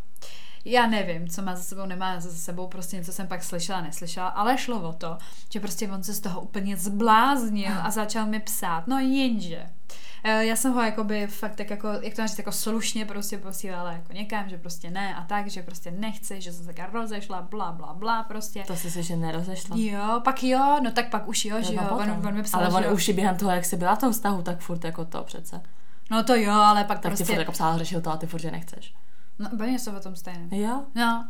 Já 0.64 0.87
nevím, 0.87 1.29
co 1.29 1.42
má 1.42 1.57
za 1.57 1.62
sebou, 1.62 1.87
nemá 1.87 2.20
za 2.20 2.31
sebou, 2.31 2.66
prostě 2.66 2.96
něco 2.96 3.12
jsem 3.12 3.27
pak 3.27 3.42
slyšela, 3.42 3.81
neslyšela, 3.81 4.29
ale 4.29 4.59
šlo 4.59 4.88
o 4.88 4.92
to, 4.92 5.18
že 5.51 5.61
prostě 5.61 5.88
on 5.88 6.03
se 6.03 6.14
z 6.14 6.20
toho 6.20 6.40
úplně 6.40 6.77
zbláznil 6.77 7.72
a 7.83 7.90
začal 7.90 8.27
mi 8.27 8.40
psát. 8.40 8.87
No 8.87 8.98
jenže, 8.98 9.66
eh, 10.25 10.44
já 10.44 10.57
jsem 10.57 10.72
ho 10.72 10.83
jakoby 10.83 11.27
fakt 11.27 11.55
tak 11.55 11.70
jako, 11.70 11.88
jak 11.88 12.14
to 12.14 12.27
říct, 12.27 12.38
jako 12.38 12.53
slušně 12.53 13.05
prostě 13.07 13.38
posílala 13.38 13.92
jako 13.92 14.12
někam, 14.12 14.48
že 14.48 14.59
prostě 14.59 14.90
ne 14.90 15.14
a 15.14 15.25
tak, 15.25 15.51
že 15.51 15.62
prostě 15.62 15.90
nechci, 15.90 16.40
že 16.40 16.53
jsem 16.53 16.64
se 16.64 16.72
taká 16.72 16.92
rozešla, 16.92 17.42
bla, 17.42 17.72
bla, 17.72 17.94
bla, 17.94 18.22
prostě. 18.22 18.64
To 18.66 18.77
jsi 18.77 18.90
se 18.90 19.03
že 19.03 19.16
nerozešla. 19.16 19.77
Jo, 19.79 20.20
pak 20.25 20.42
jo, 20.42 20.81
no 20.85 20.90
tak 20.90 21.11
pak 21.11 21.29
už 21.29 21.44
jo, 21.44 21.62
že 21.62 21.75
jo, 21.75 21.83
on, 21.90 22.11
on 22.27 22.35
mi 22.35 22.42
psal, 22.42 22.61
ale 22.61 22.70
on 22.75 22.85
jo. 22.85 22.94
už 22.94 23.09
i 23.09 23.12
během 23.12 23.37
toho, 23.37 23.51
jak 23.51 23.64
jsi 23.64 23.77
byla 23.77 23.94
v 23.94 23.98
tom 23.98 24.12
vztahu, 24.12 24.42
tak 24.42 24.59
furt 24.61 24.85
jako 24.85 25.05
to 25.05 25.25
přece. 25.25 25.61
No 26.11 26.25
to 26.25 26.35
jo, 26.35 26.53
ale 26.53 26.85
pak 26.85 26.98
Tak 26.98 27.11
prostě... 27.11 27.25
ty 27.25 27.33
furt 27.33 27.38
jako 27.38 27.53
psala, 27.53 27.79
řešil 27.79 28.01
to 28.01 28.11
a 28.11 28.16
ty 28.16 28.27
furt, 28.27 28.40
že 28.40 28.51
nechceš. 28.51 28.94
No, 29.42 29.48
bavíme 29.57 29.78
se 29.78 29.90
o 29.90 30.00
tom 30.00 30.16
stejném. 30.16 30.48
Jo? 30.52 30.85
No. 30.94 31.28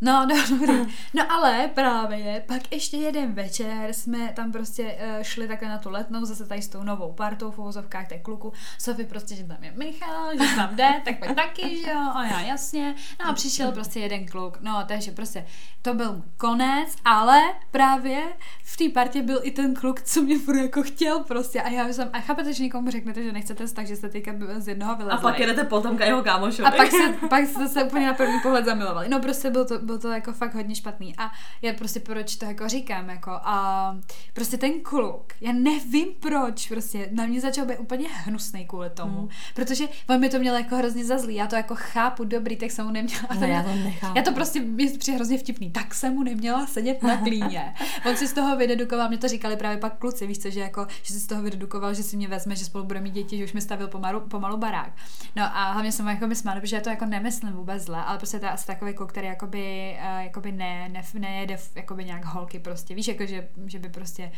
No, 0.00 0.26
no, 0.26 0.36
dobrý. 0.50 0.94
No 1.14 1.32
ale 1.32 1.70
právě 1.74 2.44
pak 2.46 2.72
ještě 2.72 2.96
jeden 2.96 3.32
večer 3.32 3.92
jsme 3.92 4.32
tam 4.36 4.52
prostě 4.52 4.82
uh, 4.82 5.22
šli 5.22 5.48
takhle 5.48 5.68
na 5.68 5.78
tu 5.78 5.90
letnou, 5.90 6.24
zase 6.24 6.46
tady 6.46 6.62
s 6.62 6.68
tou 6.68 6.82
novou 6.82 7.12
partou 7.12 7.50
v 7.50 7.58
uvozovkách, 7.58 8.08
tak 8.08 8.22
kluku. 8.22 8.52
Sofie 8.78 9.06
prostě, 9.06 9.34
že 9.34 9.44
tam 9.44 9.64
je 9.64 9.72
Michal, 9.76 10.32
že 10.32 10.56
tam 10.56 10.76
jde, 10.76 10.88
tak 11.04 11.18
pak 11.18 11.34
taky, 11.34 11.82
že 11.84 11.90
jo, 11.90 12.10
a 12.14 12.24
já 12.24 12.40
jasně. 12.40 12.94
No 13.20 13.30
a 13.30 13.32
přišel 13.32 13.72
prostě 13.72 14.00
jeden 14.00 14.26
kluk. 14.26 14.58
No, 14.60 14.84
takže 14.88 15.10
prostě 15.10 15.46
to 15.82 15.94
byl 15.94 16.12
můj 16.12 16.22
konec, 16.36 16.96
ale 17.04 17.40
právě 17.70 18.22
v 18.64 18.76
té 18.76 18.88
partě 18.88 19.22
byl 19.22 19.40
i 19.42 19.50
ten 19.50 19.74
kluk, 19.74 20.02
co 20.02 20.22
mě 20.22 20.38
furt 20.38 20.56
jako 20.56 20.82
chtěl 20.82 21.20
prostě. 21.20 21.62
A 21.62 21.68
já 21.68 21.88
jsem, 21.88 22.10
a 22.12 22.20
chápete, 22.20 22.52
že 22.52 22.62
někomu 22.62 22.90
řeknete, 22.90 23.22
že 23.22 23.32
nechcete 23.32 23.66
vztah, 23.66 23.86
že 23.86 23.96
jste 23.96 24.08
teďka 24.08 24.32
z 24.58 24.68
jednoho 24.68 24.96
vylezli. 24.96 25.18
A 25.18 25.22
pak 25.22 25.38
jedete 25.38 25.64
potom 25.64 25.96
k 25.96 26.00
jeho 26.00 26.22
kámošovi. 26.22 26.68
A 26.68 26.70
pak 26.70 26.90
se, 26.90 27.28
pak 27.28 27.46
se, 27.46 27.68
se 27.68 27.84
úplně 27.84 28.06
na 28.06 28.14
první 28.14 28.40
pohled 28.40 28.64
zamilovali. 28.64 29.08
No 29.08 29.20
prostě 29.20 29.50
byl 29.50 29.64
to, 29.64 29.78
bylo 29.86 29.98
to 29.98 30.08
jako 30.08 30.32
fakt 30.32 30.54
hodně 30.54 30.74
špatný. 30.74 31.14
A 31.18 31.30
já 31.62 31.72
prostě 31.72 32.00
proč 32.00 32.36
to 32.36 32.44
jako 32.44 32.68
říkám, 32.68 33.08
jako 33.10 33.30
a 33.30 33.96
prostě 34.32 34.58
ten 34.58 34.80
kluk, 34.82 35.32
já 35.40 35.52
nevím 35.52 36.08
proč, 36.20 36.68
prostě 36.68 37.08
na 37.12 37.26
mě 37.26 37.40
začal 37.40 37.66
být 37.66 37.78
úplně 37.78 38.08
hnusný 38.12 38.66
kvůli 38.66 38.90
tomu, 38.90 39.18
hmm. 39.18 39.28
protože 39.54 39.84
on 40.08 40.20
mi 40.20 40.28
to 40.28 40.38
měl 40.38 40.56
jako 40.56 40.76
hrozně 40.76 41.04
za 41.04 41.18
zlý, 41.18 41.34
já 41.34 41.46
to 41.46 41.56
jako 41.56 41.74
chápu, 41.74 42.24
dobrý, 42.24 42.56
tak 42.56 42.70
jsem 42.70 42.86
mu 42.86 42.92
neměla. 42.92 43.28
No, 43.40 43.46
já 43.46 43.62
to 43.62 43.74
nechápu. 43.74 44.18
Já 44.18 44.22
to 44.22 44.32
prostě 44.32 44.60
mě 44.60 44.90
přijde 44.98 45.16
hrozně 45.16 45.38
vtipný, 45.38 45.70
tak 45.70 45.94
jsem 45.94 46.14
mu 46.14 46.22
neměla 46.22 46.66
sedět 46.66 47.02
na 47.02 47.16
klíně. 47.16 47.74
on 48.08 48.16
si 48.16 48.28
z 48.28 48.32
toho 48.32 48.56
vydedukoval, 48.56 49.08
mě 49.08 49.18
to 49.18 49.28
říkali 49.28 49.56
právě 49.56 49.78
pak 49.78 49.98
kluci, 49.98 50.26
víš 50.26 50.38
co, 50.38 50.50
že 50.50 50.60
jako, 50.60 50.86
že 51.02 51.14
si 51.14 51.20
z 51.20 51.26
toho 51.26 51.42
vydedukoval, 51.42 51.94
že 51.94 52.02
si 52.02 52.16
mě 52.16 52.28
vezme, 52.28 52.56
že 52.56 52.64
spolu 52.64 52.84
budeme 52.84 53.04
mít 53.04 53.14
děti, 53.14 53.38
že 53.38 53.44
už 53.44 53.52
mi 53.52 53.60
stavil 53.60 53.88
pomalu, 53.88 54.20
pomalu 54.20 54.56
barák. 54.56 54.92
No 55.36 55.42
a 55.42 55.72
hlavně 55.72 55.92
jsem 55.92 56.08
jako 56.08 56.26
myslela, 56.26 56.60
protože 56.60 56.76
já 56.76 56.82
to 56.82 56.90
jako 56.90 57.06
nemyslím 57.06 57.52
vůbec 57.52 57.82
zle, 57.82 58.04
ale 58.04 58.18
prostě 58.18 58.38
to 58.38 58.44
je 58.46 58.50
asi 58.50 58.66
takový 58.66 58.94
kluk, 58.94 59.10
který 59.10 59.26
jakoby, 59.26 59.75
uh, 60.00 60.18
jakoby 60.24 60.52
ne, 60.52 60.88
ne, 60.88 61.02
nejede 61.18 61.56
jakoby 61.74 62.04
nějak 62.04 62.24
holky 62.24 62.58
prostě, 62.58 62.94
víš, 62.94 63.08
jako 63.08 63.26
že, 63.26 63.48
že 63.66 63.78
by 63.78 63.88
prostě 63.88 64.32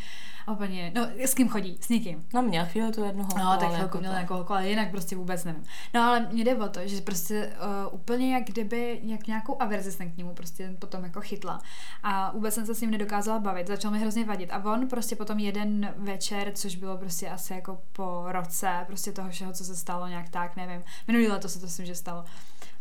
úplně, 0.53 0.93
no 0.95 1.09
s 1.19 1.35
kým 1.35 1.49
chodí, 1.49 1.79
s 1.81 1.89
někým. 1.89 2.27
No 2.35 2.43
měl 2.43 2.67
chvíli 2.67 2.93
tu 2.93 3.05
jednu 3.05 3.23
holku, 3.23 3.39
No, 3.39 3.45
tak 3.45 3.63
ale 3.63 3.77
chvilku 3.77 3.83
jako 3.83 3.99
měl 3.99 4.11
to- 4.11 4.15
nějakou 4.15 4.35
holku, 4.35 4.53
ale 4.53 4.69
jinak 4.69 4.91
prostě 4.91 5.17
vůbec 5.17 5.45
nevím. 5.45 5.65
No 5.95 6.03
ale 6.03 6.29
mě 6.33 6.45
jde 6.45 6.57
o 6.57 6.69
to, 6.69 6.81
že 6.89 7.01
prostě 7.01 7.53
uh, 7.89 7.95
úplně 7.95 8.35
jak 8.35 8.45
kdyby, 8.45 9.01
jak 9.03 9.27
nějakou 9.27 9.63
averzi 9.63 9.93
jsem 9.93 10.11
k 10.11 10.17
němu 10.17 10.35
prostě 10.35 10.75
potom 10.79 11.05
jako 11.05 11.21
chytla. 11.21 11.61
A 12.03 12.33
vůbec 12.33 12.55
jsem 12.55 12.67
se 12.67 12.75
s 12.75 12.81
ním 12.81 12.91
nedokázala 12.91 13.39
bavit, 13.39 13.67
začal 13.67 13.91
mi 13.91 13.99
hrozně 14.01 14.25
vadit. 14.25 14.51
A 14.53 14.73
on 14.73 14.89
prostě 14.89 15.17
potom 15.17 15.39
jeden 15.39 15.95
večer, 15.97 16.53
což 16.55 16.77
bylo 16.77 16.97
prostě 16.97 17.29
asi 17.29 17.53
jako 17.53 17.81
po 17.93 18.25
roce, 18.29 18.85
prostě 18.87 19.13
toho 19.13 19.31
všeho, 19.31 19.53
co 19.53 19.65
se 19.65 19.77
stalo 19.77 20.07
nějak 20.07 20.29
tak, 20.29 20.57
nevím. 20.57 20.83
Minulý 21.09 21.29
leto 21.29 21.49
se 21.49 21.61
to 21.61 21.67
myslím, 21.67 21.87
že 21.87 21.95
stalo 21.95 22.25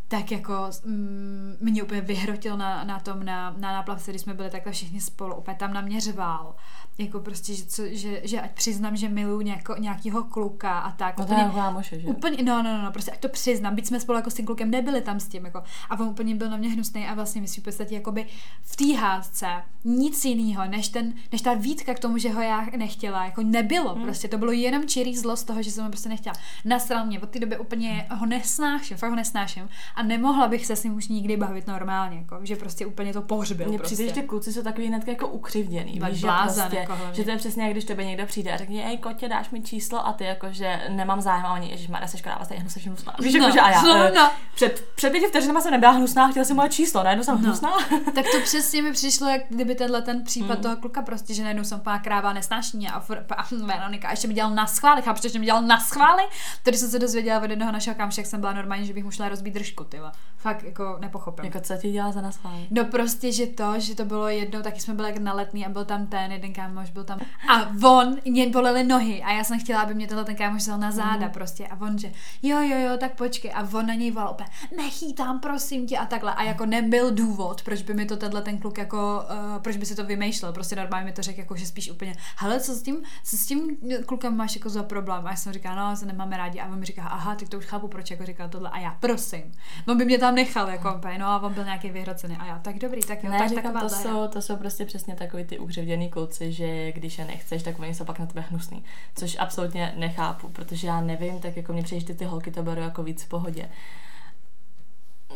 tak 0.08 0.32
jako 0.32 0.70
mm, 0.86 1.58
mě 1.60 1.84
úplně 1.84 2.02
vyhrotil 2.02 2.58
na, 2.58 2.84
na 2.84 3.00
tom, 3.00 3.26
na, 3.26 3.52
na 3.58 3.72
náplavce, 3.72 4.12
když 4.12 4.22
jsme 4.22 4.34
byli 4.34 4.50
takhle 4.50 4.72
všichni 4.72 5.02
spolu, 5.02 5.36
úplně 5.36 5.58
tam 5.58 5.74
na 5.74 5.82
mě 5.82 6.02
řval. 6.02 6.56
Jako 6.98 7.20
prostě, 7.20 7.54
že, 7.54 7.66
co, 7.66 7.84
že, 7.90 8.22
že 8.24 8.42
ať 8.42 8.52
přiznám, 8.52 8.96
že 8.96 9.10
miluju 9.10 9.42
nějako, 9.42 9.76
nějakýho 9.80 10.24
kluka 10.24 10.80
a 10.80 10.92
tak. 10.92 11.18
No 11.18 11.26
to 11.26 11.32
úplně, 11.32 11.48
je 11.48 11.52
kámoše, 11.56 12.00
že? 12.00 12.08
Úplně, 12.08 12.44
no, 12.44 12.64
no, 12.64 12.78
no, 12.78 12.82
no, 12.82 12.92
prostě 12.92 13.12
ať 13.12 13.20
to 13.20 13.30
přiznám, 13.30 13.76
byť 13.76 13.88
jsme 13.88 14.00
spolu 14.00 14.18
jako 14.18 14.30
s 14.30 14.34
tím 14.34 14.46
klukem 14.46 14.72
nebyli 14.72 15.02
tam 15.02 15.20
s 15.20 15.28
tím, 15.28 15.46
jako, 15.46 15.64
a 15.90 16.00
on 16.00 16.08
úplně 16.08 16.36
byl 16.36 16.50
na 16.50 16.58
mě 16.58 16.70
hnusný 16.70 17.08
a 17.08 17.14
vlastně 17.14 17.48
si 17.48 17.62
v 17.62 17.64
podstatě 17.64 17.96
jakoby 17.96 18.26
v 18.62 18.76
té 18.76 18.96
hádce 18.96 19.48
nic 19.86 20.26
jiného, 20.26 20.66
než, 20.68 20.90
ten, 20.90 21.14
než 21.32 21.42
ta 21.42 21.54
výtka 21.54 21.94
k 21.94 22.00
tomu, 22.00 22.18
že 22.18 22.30
ho 22.30 22.42
já 22.42 22.68
nechtěla, 22.78 23.26
jako 23.26 23.44
nebylo, 23.44 23.96
hmm. 23.96 24.04
prostě 24.04 24.28
to 24.28 24.38
bylo 24.38 24.52
jenom 24.52 24.88
čirý 24.88 25.18
zlo 25.18 25.38
z 25.38 25.44
toho, 25.44 25.62
že 25.62 25.72
jsem 25.72 25.84
ho 25.84 25.90
prostě 25.90 26.10
nechtěla. 26.10 26.36
Nasral 26.66 27.06
mě, 27.06 27.20
od 27.20 27.30
té 27.30 27.40
doby 27.40 27.58
úplně 27.58 28.08
ho 28.12 28.26
nesnáším, 28.26 28.98
fakt 28.98 29.10
ho 29.10 29.16
nesnáším 29.16 29.70
a 29.96 30.04
nemohla 30.04 30.48
bych 30.48 30.66
se 30.66 30.76
s 30.76 30.84
ním 30.84 30.96
už 30.96 31.08
nikdy 31.08 31.38
bavit 31.38 31.68
normálně, 31.68 32.18
jako, 32.18 32.40
že 32.44 32.56
prostě 32.56 32.86
úplně 32.86 33.14
to 33.14 33.22
pohřbil. 33.22 33.68
Mně 33.68 33.78
prostě. 33.78 33.96
přijde, 33.96 34.10
že 34.10 34.22
ty 34.22 34.28
kluci 34.28 34.54
jsou 34.54 34.62
takový 34.62 34.88
hned 34.88 35.08
jako 35.08 35.28
ukřivděný. 35.28 35.92
Víš, 35.92 36.20
že, 36.20 36.28
prostě, 36.44 36.87
jako 36.90 36.96
hlavně. 37.02 37.16
že 37.16 37.24
to 37.24 37.30
je 37.32 37.38
přesně, 37.38 37.64
jak 37.64 37.72
když 37.72 37.86
tebe 37.86 38.06
někdo 38.06 38.26
přijde 38.26 38.52
a 38.54 38.58
řekne, 38.58 38.76
ej, 38.86 38.98
kotě, 38.98 39.30
dáš 39.30 39.50
mi 39.50 39.62
číslo 39.62 40.08
a 40.08 40.14
ty 40.14 40.24
jako, 40.24 40.48
že 40.52 40.80
nemám 40.90 41.22
zájem 41.22 41.46
a 41.46 41.54
oni, 41.54 41.70
ježiš, 41.72 41.88
Mara, 41.88 42.08
se 42.08 42.18
škoda, 42.18 42.36
vlastně 42.36 42.58
hnusná, 42.58 42.82
hnusná. 42.86 43.14
Víš, 43.20 43.34
No, 43.34 43.40
jako, 43.40 43.54
že 43.54 43.60
a 43.60 43.70
já, 43.70 43.82
no, 43.82 43.96
eh, 43.96 44.12
no. 44.16 44.32
před, 44.56 44.86
před 44.96 45.10
pěti 45.10 45.28
vteřinama 45.28 45.62
jsem 45.62 45.72
nebyla 45.72 45.92
hnusná, 45.92 46.28
chtěla 46.32 46.46
jsem 46.46 46.56
moje 46.56 46.70
číslo, 46.70 47.04
najednou 47.04 47.24
jsem 47.24 47.38
hnusná. 47.38 47.72
tak 48.16 48.26
to 48.32 48.40
přesně 48.44 48.82
mi 48.82 48.92
přišlo, 48.92 49.30
jak 49.30 49.42
kdyby 49.50 49.76
tenhle 49.76 50.02
ten 50.02 50.24
případ 50.24 50.58
Mm. 50.58 50.64
toho 50.64 50.76
kluka 50.78 51.02
prostě, 51.02 51.34
že 51.34 51.44
najednou 51.44 51.64
jsem 51.64 51.80
pana 51.80 52.00
kráva 52.00 52.34
nesnáší 52.34 52.78
mě 52.78 52.92
a, 52.92 53.00
furt, 53.00 53.26
a 53.32 53.46
Veronika 53.66 54.08
a 54.08 54.12
ještě 54.12 54.28
mi 54.28 54.34
dělal 54.34 54.52
na 54.52 54.68
schvály, 54.68 55.02
chápu, 55.02 55.28
že 55.30 55.40
mi 55.40 55.46
dělal 55.46 55.62
na 55.62 55.80
schvály, 55.80 56.24
tady 56.64 56.78
jsem 56.78 56.90
se 56.90 57.00
dozvěděla 57.00 57.40
od 57.42 57.50
jednoho 57.50 57.72
našeho 57.72 57.96
kamše, 57.96 58.22
jak 58.22 58.28
jsem 58.28 58.40
byla 58.40 58.54
normálně, 58.54 58.86
že 58.86 58.94
bych 58.94 59.04
mu 59.04 59.12
šla 59.12 59.30
rozbít 59.30 59.54
držku, 59.54 59.84
tyva. 59.84 60.12
Fakt 60.38 60.64
jako 60.64 60.98
nepochopím. 61.00 61.46
jako, 61.46 61.60
co 61.60 61.78
ti 61.78 61.92
dělá 61.92 62.12
za 62.12 62.22
nás 62.22 62.40
No 62.72 62.86
prostě, 62.86 63.32
že 63.32 63.48
to, 63.48 63.80
že 63.80 63.96
to 63.96 64.06
bylo 64.06 64.28
jednou, 64.28 64.62
taky 64.62 64.80
jsme 64.82 64.94
byli 64.94 65.08
jak 65.10 65.18
na 65.18 65.34
letný 65.34 65.66
a 65.66 65.70
byl 65.70 65.86
tam 65.86 66.08
ten 66.08 66.32
jeden 66.32 66.54
kámoš, 66.78 66.90
byl 66.92 67.04
tam. 67.04 67.20
A 67.50 67.70
on, 67.90 68.18
mě 68.26 68.50
bolely 68.50 68.84
nohy 68.84 69.24
a 69.24 69.32
já 69.32 69.44
jsem 69.44 69.60
chtěla, 69.60 69.82
aby 69.82 69.94
mě 69.94 70.08
tenhle 70.08 70.26
ten 70.26 70.36
kámoš 70.36 70.62
vzal 70.62 70.78
na 70.78 70.92
záda 70.92 71.26
Mhm. 71.26 71.32
prostě. 71.32 71.68
A 71.68 71.82
on, 71.82 71.98
že 71.98 72.12
jo, 72.44 72.62
jo, 72.62 72.78
jo, 72.78 72.98
tak 72.98 73.16
počkej. 73.16 73.52
A 73.56 73.68
on 73.74 73.86
na 73.88 73.94
něj 73.94 74.12
volal 74.12 74.32
úplně, 74.32 74.50
nechytám, 74.78 75.40
prosím 75.40 75.88
tě 75.88 75.98
a 75.98 76.06
takhle. 76.06 76.34
A 76.34 76.44
jako 76.44 76.66
nebyl 76.66 77.12
důvod, 77.12 77.62
proč 77.62 77.82
by 77.82 77.94
mi 77.94 78.06
to 78.06 78.18
tenhle 78.18 78.42
ten 78.42 78.58
kluk 78.58 78.78
jako, 78.78 79.24
uh, 79.56 79.62
proč 79.62 79.78
by 79.78 79.86
si 79.86 79.96
to 79.96 80.04
vymýšlel, 80.04 80.54
prostě 80.54 80.76
normálně 80.76 81.06
mi 81.06 81.12
to 81.12 81.22
řekl 81.22 81.40
jako, 81.40 81.56
že 81.56 81.66
spíš 81.66 81.92
úplně, 81.92 82.16
hele, 82.38 82.60
co 82.60 82.74
s 82.74 82.82
tím, 82.82 82.98
co 83.24 83.38
s 83.38 83.46
tím 83.46 83.78
klukem 84.06 84.38
máš 84.38 84.56
jako 84.56 84.70
za 84.70 84.84
problém? 84.84 85.28
A 85.28 85.30
já 85.30 85.36
jsem 85.36 85.54
říkala, 85.54 85.90
no, 85.90 85.96
se 85.96 86.06
nemáme 86.06 86.38
rádi. 86.38 86.60
A 86.60 86.68
on 86.68 86.80
mi 86.80 86.86
říká, 86.86 87.04
aha, 87.04 87.36
tak 87.36 87.50
to 87.50 87.58
už 87.58 87.66
chápu, 87.66 87.88
proč 87.88 88.12
jako 88.12 88.26
říkal 88.26 88.50
tohle. 88.50 88.70
A 88.70 88.80
já, 88.80 88.98
prosím, 89.00 89.52
on 89.88 89.98
by 89.98 90.06
mě 90.06 90.18
tam 90.18 90.36
nechal 90.36 90.70
jako 90.70 90.94
úplně, 90.98 91.18
no 91.18 91.26
a 91.28 91.40
on 91.42 91.54
byl 91.54 91.64
nějaký 91.64 91.90
vyhrocený. 91.90 92.38
A 92.40 92.46
já, 92.46 92.60
tak 92.60 92.78
dobrý, 92.80 93.02
tak 93.02 93.24
jo, 93.24 93.32
Ne, 93.32 93.38
tak 93.40 93.50
říkám, 93.50 93.74
to 93.80 93.90
jsou, 93.90 94.28
to 94.28 94.42
jsou 94.42 94.56
prostě 94.56 94.86
přesně 94.86 95.16
takový 95.16 95.44
ty 95.46 95.60
ukřivděný 95.60 96.10
kluci, 96.10 96.52
že 96.52 96.67
když 96.96 97.18
je 97.18 97.26
nechceš, 97.26 97.64
tak 97.64 97.80
oni 97.80 97.94
jsou 97.96 98.06
pak 98.06 98.20
na 98.20 98.26
tebe 98.26 98.46
hnusný. 98.50 98.84
Což 99.16 99.38
absolutně 99.40 99.94
nechápu, 99.98 100.50
protože 100.50 100.88
já 100.88 101.02
nevím, 101.02 101.40
tak 101.40 101.58
jako 101.58 101.74
mě 101.74 101.84
přijde, 101.84 102.06
že 102.08 102.14
ty, 102.14 102.26
holky 102.26 102.52
to 102.52 102.64
berou 102.64 102.82
jako 102.82 103.04
víc 103.04 103.24
v 103.24 103.30
pohodě. 103.30 103.70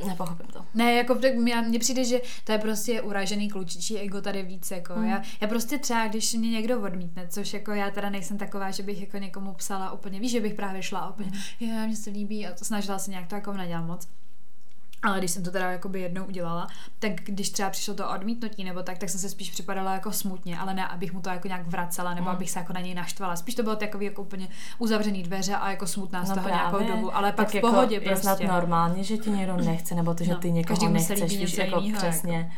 Nepochopím 0.08 0.48
to. 0.48 0.65
Ne, 0.74 0.94
jako 0.94 1.15
tak 1.15 1.36
mě, 1.36 1.62
mně 1.62 1.80
přijde, 1.80 2.06
že 2.06 2.22
to 2.44 2.52
je 2.52 2.58
prostě 2.58 3.02
uražený 3.02 3.50
klučičí 3.50 3.98
ego 4.00 4.22
tady 4.22 4.44
víc, 4.44 4.72
jako 4.72 4.94
Hmm. 4.94 5.10
já, 5.10 5.22
já 5.41 5.48
prostě 5.48 5.78
třeba, 5.78 6.08
když 6.08 6.34
mě 6.34 6.50
někdo 6.50 6.82
odmítne, 6.82 7.28
což 7.28 7.54
jako 7.54 7.72
já 7.72 7.91
teda 7.91 8.10
nejsem 8.10 8.38
taková, 8.38 8.72
že 8.72 8.84
bych 8.84 9.02
jako 9.02 9.17
někomu 9.17 9.54
psala 9.54 9.91
úplně, 9.91 10.20
víš, 10.20 10.32
že 10.32 10.39
bych 10.41 10.54
právě 10.54 10.84
šla 10.84 11.10
úplně, 11.10 11.30
Hmm. 11.30 11.70
jo, 11.70 11.88
mně 11.88 11.96
se 11.96 12.10
líbí 12.10 12.48
a 12.48 12.54
to 12.54 12.65
snažila 12.65 13.00
se 13.00 13.12
nějak 13.12 13.28
to 13.28 13.36
jako 13.36 13.54
nedělám 13.54 13.88
moc. 13.88 14.08
Ale 15.04 15.18
když 15.20 15.32
jsem 15.32 15.44
to 15.44 15.52
teda 15.52 15.72
jakoby 15.72 16.02
jednou 16.02 16.26
udělala, 16.26 16.68
tak 17.00 17.12
když 17.24 17.50
třeba 17.50 17.70
přišlo 17.70 17.94
to 17.94 18.10
odmítnutí 18.10 18.64
nebo 18.64 18.84
tak, 18.84 18.98
tak 18.98 19.10
jsem 19.10 19.20
se 19.20 19.30
spíš 19.30 19.52
připadala 19.52 19.94
jako 19.94 20.12
smutně, 20.12 20.60
ale 20.60 20.74
ne, 20.74 20.88
abych 20.88 21.14
mu 21.14 21.22
to 21.22 21.30
jako 21.30 21.48
nějak 21.48 21.68
vracela 21.68 22.14
nebo 22.14 22.30
Mm. 22.30 22.36
abych 22.36 22.52
se 22.52 22.60
jako 22.60 22.74
na 22.74 22.82
něj 22.82 22.94
naštvala. 22.96 23.36
Spíš 23.36 23.56
to 23.56 23.64
bylo 23.64 23.76
takový 23.76 24.06
jako 24.06 24.22
úplně 24.22 24.48
uzavřený 24.80 25.24
dveře 25.24 25.56
a 25.56 25.72
jako 25.72 25.88
smutná 25.88 26.26
z 26.26 26.30
No 26.30 26.36
toho 26.36 26.48
právě. 26.48 26.80
nějakou 26.82 26.96
dobu, 26.96 27.16
ale 27.16 27.32
pak 27.32 27.52
Tak 27.52 27.56
v 27.56 27.62
pohodě 27.62 27.96
jako 27.96 28.10
prostě. 28.10 28.28
Je 28.30 28.36
snad 28.36 28.54
normálně, 28.54 29.04
že 29.04 29.18
ti 29.18 29.30
někdo 29.30 29.58
nechce, 29.58 29.96
nebo 29.96 30.14
to, 30.14 30.24
že 30.24 30.32
No, 30.32 30.38
ty 30.40 30.52
někoho 30.52 30.90
nechceš, 30.90 31.38
víš, 31.38 31.58
jako 31.58 31.80
jinýho, 31.80 31.98
přesně. 31.98 32.52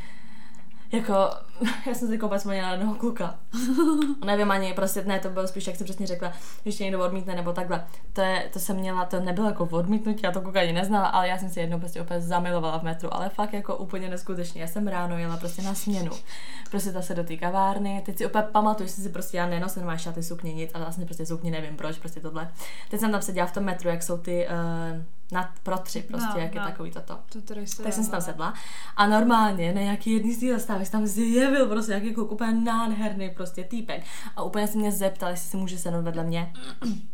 Jako, 0.92 1.14
já 1.88 1.94
jsem 1.94 2.08
si 2.08 2.18
koupila 2.18 2.38
vzpomněla 2.38 2.68
na 2.68 2.74
jednoho 2.74 2.96
kluka. 2.96 3.40
Nevím 4.26 4.52
ani, 4.52 4.74
prostě 4.74 5.04
ne, 5.06 5.20
to 5.20 5.30
bylo 5.30 5.48
spíš, 5.48 5.68
jak 5.68 5.76
jsem 5.76 5.86
přesně 5.86 6.08
řekla, 6.08 6.34
když 6.64 6.76
tě 6.76 6.84
někdo 6.84 7.06
odmítne 7.06 7.36
nebo 7.36 7.54
takhle. 7.54 7.86
To, 8.14 8.22
je, 8.22 8.50
to 8.54 8.60
jsem 8.60 8.76
měla, 8.76 9.06
to 9.06 9.20
nebylo 9.20 9.48
jako 9.48 9.68
odmítnutí, 9.72 10.22
já 10.24 10.32
to 10.32 10.42
kluka 10.42 10.60
ani 10.60 10.74
neznala, 10.74 11.08
ale 11.08 11.28
já 11.28 11.38
jsem 11.38 11.50
si 11.50 11.60
jednou 11.60 11.80
prostě 11.80 12.02
úplně 12.02 12.22
zamilovala 12.22 12.80
v 12.80 12.84
metru, 12.84 13.14
ale 13.14 13.30
fakt 13.30 13.54
jako 13.54 13.78
úplně 13.78 14.10
neskutečně. 14.10 14.62
Já 14.62 14.68
jsem 14.68 14.88
ráno 14.88 15.18
jela 15.18 15.38
prostě 15.38 15.62
na 15.62 15.74
směnu. 15.76 16.12
Prostě 16.70 16.92
ta 16.92 17.02
se 17.02 17.16
do 17.16 17.24
té 17.24 17.38
kavárny, 17.38 18.02
teď 18.06 18.18
si 18.18 18.26
úplně 18.26 18.44
pamatuju, 18.52 18.88
že 18.90 18.96
si 18.96 19.10
prostě 19.10 19.38
já 19.38 19.46
nenosím 19.46 19.86
máš 19.86 20.02
šaty 20.02 20.24
sukně 20.24 20.54
nic, 20.54 20.72
ale 20.74 20.84
vlastně 20.84 21.06
prostě 21.06 21.26
sukně 21.26 21.52
nevím 21.52 21.76
proč, 21.78 21.98
prostě 21.98 22.20
tohle. 22.20 22.52
Teď 22.90 23.00
jsem 23.00 23.12
tam 23.12 23.22
seděla 23.22 23.48
v 23.48 23.52
tom 23.54 23.64
metru, 23.64 23.90
jak 23.90 24.04
jsou 24.04 24.18
ty 24.18 24.48
uh, 24.48 25.04
na, 25.34 25.54
pro 25.64 25.78
tři, 25.78 26.02
prostě, 26.02 26.30
No, 26.34 26.40
jak 26.40 26.56
je 26.56 26.62
no. 26.62 26.68
takový 26.68 26.92
toto. 26.92 27.20
To 27.30 27.42
Tak 27.84 27.94
jsem 27.94 28.04
si 28.04 28.12
tam 28.12 28.22
sedla 28.22 28.54
a 28.98 29.08
normálně 29.08 29.74
na 29.74 29.82
nějaký 29.82 30.14
jedný 30.14 30.34
z 30.34 30.40
těch 30.40 30.52
zastávek 30.52 30.90
tam 30.90 31.08
zjevil 31.44 31.68
prostě 31.68 31.92
nějaký 31.92 32.14
kluk, 32.14 32.32
úplně 32.32 32.52
nádherný 32.52 33.30
prostě 33.30 33.64
týpek. 33.64 34.04
A 34.36 34.44
úplně 34.44 34.68
se 34.68 34.78
mě 34.78 34.92
zeptal, 34.92 35.30
jestli 35.30 35.50
si 35.50 35.58
může 35.58 35.78
sednout 35.78 36.02
vedle 36.02 36.24
mě. 36.24 36.54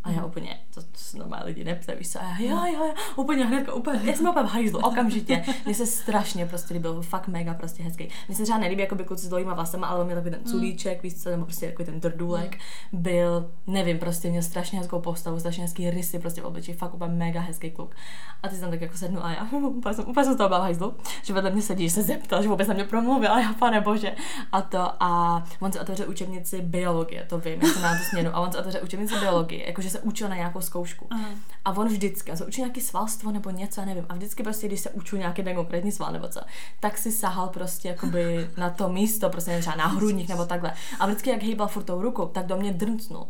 A 0.03 0.11
já 0.11 0.25
úplně, 0.25 0.59
to, 0.73 0.81
to 0.81 0.87
se 0.97 1.17
normálně 1.17 1.45
lidi 1.45 1.63
neptají, 1.63 1.97
víš 1.97 2.09
co, 2.09 2.19
a 2.21 2.23
já, 2.23 2.37
jo, 2.39 2.73
jo, 2.73 2.85
jo, 2.85 2.93
úplně 3.15 3.45
hnedka, 3.45 3.73
úplně, 3.73 3.99
já 4.03 4.13
jsem 4.13 4.27
úplně 4.29 4.45
v 4.47 4.51
hajzlu, 4.51 4.79
okamžitě, 4.79 5.43
mně 5.65 5.75
se 5.75 5.85
strašně 5.85 6.45
prostě 6.45 6.73
líbil, 6.73 6.93
byl 6.93 7.01
fakt 7.01 7.27
mega 7.27 7.53
prostě 7.53 7.83
hezký. 7.83 8.07
Mně 8.27 8.37
se 8.37 8.43
třeba 8.43 8.57
nelíbí 8.57 8.81
jako 8.81 8.95
by 8.95 9.03
kluci 9.03 9.25
s 9.25 9.29
dlouhýma 9.29 9.53
vlasama, 9.53 9.87
ale 9.87 10.05
měl 10.05 10.17
takový 10.17 10.35
ten 10.35 10.45
culíček, 10.45 11.03
víš 11.03 11.23
co, 11.23 11.29
nebo 11.29 11.45
prostě 11.45 11.67
takový 11.67 11.85
ten 11.85 11.99
drdůlek, 11.99 12.57
byl, 12.91 13.51
nevím, 13.67 13.99
prostě 13.99 14.29
měl 14.29 14.43
strašně 14.43 14.79
hezkou 14.79 14.99
postavu, 14.99 15.39
strašně 15.39 15.63
hezký 15.63 15.89
rysy, 15.89 16.19
prostě 16.19 16.41
v 16.41 16.45
obličeji, 16.45 16.77
fakt 16.77 16.93
úplně 16.93 17.13
mega 17.13 17.41
hezký 17.41 17.71
kluk. 17.71 17.95
A 18.43 18.47
ty 18.47 18.55
jsem 18.55 18.69
tak 18.69 18.81
jako 18.81 18.97
sednu 18.97 19.25
a 19.25 19.31
já 19.31 19.47
úplně 19.57 19.95
jsem, 19.95 20.05
úplně 20.07 20.23
jsem 20.23 20.33
z 20.33 20.37
toho 20.37 20.49
byla 20.49 20.59
v 20.59 20.63
hajzlu, 20.63 20.93
že 21.23 21.33
vedle 21.33 21.51
mě 21.51 21.61
sedí, 21.61 21.89
že 21.89 21.95
se 21.95 22.03
zeptal, 22.03 22.41
že 22.41 22.49
vůbec 22.49 22.67
na 22.67 22.73
mě 22.73 22.83
promluvil, 22.83 23.31
a 23.31 23.39
já 23.39 23.53
pane 23.53 23.81
bože. 23.81 24.15
A 24.51 24.61
to 24.61 25.03
a 25.03 25.43
on 25.59 25.71
se 25.71 25.79
otevře 25.79 26.05
učebnici 26.05 26.61
biologie, 26.61 27.25
to 27.29 27.39
vím, 27.39 27.61
já 27.61 27.67
jsem 27.67 27.81
na 27.81 27.97
tu 27.97 28.03
směnu, 28.03 28.35
a 28.35 28.39
on 28.39 28.51
se 28.51 28.57
otevře 28.57 28.81
učebnici 28.81 29.19
biologie, 29.19 29.67
jakože 29.67 29.89
se 29.89 29.99
učil 29.99 30.29
na 30.29 30.35
nějakou 30.35 30.61
zkoušku. 30.61 31.07
Aha. 31.09 31.29
A 31.65 31.71
on 31.71 31.87
vždycky, 31.87 32.37
se 32.37 32.45
učil 32.45 32.61
nějaký 32.61 32.81
svalstvo 32.81 33.31
nebo 33.31 33.49
něco, 33.49 33.81
já 33.81 33.85
nevím. 33.85 34.05
A 34.09 34.13
vždycky 34.13 34.43
prostě, 34.43 34.67
když 34.67 34.79
se 34.79 34.89
učil 34.89 35.19
nějaký 35.19 35.43
ten 35.43 35.55
konkrétní 35.55 35.91
sval 35.91 36.11
nebo 36.11 36.27
co, 36.27 36.41
tak 36.79 36.97
si 36.97 37.11
sahal 37.11 37.47
prostě 37.47 37.87
jakoby 37.87 38.49
na 38.57 38.69
to 38.69 38.89
místo, 38.89 39.29
prostě 39.29 39.51
nevím, 39.51 39.61
třeba 39.61 39.75
na 39.75 39.87
hrudník 39.87 40.29
nebo 40.29 40.45
takhle. 40.45 40.73
A 40.99 41.05
vždycky, 41.05 41.29
jak 41.29 41.43
hýbal 41.43 41.67
furt 41.67 41.83
tou 41.83 42.01
rukou, 42.01 42.27
tak 42.27 42.45
do 42.45 42.57
mě 42.57 42.73
drncnul. 42.73 43.27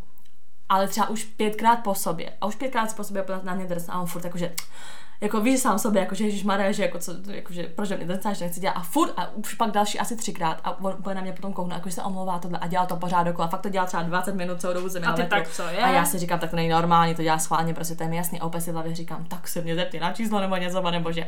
Ale 0.69 0.87
třeba 0.87 1.09
už 1.09 1.23
pětkrát 1.23 1.83
po 1.83 1.95
sobě. 1.95 2.33
A 2.41 2.45
už 2.45 2.55
pětkrát 2.55 2.95
po 2.95 3.03
sobě 3.03 3.25
na 3.43 3.53
mě 3.53 3.65
drcnul 3.65 3.97
a 3.97 4.01
on 4.01 4.07
furt 4.07 4.23
jakože 4.23 4.53
jako 5.21 5.41
víš 5.41 5.59
sám 5.59 5.79
sobě, 5.79 6.01
jakože 6.01 6.23
Ježíš 6.23 6.43
Maria, 6.43 6.71
že 6.71 6.83
jako 6.83 6.99
co, 6.99 7.13
jakože, 7.31 7.63
proč 7.75 7.89
mě 7.89 7.97
drcáš, 8.05 8.37
že 8.37 8.45
nechci 8.45 8.59
dělat 8.59 8.73
a 8.73 8.81
furt 8.81 9.13
a 9.17 9.29
už 9.35 9.53
pak 9.53 9.71
další 9.71 9.99
asi 9.99 10.15
třikrát 10.15 10.61
a 10.63 10.79
on 10.83 10.95
úplně 10.99 11.15
na 11.15 11.21
mě 11.21 11.33
potom 11.33 11.53
koukne, 11.53 11.75
jakože 11.75 11.95
se 11.95 12.03
omlouvá 12.03 12.39
tohle 12.39 12.59
a 12.59 12.67
dělá 12.67 12.85
to 12.85 12.95
pořád 12.95 13.23
dokola, 13.23 13.47
fakt 13.47 13.61
to 13.61 13.69
dělá 13.69 13.85
třeba 13.85 14.03
20 14.03 14.35
minut 14.35 14.61
celou 14.61 14.73
dobu 14.73 14.89
země 14.89 15.07
A 15.07 15.13
ty 15.13 15.21
metru. 15.21 15.37
tak 15.37 15.47
co 15.51 15.63
je? 15.63 15.77
A 15.77 15.89
já 15.89 16.05
si 16.05 16.19
říkám, 16.19 16.39
tak 16.39 16.49
to 16.49 16.55
není 16.55 16.69
normální, 16.69 17.15
to 17.15 17.23
dělá 17.23 17.39
schválně, 17.39 17.73
prostě 17.73 17.95
to 17.95 18.03
je 18.03 18.09
mi 18.09 18.15
jasný. 18.15 18.39
A 18.39 18.45
opět 18.45 18.61
si 18.61 18.71
v 18.71 18.73
hlavě 18.73 18.95
říkám, 18.95 19.25
tak 19.25 19.47
se 19.47 19.61
mě 19.61 19.75
zeptej 19.75 19.99
na 19.99 20.13
číslo 20.13 20.39
nebo 20.39 20.55
něco, 20.55 20.91
nebo 20.91 21.11
že. 21.11 21.27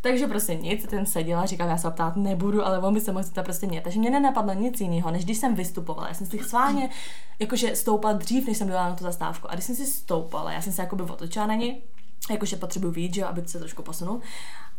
Takže 0.00 0.26
prostě 0.26 0.54
nic, 0.54 0.86
ten 0.86 1.06
seděl 1.06 1.38
a 1.38 1.46
říkal, 1.46 1.68
já 1.68 1.76
se 1.76 1.90
ptát 1.90 2.16
nebudu, 2.16 2.66
ale 2.66 2.78
on 2.78 2.94
by 2.94 3.00
se 3.00 3.12
mohl 3.12 3.24
to 3.34 3.42
prostě 3.42 3.66
mě. 3.66 3.80
Takže 3.80 3.98
mě 3.98 4.10
nenapadlo 4.10 4.52
nic 4.52 4.80
jiného, 4.80 5.10
než 5.10 5.24
když 5.24 5.38
jsem 5.38 5.54
vystupovala. 5.54 6.08
Já 6.08 6.14
jsem 6.14 6.26
si 6.26 6.38
sválně 6.38 6.90
jakože 7.38 7.76
stoupala 7.76 8.14
dřív, 8.14 8.46
než 8.46 8.56
jsem 8.56 8.66
byla 8.66 8.88
na 8.88 8.94
tu 8.94 9.04
zastávku. 9.04 9.50
A 9.50 9.54
když 9.54 9.64
jsem 9.64 9.76
si 9.76 9.86
stoupala, 9.86 10.52
já 10.52 10.62
jsem 10.62 10.72
se 10.72 10.82
jakoby 10.82 11.02
otočila 11.02 11.46
na 11.46 11.54
ní, 11.54 11.82
jakože 12.30 12.56
potřebuji 12.56 12.90
víc, 12.90 13.14
že 13.14 13.20
jo, 13.20 13.26
aby 13.26 13.42
se 13.46 13.58
trošku 13.58 13.82
posunul. 13.82 14.20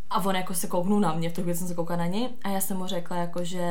A 0.09 0.25
on 0.25 0.35
jako 0.35 0.53
se 0.53 0.67
kouknul 0.67 0.99
na 0.99 1.13
mě, 1.13 1.29
v 1.29 1.33
tu 1.33 1.41
chvíli 1.41 1.57
jsem 1.57 1.67
se 1.67 1.73
koukala 1.73 1.99
na 1.99 2.05
něj 2.05 2.29
a 2.43 2.49
já 2.49 2.61
jsem 2.61 2.77
mu 2.77 2.87
řekla 2.87 3.17
jako, 3.17 3.43
že 3.43 3.63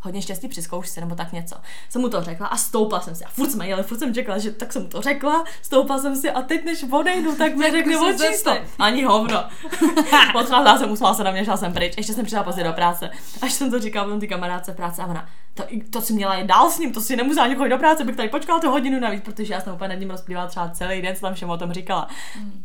hodně 0.00 0.22
štěstí 0.22 0.48
při 0.48 0.62
zkoušce 0.62 1.00
nebo 1.00 1.14
tak 1.14 1.32
něco. 1.32 1.56
Jsem 1.88 2.02
mu 2.02 2.08
to 2.08 2.22
řekla 2.22 2.46
a 2.46 2.56
stoupla 2.56 3.00
jsem 3.00 3.14
si. 3.14 3.24
A 3.24 3.28
furt 3.28 3.50
jsme 3.50 3.68
jeli, 3.68 3.82
furt 3.82 3.98
jsem 3.98 4.14
čekala, 4.14 4.38
že 4.38 4.50
tak 4.50 4.72
jsem 4.72 4.82
mu 4.82 4.88
to 4.88 5.00
řekla, 5.00 5.44
stoupla 5.62 5.98
jsem 5.98 6.16
si 6.16 6.30
a 6.30 6.42
teď 6.42 6.64
než 6.64 6.84
odejdu, 6.90 7.34
tak 7.34 7.56
mi 7.56 7.70
řekne 7.70 7.98
o 7.98 8.12
číslo. 8.12 8.56
Ani 8.78 9.02
hovno. 9.02 9.44
Odcházela 10.34 10.78
jsem, 10.78 10.90
usmála 10.90 11.14
se 11.14 11.24
na 11.24 11.30
mě, 11.30 11.44
šla 11.44 11.56
jsem 11.56 11.72
pryč. 11.72 11.94
Ještě 11.96 12.12
jsem 12.14 12.24
přišla 12.24 12.42
pozdě 12.42 12.64
do 12.64 12.72
práce. 12.72 13.10
Až 13.42 13.52
jsem 13.52 13.70
to 13.70 13.80
říkala 13.80 14.04
potom 14.04 14.20
ty 14.20 14.28
kamarádce 14.28 14.72
práce 14.72 15.02
a 15.02 15.06
ona, 15.06 15.28
to, 15.58 15.64
to 15.90 16.00
si 16.00 16.12
měla 16.12 16.34
je 16.34 16.44
dál 16.44 16.70
s 16.70 16.78
ním, 16.78 16.92
to 16.92 17.00
si 17.00 17.16
nemusela 17.16 17.46
ani 17.46 17.54
chodit 17.54 17.70
do 17.70 17.78
práce, 17.78 18.04
bych 18.04 18.16
tady 18.16 18.28
počkala 18.28 18.60
tu 18.60 18.70
hodinu 18.70 19.00
navíc, 19.00 19.24
protože 19.24 19.54
já 19.54 19.60
jsem 19.60 19.74
úplně 19.74 19.88
nad 19.88 19.94
ním 19.94 20.10
rozplývala 20.10 20.46
třeba 20.46 20.68
celý 20.68 21.02
den, 21.02 21.14
co 21.14 21.20
tam 21.20 21.34
všem 21.34 21.50
o 21.50 21.56
tom 21.56 21.72
říkala. 21.72 22.08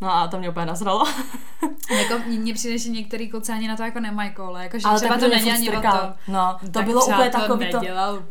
No 0.01 0.15
a 0.15 0.27
to 0.27 0.39
mě 0.39 0.49
úplně 0.49 0.65
nasralo. 0.65 1.05
jako 1.97 2.23
mně 2.27 2.53
přijde, 2.53 2.77
že 2.77 2.89
některý 2.89 3.29
kluci 3.29 3.51
ani 3.51 3.67
na 3.67 3.75
to 3.75 3.83
jako 3.83 3.99
nemají 3.99 4.31
kole, 4.31 4.63
jako 4.63 4.79
že 4.79 4.87
Ale 4.87 4.99
třeba 4.99 5.17
to 5.17 5.27
není 5.27 5.51
ani 5.51 5.69
o 5.69 5.81
to. 5.81 6.13
No, 6.27 6.57
to 6.59 6.67
tak 6.71 6.85
bylo 6.85 7.01
úplně 7.27 7.41
takový 7.41 7.71
to, 7.71 7.79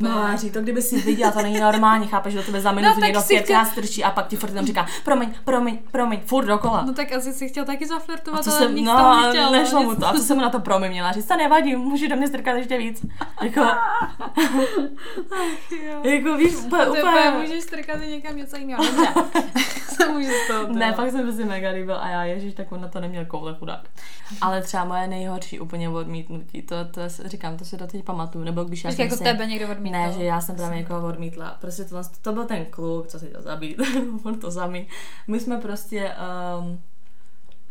no, 0.01 0.37
řík, 0.37 0.53
to 0.53 0.61
kdyby 0.61 0.83
si 0.83 1.01
viděla, 1.01 1.31
to 1.33 1.43
není 1.43 1.61
normální, 1.61 2.07
chápeš, 2.07 2.33
že 2.33 2.39
do 2.39 2.45
tebe 2.45 2.61
za 2.61 2.73
minutu 2.73 3.01
no, 3.01 3.07
někdo 3.07 3.23
pětkrát 3.23 3.69
chtěl... 3.69 3.73
strčí 3.73 4.05
a 4.05 4.11
pak 4.11 4.27
ti 4.27 4.37
furt 4.37 4.51
tam 4.51 4.67
říká, 4.67 4.87
promiň, 5.05 5.35
promiň, 5.45 5.79
promiň, 5.91 6.21
furt 6.27 6.45
dokola. 6.47 6.83
No 6.87 6.95
tak 6.95 7.13
asi 7.13 7.33
si 7.33 7.49
chtěl 7.49 7.65
taky 7.65 7.87
zaflirtovat, 7.87 8.49
ale 8.49 8.59
jsem, 8.59 8.85
no, 8.85 9.21
nechtěl. 9.23 9.51
Nešlo 9.51 9.83
mu 9.83 9.95
to. 9.95 10.07
A 10.07 10.13
co 10.13 10.23
jsem 10.23 10.37
mu 10.37 10.43
na 10.43 10.51
to 10.51 10.61
promiň 10.61 10.91
měla 10.91 11.13
říct, 11.13 11.27
to 11.27 11.37
nevadí, 11.37 11.77
můžeš 11.77 12.09
do 12.09 12.17
mě 12.17 12.29
strkat 12.29 12.57
ještě 12.57 12.79
víc. 12.79 13.07
Jako. 13.43 13.61
Jako 16.03 16.37
víš, 16.37 16.55
úplně, 16.57 16.87
úplně. 16.87 17.33
můžeš 17.41 17.63
strkat 17.63 18.01
někam 18.01 18.37
něco 18.37 18.57
jiného. 18.57 18.85
Ne, 20.69 20.93
fakt 20.93 21.11
jsem 21.11 21.37
si 21.37 21.45
mega 21.45 21.71
líbil 21.71 21.97
a 21.97 22.09
já, 22.09 22.25
ježíš, 22.25 22.55
tak 22.55 22.73
on 22.73 22.81
na 22.81 22.89
to 22.89 23.01
neměl 23.01 23.25
koule 23.25 23.55
chudák. 23.59 23.81
Ale 24.41 24.63
třeba 24.63 24.85
moje 24.85 25.07
nejhorší 25.07 25.61
úplně 25.61 25.89
odmítnutí, 25.89 26.63
to, 26.63 26.85
to 26.85 27.01
říkám, 27.25 27.57
to 27.57 27.65
si 27.65 27.77
do 27.77 27.87
teď 27.87 28.05
pamatuju, 28.05 28.45
nebo 28.45 28.65
když 28.65 28.82
já 28.85 28.93
jsem 28.93 29.05
jako 29.05 29.17
si, 29.17 29.25
tebe 29.25 29.47
někdo 29.47 29.71
odmítl. 29.71 29.97
Ne, 29.97 30.13
že 30.13 30.25
já 30.25 30.41
jsem 30.41 30.57
právě 30.57 30.79
někoho 30.79 31.09
odmítla. 31.09 31.57
Prostě 31.61 31.85
to, 31.85 32.03
to 32.23 32.33
byl 32.33 32.45
ten 32.45 32.65
kluk, 32.65 33.07
co 33.07 33.19
si 33.19 33.27
to 33.27 33.43
zabít, 33.43 33.81
on 34.25 34.41
to 34.41 34.51
zamí. 34.51 34.87
My 35.27 35.41
jsme 35.41 35.57
prostě, 35.57 36.13
um, 36.59 36.81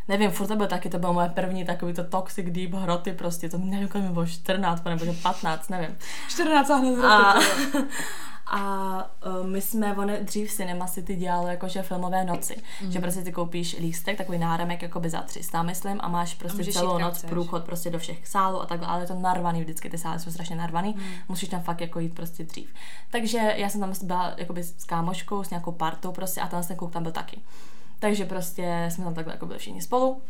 nevím, 0.07 0.31
furt 0.31 0.47
to 0.47 0.55
byl 0.55 0.67
taky, 0.67 0.89
to 0.89 0.99
bylo 0.99 1.13
moje 1.13 1.29
první 1.29 1.65
takový 1.65 1.93
to 1.93 2.03
toxic 2.03 2.45
deep 2.49 2.73
hroty 2.73 3.13
prostě, 3.13 3.49
to 3.49 3.57
nevím, 3.57 3.87
kolik 3.87 4.07
mi 4.07 4.13
bylo 4.13 4.27
14 4.27 4.83
nebo 4.83 5.13
15, 5.21 5.69
nevím. 5.69 5.97
14 6.29 6.69
a 6.69 6.75
hned 6.75 7.05
a, 7.05 7.35
a 8.53 9.11
uh, 9.25 9.47
my 9.47 9.61
jsme, 9.61 9.95
one, 9.95 10.17
dřív 10.17 10.49
v 10.49 10.53
Cinema 10.53 10.87
City 10.87 11.15
dělalo 11.15 11.47
jakože 11.47 11.81
filmové 11.81 12.25
noci, 12.25 12.55
mm-hmm. 12.55 12.89
že 12.89 12.99
prostě 12.99 13.21
ty 13.21 13.31
koupíš 13.31 13.77
lístek, 13.79 14.17
takový 14.17 14.37
náramek 14.37 14.81
jakoby 14.81 15.09
za 15.09 15.21
300, 15.21 15.63
myslím, 15.63 15.99
a 16.01 16.07
máš 16.07 16.33
prostě 16.33 16.61
a 16.61 16.71
celou 16.71 16.97
noc 16.97 17.17
chceš. 17.17 17.29
průchod 17.29 17.63
prostě 17.63 17.89
do 17.89 17.99
všech 17.99 18.27
sálů 18.27 18.61
a 18.61 18.65
takhle, 18.65 18.87
ale 18.87 19.03
je 19.03 19.07
to 19.07 19.15
narvaný 19.15 19.61
vždycky, 19.61 19.89
ty 19.89 19.97
sály 19.97 20.19
jsou 20.19 20.31
strašně 20.31 20.55
narvaný, 20.55 20.95
mm. 20.97 21.03
musíš 21.29 21.49
tam 21.49 21.61
fakt 21.61 21.81
jako 21.81 21.99
jít 21.99 22.15
prostě 22.15 22.43
dřív. 22.43 22.73
Takže 23.11 23.53
já 23.55 23.69
jsem 23.69 23.81
tam 23.81 23.93
byla 24.03 24.33
jakoby 24.37 24.63
s 24.63 24.85
kámoškou, 24.85 25.43
s 25.43 25.49
nějakou 25.49 25.71
partou 25.71 26.11
prostě 26.11 26.41
a 26.41 26.47
ten 26.47 26.75
kluk 26.75 26.91
tam 26.91 27.03
byl 27.03 27.11
taky. 27.11 27.41
Takže 27.99 28.25
prostě 28.25 28.89
jsme 28.89 29.03
tam 29.03 29.13
takhle 29.13 29.33
jako 29.33 29.45
byli 29.45 29.59
všichni 29.59 29.81
spolu. 29.81 30.21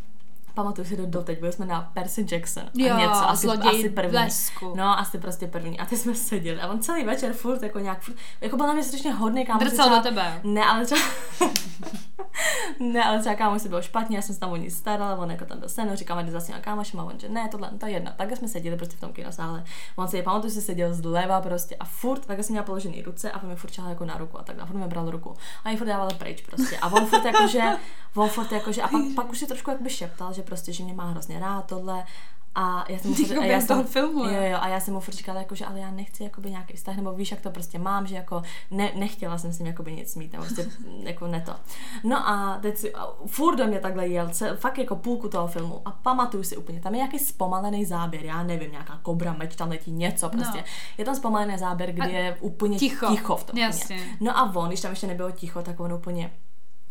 Pamatuju 0.53 0.87
si 0.87 0.97
to 0.97 1.05
doteď, 1.05 1.39
byli 1.39 1.51
jsme 1.51 1.65
na 1.65 1.91
Percy 1.93 2.25
Jackson. 2.31 2.63
Jo, 2.73 2.95
a 2.95 2.99
něco, 2.99 3.29
asi, 3.29 3.47
asi 3.47 3.89
první. 3.89 4.11
Blesku. 4.11 4.73
No, 4.75 4.99
asi 4.99 5.17
prostě 5.17 5.47
první. 5.47 5.79
A 5.79 5.85
ty 5.85 5.97
jsme 5.97 6.15
seděli. 6.15 6.61
A 6.61 6.67
on 6.67 6.79
celý 6.79 7.03
večer 7.03 7.33
furt 7.33 7.63
jako 7.63 7.79
nějak, 7.79 8.01
furt, 8.01 8.15
jako 8.41 8.57
byl 8.57 8.67
na 8.67 8.73
mě 8.73 8.83
strašně 8.83 9.13
hodný 9.13 9.45
kámo. 9.45 9.59
Drcal 9.59 9.89
do 9.89 10.01
tebe. 10.01 10.41
Ne, 10.43 10.65
ale 10.65 10.85
třeba, 10.85 11.01
ne, 12.79 13.03
ale 13.03 13.19
třeba 13.19 13.35
kámo 13.35 13.59
si 13.59 13.69
bylo 13.69 13.81
špatně, 13.81 14.15
já 14.15 14.21
jsem 14.21 14.35
se 14.35 14.39
tam 14.39 14.51
o 14.51 14.55
ní 14.55 14.71
starala, 14.71 15.15
on 15.15 15.31
jako 15.31 15.45
tam 15.45 15.59
byl 15.59 15.69
sen, 15.69 15.95
říkám, 15.95 16.25
jde 16.25 16.31
zase 16.31 16.51
na 16.51 16.59
kámošem 16.59 16.99
a 16.99 17.03
on, 17.03 17.19
že 17.19 17.29
ne, 17.29 17.47
tohle, 17.51 17.69
to 17.77 17.85
je 17.85 17.91
jedna. 17.91 18.11
Takhle 18.11 18.37
jsme 18.37 18.47
seděli 18.47 18.77
prostě 18.77 18.97
v 18.97 18.99
tom 18.99 19.13
kinosále. 19.13 19.63
On 19.95 20.07
si, 20.07 20.21
pamatuju, 20.21 20.53
si 20.53 20.61
seděl 20.61 20.93
zleva 20.93 21.41
prostě 21.41 21.75
a 21.75 21.85
furt, 21.85 22.25
takhle 22.25 22.43
jsem 22.43 22.53
měla 22.53 22.65
položený 22.65 23.01
ruce 23.01 23.31
a 23.31 23.43
on 23.43 23.49
mi 23.49 23.55
furt 23.55 23.77
jako 23.89 24.05
na 24.05 24.17
ruku 24.17 24.39
a 24.39 24.43
tak 24.43 24.59
a 24.59 24.65
furt 24.65 24.77
mi 24.77 24.87
bral 24.87 25.11
ruku. 25.11 25.33
A 25.63 25.69
ji 25.69 25.77
furt 25.77 25.87
dával 25.87 26.09
pryč 26.17 26.41
prostě. 26.41 26.77
A 26.77 26.87
on 26.87 27.05
furt 27.05 27.25
jako, 27.25 27.47
že, 27.47 27.61
on 28.15 28.29
furt 28.29 28.51
jako, 28.51 28.71
že, 28.71 28.81
a 28.81 28.87
pak, 28.87 29.01
pak 29.15 29.29
už 29.29 29.39
si 29.39 29.47
trošku 29.47 29.71
jakby 29.71 29.89
šeptal, 29.89 30.33
že 30.33 30.40
prostě, 30.41 30.73
že 30.73 30.83
mě 30.83 30.93
má 30.93 31.09
hrozně 31.09 31.39
rád 31.39 31.65
tohle. 31.65 32.03
A 32.55 32.85
já 32.91 32.99
jsem 32.99 33.11
mu 33.11 33.41
a 33.41 33.45
já 33.45 33.61
jsem, 33.61 33.83
filmu, 33.83 34.25
jo, 34.25 34.41
jo, 34.41 34.57
a 34.61 34.67
já 34.67 34.79
jsem 34.79 34.93
mu 34.93 34.99
furt 34.99 35.15
říkala, 35.15 35.39
jako, 35.39 35.55
že 35.55 35.65
ale 35.65 35.79
já 35.79 35.91
nechci 35.91 36.23
jakoby 36.23 36.51
nějaký 36.51 36.73
vztah, 36.73 36.95
nebo 36.95 37.13
víš, 37.13 37.31
jak 37.31 37.41
to 37.41 37.51
prostě 37.51 37.79
mám, 37.79 38.07
že 38.07 38.15
jako 38.15 38.41
ne, 38.71 38.91
nechtěla 38.95 39.37
jsem 39.37 39.53
s 39.53 39.59
ním 39.59 39.67
jakoby 39.67 39.91
nic 39.91 40.15
mít, 40.15 40.33
nebo 40.33 40.45
prostě 40.45 40.65
jako 41.03 41.27
ne 41.27 41.41
to. 41.41 41.55
No 42.03 42.29
a 42.29 42.59
teď 42.61 42.77
si, 42.77 42.93
a 42.93 43.07
furt 43.25 43.55
do 43.55 43.67
mě 43.67 43.79
takhle 43.79 44.07
jel, 44.07 44.29
ce, 44.29 44.55
fakt 44.55 44.77
jako 44.77 44.95
půlku 44.95 45.29
toho 45.29 45.47
filmu 45.47 45.81
a 45.85 45.91
pamatuju 45.91 46.43
si 46.43 46.57
úplně, 46.57 46.79
tam 46.79 46.93
je 46.93 46.97
nějaký 46.97 47.19
zpomalený 47.19 47.85
záběr, 47.85 48.25
já 48.25 48.43
nevím, 48.43 48.71
nějaká 48.71 48.99
kobra, 49.01 49.33
meč, 49.33 49.55
tam 49.55 49.69
letí 49.69 49.91
něco 49.91 50.29
prostě. 50.29 50.57
No. 50.57 50.63
Je 50.97 51.05
tam 51.05 51.15
zpomalený 51.15 51.57
záběr, 51.57 51.91
kdy 51.91 52.01
a 52.01 52.19
je 52.19 52.37
úplně 52.39 52.77
ticho, 52.77 53.07
ticho 53.07 53.35
v 53.35 53.43
tom. 53.43 53.59
Jasně. 53.59 54.17
No 54.19 54.37
a 54.37 54.55
on, 54.55 54.67
když 54.67 54.81
tam 54.81 54.91
ještě 54.91 55.07
nebylo 55.07 55.31
ticho, 55.31 55.61
tak 55.61 55.79
on 55.79 55.93
úplně 55.93 56.31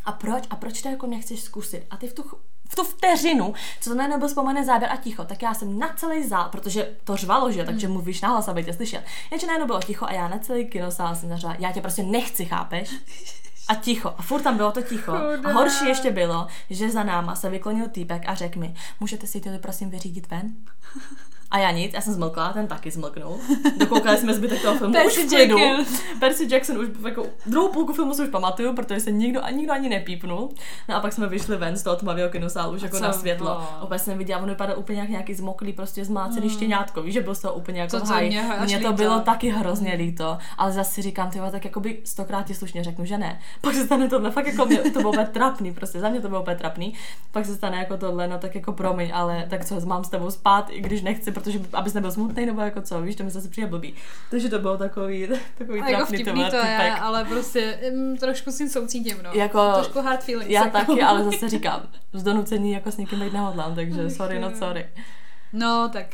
a 0.04 0.12
proč? 0.12 0.44
A 0.50 0.56
proč 0.56 0.82
to 0.82 0.88
jako 0.88 1.06
nechceš 1.06 1.42
zkusit? 1.42 1.86
A 1.90 1.96
ty 1.96 2.08
v 2.08 2.14
tu 2.14 2.24
v 2.70 2.74
tu 2.74 2.84
vteřinu, 2.84 3.54
co 3.80 3.90
to 3.90 3.96
najednou 3.96 4.18
byl 4.18 4.28
vzpomené 4.28 4.64
záběr 4.64 4.92
a 4.92 4.96
ticho, 4.96 5.24
tak 5.24 5.42
já 5.42 5.54
jsem 5.54 5.78
na 5.78 5.88
celý 5.96 6.28
zál, 6.28 6.48
protože 6.48 6.96
to 7.04 7.16
řvalo, 7.16 7.52
že, 7.52 7.64
takže 7.64 7.86
mm. 7.86 7.92
mluvíš 7.92 8.20
nahlas, 8.20 8.48
aby 8.48 8.64
tě 8.64 8.72
slyšel. 8.72 9.00
Jenže 9.30 9.46
najednou 9.46 9.66
bylo 9.66 9.80
ticho 9.80 10.06
a 10.06 10.12
já 10.12 10.28
na 10.28 10.38
celý 10.38 10.66
kinosál 10.66 11.16
jsem 11.16 11.28
zařvala, 11.28 11.56
já 11.58 11.72
tě 11.72 11.80
prostě 11.80 12.02
nechci, 12.02 12.44
chápeš? 12.44 12.90
A 13.68 13.74
ticho. 13.74 14.14
A 14.18 14.22
furt 14.22 14.42
tam 14.42 14.56
bylo 14.56 14.72
to 14.72 14.82
ticho. 14.82 15.12
A 15.44 15.52
horší 15.52 15.88
ještě 15.88 16.10
bylo, 16.10 16.46
že 16.70 16.90
za 16.90 17.02
náma 17.02 17.34
se 17.34 17.50
vyklonil 17.50 17.88
týpek 17.88 18.22
a 18.26 18.34
řekl 18.34 18.58
mi, 18.58 18.74
můžete 19.00 19.26
si 19.26 19.40
to 19.40 19.50
prosím 19.58 19.90
vyřídit 19.90 20.30
ven? 20.30 20.52
A 21.50 21.58
já 21.58 21.70
nic, 21.70 21.94
já 21.94 22.00
jsem 22.00 22.12
zmlkla, 22.12 22.52
ten 22.52 22.66
taky 22.66 22.90
zmlknul. 22.90 23.38
Dokoukali 23.76 24.18
jsme 24.18 24.34
zbytek 24.34 24.62
toho 24.62 24.78
filmu 24.78 24.94
Percy 24.94 25.20
už 25.20 25.26
v 25.26 25.28
klidu. 25.28 25.56
Percy 26.20 26.48
Jackson 26.50 26.78
už 26.78 26.88
jako 27.04 27.26
druhou 27.46 27.68
půlku 27.68 27.92
filmu 27.92 28.14
si 28.14 28.22
už 28.22 28.28
pamatuju, 28.28 28.74
protože 28.74 29.00
se 29.00 29.10
nikdo, 29.10 29.44
a 29.44 29.50
nikdo 29.50 29.72
ani 29.72 29.88
nepípnul. 29.88 30.48
No 30.88 30.96
a 30.96 31.00
pak 31.00 31.12
jsme 31.12 31.28
vyšli 31.28 31.56
ven 31.56 31.76
z 31.76 31.82
toho 31.82 31.96
tmavého 31.96 32.30
kinosálu 32.30 32.74
už 32.74 32.82
jako 32.82 32.98
na 32.98 33.12
světlo. 33.12 33.46
Bylo? 33.46 33.68
Opět 33.80 33.98
jsem 33.98 34.18
viděla, 34.18 34.42
on 34.42 34.48
vypadal 34.48 34.78
úplně 34.78 35.00
jak 35.00 35.08
nějaký 35.08 35.34
zmoklý, 35.34 35.72
prostě 35.72 36.04
zmácený 36.04 36.46
mm. 36.46 36.52
štěňátko, 36.52 37.02
víš, 37.02 37.14
že 37.14 37.20
byl 37.20 37.34
z 37.34 37.40
toho 37.40 37.54
úplně 37.54 37.80
jako 37.80 37.98
haj. 38.06 38.28
Mě, 38.28 38.42
mě 38.64 38.78
to 38.78 38.88
líto. 38.88 38.92
bylo 38.92 39.20
taky 39.20 39.50
hrozně 39.50 39.94
líto, 39.94 40.38
ale 40.58 40.72
zase 40.72 40.92
si 40.92 41.02
říkám, 41.02 41.30
ty 41.30 41.40
tak 41.50 41.64
jako 41.64 41.80
by 41.80 41.98
stokrát 42.04 42.46
ti 42.46 42.54
slušně 42.54 42.84
řeknu, 42.84 43.04
že 43.04 43.18
ne. 43.18 43.40
Pak 43.60 43.74
se 43.74 43.84
stane 43.84 44.08
tohle, 44.08 44.30
fakt 44.30 44.46
jako 44.46 44.66
mě, 44.66 44.78
to 44.78 44.98
bylo 44.98 45.10
úplně 45.10 45.26
trapný, 45.26 45.74
prostě 45.74 46.00
za 46.00 46.08
mě 46.08 46.20
to 46.20 46.28
bylo 46.28 46.40
úplně 46.42 46.56
trapný. 46.56 46.94
Pak 47.32 47.46
se 47.46 47.54
stane 47.54 47.76
jako 47.76 47.96
tohle, 47.96 48.28
no 48.28 48.38
tak 48.38 48.54
jako 48.54 48.72
promiň, 48.72 49.10
ale 49.14 49.46
tak 49.50 49.64
co, 49.64 49.80
mám 49.86 50.04
s 50.04 50.08
tebou 50.08 50.30
spát, 50.30 50.66
i 50.70 50.80
když 50.80 51.02
nechci, 51.02 51.32
protože 51.40 51.60
abys 51.72 51.94
nebyl 51.94 52.12
smutný, 52.12 52.46
nebo 52.46 52.60
jako 52.60 52.82
co, 52.82 53.02
víš, 53.02 53.16
to 53.16 53.24
mi 53.24 53.30
zase 53.30 53.48
přijde 53.48 53.66
blbý. 53.66 53.94
Takže 54.30 54.48
to 54.48 54.58
bylo 54.58 54.76
takový, 54.78 55.28
takový 55.58 55.78
jako 55.78 56.06
vtipný 56.06 56.44
to 56.50 56.56
je, 56.56 56.92
ale 57.00 57.24
prostě 57.24 57.78
m, 57.82 58.16
trošku 58.16 58.52
si 58.52 58.68
soucítím, 58.68 59.16
no. 59.22 59.30
Jako, 59.32 59.72
trošku 59.74 60.00
hard 60.00 60.24
feelings. 60.24 60.50
Já 60.50 60.64
jako. 60.64 60.78
taky, 60.78 61.02
ale 61.06 61.24
zase 61.24 61.48
říkám, 61.48 61.82
z 62.12 62.22
donucení 62.22 62.72
jako 62.72 62.92
s 62.92 62.96
někým 62.96 63.20
být 63.20 63.32
nehodlám, 63.32 63.74
takže 63.74 64.10
sorry, 64.10 64.38
no 64.38 64.50
sorry. 64.56 64.88
No, 65.52 65.90
tak 65.92 66.06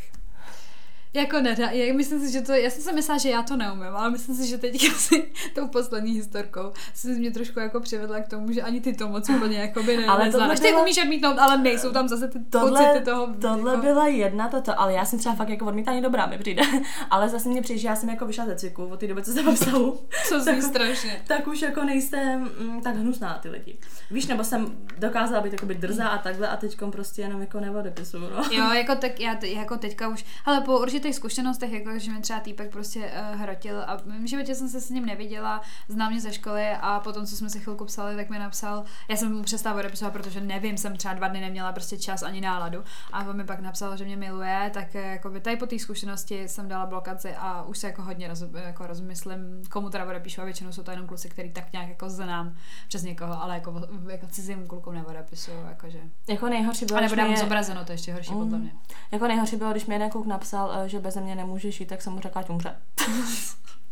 jako 1.17 1.41
ne, 1.41 1.57
já 1.59 1.95
myslím 1.95 2.21
si, 2.21 2.33
že 2.33 2.41
to, 2.41 2.53
já 2.53 2.71
jsem 2.71 2.83
si 2.83 2.93
myslela, 2.93 3.19
že 3.19 3.31
já 3.31 3.43
to 3.43 3.57
neumím, 3.57 3.97
ale 3.97 4.11
myslím 4.11 4.37
si, 4.37 4.47
že 4.47 4.59
teď 4.59 4.93
si 4.97 5.33
tou 5.55 5.69
poslední 5.69 6.13
historkou 6.13 6.73
se 6.95 7.09
mě 7.09 7.31
trošku 7.31 7.61
jako 7.61 7.81
přivedla 7.81 8.21
k 8.21 8.29
tomu, 8.29 8.53
že 8.53 8.63
ani 8.63 8.81
ty 8.81 8.93
to 8.93 9.09
moc 9.09 9.29
úplně 9.29 9.59
jako 9.59 9.83
by 9.83 9.97
nevlezla. 9.97 10.47
Až 10.47 10.61
ty 10.61 10.69
byla... 10.69 10.83
umíš 10.83 10.99
odmítnout, 11.03 11.39
ale 11.39 11.59
nejsou 11.59 11.93
tam 11.93 12.09
zase 12.09 12.29
ty 12.29 12.39
tohle, 12.51 12.85
pocity 12.85 13.05
toho. 13.05 13.35
Tohle 13.41 13.71
jako... 13.71 13.83
byla 13.83 14.07
jedna 14.07 14.49
toto, 14.49 14.81
ale 14.81 14.93
já 14.93 15.05
jsem 15.05 15.19
třeba 15.19 15.35
fakt 15.35 15.49
jako 15.49 15.67
odmítání 15.67 16.03
dobrá 16.03 16.27
mi 16.27 16.39
přijde. 16.39 16.63
ale 17.11 17.29
zase 17.29 17.49
mě 17.49 17.63
přijde, 17.63 17.81
že 17.81 17.89
já 17.89 17.97
jsem 17.97 18.09
jako 18.09 18.27
vyšla 18.27 18.47
ze 18.47 18.57
cviku 18.57 18.85
od 18.85 19.01
té 19.01 19.07
doby, 19.07 19.23
co 19.23 19.33
jsem 19.33 19.55
vztahu. 19.55 19.99
co 20.29 20.41
tak, 20.45 20.63
strašně. 20.63 21.23
Tak 21.27 21.47
už 21.47 21.63
jako 21.63 21.85
nejsem 21.85 22.51
mm, 22.59 22.81
tak 22.81 22.97
hnusná 22.97 23.39
ty 23.43 23.49
lidi. 23.49 23.79
Víš, 24.11 24.27
nebo 24.27 24.45
jsem 24.45 24.77
dokázala 24.99 25.41
být 25.41 25.53
jako 25.53 25.67
drzá 25.67 26.09
a 26.09 26.19
takhle 26.19 26.49
a 26.49 26.57
teďkom 26.57 26.91
prostě 26.91 27.23
jenom 27.23 27.41
jako 27.41 27.61
neodepisuju. 27.61 28.23
No. 28.23 28.45
Jo, 28.51 28.73
jako 28.73 28.95
tak 28.95 29.21
já 29.21 29.37
jako 29.43 29.77
teďka 29.77 30.09
už, 30.09 30.25
ale 30.45 30.61
po 30.61 30.79
určitě 30.79 31.06
těch 31.07 31.15
zkušenostech, 31.15 31.73
jako 31.73 31.99
že 31.99 32.11
mi 32.13 32.21
třeba 32.21 32.41
týpek 32.41 32.71
prostě 32.73 33.11
uh, 33.33 33.41
hrotil 33.41 33.83
a 33.87 33.97
v 33.97 34.07
mém 34.07 34.27
životě 34.27 34.55
jsem 34.55 34.69
se 34.69 34.81
s 34.81 34.91
ním 34.91 35.07
neviděla, 35.07 35.61
znám 35.89 36.13
mě 36.13 36.21
ze 36.21 36.33
školy 36.33 36.69
a 36.81 37.01
potom, 37.01 37.27
co 37.27 37.37
jsme 37.37 37.51
si 37.51 37.61
chvilku 37.61 37.85
psali, 37.85 38.17
tak 38.17 38.31
mi 38.31 38.39
napsal, 38.39 38.85
já 39.09 39.17
jsem 39.17 39.33
mu 39.37 39.43
přestala 39.43 39.77
odepisovat, 39.79 40.13
protože 40.13 40.41
nevím, 40.41 40.77
jsem 40.79 40.97
třeba 40.97 41.15
dva 41.15 41.29
dny 41.29 41.41
neměla 41.41 41.73
prostě 41.73 41.99
čas 41.99 42.23
ani 42.23 42.41
náladu 42.41 42.85
a 43.13 43.25
on 43.25 43.37
mi 43.37 43.45
pak 43.45 43.61
napsal, 43.61 43.97
že 43.97 44.05
mě 44.05 44.17
miluje, 44.17 44.71
tak 44.75 44.95
eh, 44.97 45.01
jako 45.13 45.31
by 45.31 45.41
tady 45.41 45.57
po 45.57 45.67
té 45.67 45.79
zkušenosti 45.79 46.49
jsem 46.49 46.69
dala 46.69 46.87
blokaci 46.87 47.35
a 47.39 47.63
už 47.63 47.79
se 47.79 47.87
jako 47.87 48.03
hodně 48.03 48.29
roz, 48.29 48.45
jako 48.55 48.87
rozmyslím, 48.87 49.63
komu 49.71 49.91
teda 49.91 50.05
odepíšu 50.05 50.41
a 50.41 50.45
většinou 50.45 50.73
jsou 50.73 50.83
to 50.83 50.91
jenom 50.91 51.07
kluci, 51.07 51.29
který 51.29 51.53
tak 51.53 51.73
nějak 51.73 51.89
jako 51.89 52.11
znám 52.11 52.55
přes 52.89 53.03
někoho, 53.03 53.43
ale 53.43 53.55
jako, 53.55 53.83
jako 54.11 54.27
cizím 54.27 54.67
klukům 54.67 54.95
neodepisuju, 54.95 55.57
jakože. 55.69 55.99
Jako 56.29 56.49
nejhorší 56.49 56.85
bylo, 56.85 56.99
A 56.99 57.01
nebo 57.03 57.15
dám 57.15 57.29
mě- 57.29 57.37
zobrazeno, 57.37 57.85
to 57.85 57.93
je 57.93 57.95
ještě 57.95 58.13
horší 58.13 58.33
Mm. 58.33 58.39
podle 58.41 58.59
mě. 58.59 58.73
Jako 59.13 59.27
nejhorší 59.29 59.57
bylo, 59.57 59.71
když 59.71 59.87
mi 59.87 59.95
jeden 59.95 60.11
kluk 60.11 60.27
napsal, 60.27 60.73
eh, 60.85 60.89
že 60.97 61.01
bez 61.01 61.17
mě 61.17 61.35
nemůže 61.35 61.71
žít, 61.71 61.87
tak 61.87 62.03
jsem 62.03 62.13
mu 62.13 62.21
řekla, 62.21 62.41
ať 62.41 62.51
umře. 62.51 62.77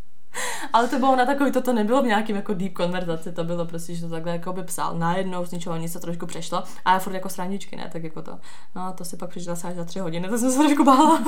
Ale 0.73 0.89
to 0.89 0.99
bylo 0.99 1.17
na 1.17 1.27
takový, 1.27 1.53
to 1.53 1.73
nebylo 1.73 2.03
v 2.03 2.07
nějakým 2.07 2.37
jako 2.37 2.55
deep 2.55 2.73
konverzaci, 2.73 3.33
to 3.33 3.45
bylo 3.45 3.67
prostě, 3.67 3.95
že 3.95 4.01
to 4.07 4.09
takhle 4.11 4.33
jako 4.33 4.53
by 4.53 4.63
psal 4.63 4.99
najednou 4.99 5.45
z 5.47 5.51
ničeho 5.51 5.77
nic 5.77 5.93
se 5.93 6.01
trošku 6.01 6.27
přešlo 6.27 6.63
a 6.85 6.93
já 6.93 6.99
furt 6.99 7.15
jako 7.15 7.29
srandičky, 7.29 7.77
ne, 7.77 7.91
tak 7.93 8.03
jako 8.05 8.23
to. 8.23 8.39
No 8.75 8.83
a 8.83 8.93
to 8.93 9.05
si 9.05 9.17
pak 9.17 9.31
přečetla 9.31 9.53
asi 9.53 9.67
až 9.67 9.75
za 9.75 9.85
tři 9.85 9.99
hodiny, 9.99 10.29
to 10.29 10.39
jsem 10.39 10.51
se 10.51 10.59
trošku 10.59 10.85
bála. 10.85 11.23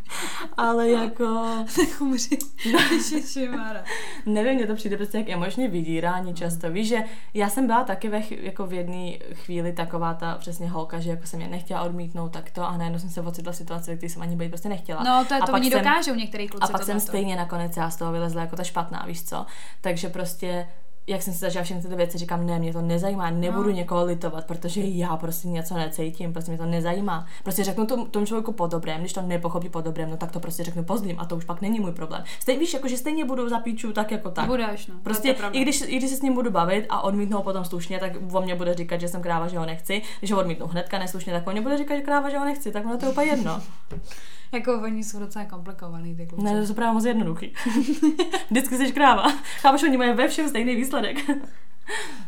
Ale 0.56 0.88
jako, 0.90 1.24
Tak 1.76 2.00
umři. 2.00 2.38
Nevím, 4.26 4.54
mně 4.54 4.66
to 4.66 4.74
přijde 4.74 4.96
prostě 4.96 5.18
jak 5.18 5.28
emočně 5.28 5.68
vydírání 5.68 6.34
často. 6.34 6.70
Víš, 6.70 6.88
že 6.88 6.98
já 7.34 7.48
jsem 7.48 7.66
byla 7.66 7.84
taky 7.84 8.08
ve, 8.08 8.22
jako 8.30 8.66
v 8.66 8.72
jedné 8.72 9.10
chvíli 9.32 9.72
taková 9.72 10.14
ta 10.14 10.34
přesně 10.38 10.68
holka, 10.70 11.00
že 11.00 11.10
jako 11.10 11.26
jsem 11.26 11.40
je 11.40 11.48
nechtěla 11.48 11.82
odmítnout 11.82 12.28
takto 12.32 12.68
a 12.68 12.76
najednou 12.76 12.98
jsem 12.98 13.10
se 13.10 13.20
ocitla 13.20 13.52
v 13.52 13.56
situaci, 13.56 13.96
které 13.96 14.10
jsem 14.10 14.22
ani 14.22 14.36
být 14.36 14.48
prostě 14.48 14.68
nechtěla. 14.68 15.02
No, 15.02 15.24
to, 15.28 15.34
je, 15.34 15.40
A 15.40 15.46
to 15.46 15.52
pak 15.52 15.60
oni 15.60 15.70
jsem- 15.70 15.78
dokážou 15.78 16.14
některý 16.14 16.48
kluci 16.48 16.64
A 16.64 16.68
pak 16.72 16.82
jsem 16.82 17.00
stejně 17.00 17.36
nakonec 17.36 17.76
já 17.76 17.90
z 17.90 17.96
toho 17.96 18.12
vylezla 18.12 18.40
jako 18.46 18.56
ta 18.56 18.64
špatná, 18.64 19.04
víš 19.06 19.24
co? 19.24 19.46
Takže 19.80 20.08
prostě 20.08 20.66
jak 21.08 21.22
jsem 21.22 21.32
si 21.32 21.38
začala 21.38 21.64
všechny 21.64 21.82
tyto 21.82 21.96
věci, 21.96 22.18
říkám, 22.18 22.46
ne, 22.46 22.58
mě 22.58 22.72
to 22.72 22.82
nezajímá, 22.82 23.30
nebudu 23.30 23.68
No. 23.70 23.74
někoho 23.76 24.04
litovat, 24.04 24.44
protože 24.46 24.80
já 24.80 25.16
prostě 25.16 25.48
něco 25.48 25.74
necítím, 25.74 26.32
prostě 26.32 26.50
mě 26.50 26.58
to 26.58 26.66
nezajímá. 26.66 27.26
Prostě 27.42 27.64
řeknu 27.64 27.86
tomu, 27.86 28.06
tomu 28.06 28.26
člověku 28.26 28.52
po 28.52 28.66
dobrém, 28.66 29.00
když 29.00 29.12
to 29.12 29.22
nepochopí 29.22 29.68
po 29.68 29.80
dobrém, 29.80 30.10
no 30.10 30.16
tak 30.16 30.30
to 30.32 30.40
prostě 30.40 30.64
řeknu 30.64 30.84
pozdím 30.84 31.16
a 31.20 31.24
to 31.26 31.36
už 31.36 31.44
pak 31.44 31.60
není 31.60 31.80
můj 31.80 31.92
problém. 31.92 32.24
Stej, 32.40 32.58
víš, 32.58 32.74
jako, 32.74 32.88
že 32.88 32.96
stejně 32.96 33.24
budu 33.24 33.48
za 33.48 33.58
píču 33.58 33.92
tak 33.92 34.10
jako 34.10 34.30
tak. 34.30 34.46
Budeš, 34.46 34.86
no. 34.86 34.94
Prostě, 35.02 35.32
to 35.32 35.38
pravda. 35.38 35.58
i 35.58 35.62
když, 35.62 35.82
i 35.86 35.96
když 35.98 36.10
se 36.10 36.16
s 36.16 36.22
ním 36.22 36.34
budu 36.34 36.50
bavit 36.50 36.86
a 36.88 37.00
odmítnu 37.00 37.36
ho 37.36 37.42
potom 37.42 37.64
slušně, 37.64 37.98
tak 37.98 38.12
o 38.32 38.40
mě 38.42 38.54
bude 38.54 38.74
říkat, 38.74 39.00
že 39.00 39.08
jsem 39.08 39.22
kráva, 39.22 39.48
že 39.48 39.58
ho 39.58 39.66
nechci. 39.66 40.02
Když 40.18 40.32
ho 40.32 40.38
odmítnu 40.40 40.66
hnedka 40.66 40.98
neslušně, 40.98 41.32
tak 41.32 41.46
o 41.46 41.50
mě 41.52 41.60
bude 41.60 41.78
říkat, 41.78 41.96
že 41.96 42.02
kráva, 42.02 42.30
že 42.30 42.38
ho 42.38 42.44
nechci. 42.44 42.72
Tak 42.72 42.84
ono 42.86 42.98
to 42.98 43.06
je 43.06 43.12
úplně 43.12 43.26
jedno. 43.26 43.62
Jako 44.52 44.80
oni 44.82 45.04
jsou 45.04 45.18
docela 45.18 45.44
komplikovaný, 45.44 46.16
ty 46.16 46.26
kluci. 46.26 46.44
Ne, 46.44 46.60
to 46.60 46.66
jsou 46.66 46.74
právě 46.74 46.94
moc 46.94 47.04
jednoduchý. 47.04 47.52
Vždycky 48.50 48.76
jsi 48.76 48.92
kráva. 48.92 49.32
Chápeš, 49.60 49.82
oni 49.82 49.96
mají 49.96 50.12
ve 50.12 50.28
všem 50.28 50.48
stejný 50.48 50.76
výsledek. 50.76 51.16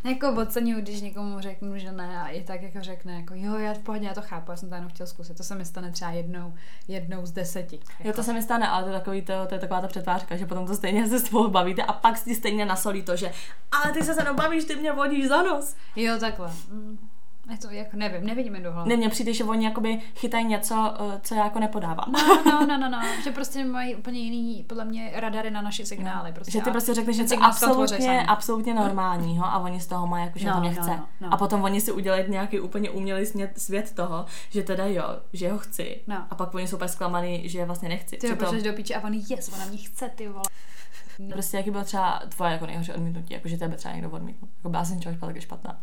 Jako 0.05 0.33
oceňuju, 0.43 0.81
když 0.81 1.01
někomu 1.01 1.41
řeknu, 1.41 1.79
že 1.79 1.93
ne 1.93 2.23
a 2.23 2.29
i 2.29 2.43
tak 2.45 2.63
jako 2.63 2.81
řekne, 2.81 3.15
jako 3.15 3.35
jo, 3.37 3.55
já 3.55 3.75
v 3.75 3.79
pohodě, 3.79 4.07
já 4.07 4.15
to 4.15 4.23
chápu, 4.23 4.51
já 4.51 4.57
jsem 4.57 4.69
to 4.69 4.75
jenom 4.75 4.91
chtěl 4.91 5.07
zkusit. 5.07 5.37
To 5.37 5.43
se 5.43 5.55
mi 5.55 5.65
stane 5.65 5.91
třeba 5.91 6.11
jednou, 6.11 6.55
jednou 6.89 7.27
z 7.27 7.33
deseti. 7.33 7.81
Jako. 7.91 8.09
Jo, 8.09 8.13
to 8.13 8.23
se 8.23 8.33
mi 8.33 8.43
stane, 8.43 8.69
ale 8.69 8.83
to 8.83 8.89
je, 8.89 8.99
takový 8.99 9.23
to, 9.23 9.47
to 9.47 9.55
je 9.55 9.61
taková 9.61 9.81
ta 9.81 9.89
přetvářka, 9.89 10.37
že 10.37 10.47
potom 10.47 10.67
to 10.67 10.75
stejně 10.75 11.09
se 11.09 11.21
spolu 11.21 11.51
bavíte 11.51 11.83
a 11.83 11.93
pak 11.93 12.19
si 12.19 12.35
stejně 12.35 12.67
nasolí 12.67 13.03
to, 13.03 13.17
že 13.17 13.33
ale 13.71 13.93
ty 13.93 14.05
se 14.05 14.15
se 14.15 14.33
bavíš, 14.33 14.65
ty 14.65 14.77
mě 14.77 14.93
vodíš 14.93 15.29
za 15.29 15.43
nos. 15.43 15.77
Jo, 15.97 16.19
takhle. 16.21 16.53
Mm. 16.71 17.08
Je 17.51 17.59
to 17.59 17.71
jako, 17.71 17.97
nevím, 17.97 18.27
nevidím 18.27 18.53
mi 18.53 18.61
do 18.61 18.73
hlavy. 18.73 18.89
Ne, 18.89 18.97
mně 18.97 19.09
přijde, 19.09 19.35
že 19.35 19.45
oni 19.45 19.65
jakoby 19.65 20.01
chytají 20.17 20.45
něco, 20.45 20.95
eh, 21.15 21.21
co 21.23 21.35
já 21.35 21.45
jako 21.45 21.59
nepodávám. 21.59 22.13
No, 22.13 22.45
no, 22.47 22.67
no, 22.67 22.79
no, 22.79 22.89
no, 22.89 23.01
že 23.25 23.31
prostě 23.31 23.65
mají 23.65 23.97
úplně 23.97 24.21
jiný, 24.21 24.65
podle 24.69 24.85
mě, 24.85 25.13
radary 25.15 25.51
na 25.51 25.63
naše 25.63 25.87
signály. 25.87 26.33
Prostě. 26.33 26.53
Že 26.53 26.61
ty 26.61 26.71
prostě 26.71 26.95
řekneš 26.95 27.17
něco 27.17 27.37
v 27.37 27.39
tom 27.61 27.73
tvoří 27.73 27.95
absolutně, 27.95 28.27
absolutně 28.27 28.75
normálního 28.75 29.45
a 29.45 29.59
oni 29.59 29.81
z 29.81 29.87
toho 29.87 30.07
mají 30.07 30.25
jako, 30.25 30.39
že 30.39 30.47
No, 30.47 30.55
to 30.55 30.61
mě 30.61 30.71
no, 30.71 30.83
chce. 30.83 30.91
no, 30.91 31.09
no. 31.21 31.35
A 31.35 31.37
potom 31.37 31.63
oni 31.65 31.81
si 31.81 31.93
udělají 31.93 32.25
nějaký 32.29 32.61
úplně 32.61 32.91
umělý 32.91 33.27
svět, 33.27 33.53
svět 33.57 33.95
toho, 33.95 34.25
že 34.51 34.63
teda 34.63 34.87
jo, 34.87 35.05
že 35.33 35.53
ho 35.53 35.59
chci. 35.59 36.01
No. 36.07 36.27
A 36.31 36.35
pak 36.35 36.55
oni 36.55 36.69
jsou 36.69 36.77
úplně 36.77 36.89
zklamaný, 36.89 37.49
že 37.49 37.59
je 37.59 37.65
vlastně 37.65 37.89
nechci. 37.89 38.17
Ty 38.17 38.35
pošleš 38.35 38.63
do 38.63 38.73
píče 38.73 38.95
a 38.95 39.05
on 39.05 39.15
yes, 39.15 39.49
ona 39.55 39.65
mě 39.65 39.79
chce, 39.79 40.09
ty 40.09 40.29
vole. 40.29 40.45
Prostě 41.33 41.57
jaký 41.57 41.71
bylo 41.71 41.85
třeba 41.85 42.23
tvoje 42.29 42.53
jako 42.53 42.67
nejhorší 42.67 42.93
odmítnutí, 42.93 43.35
jako 43.35 43.49
že 43.49 43.57
tebe 43.57 43.77
třeba 43.77 43.95
někdo 43.95 44.11
odmítnul. 44.11 44.51
Jako 44.57 44.69
byla 44.69 44.85
jsem 44.85 45.01
taky 45.21 45.41
špatná. 45.41 45.81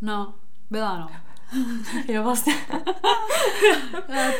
No, 0.00 0.34
byla 0.70 0.98
no. 0.98 1.08
Jo, 2.08 2.22
vlastně. 2.22 2.54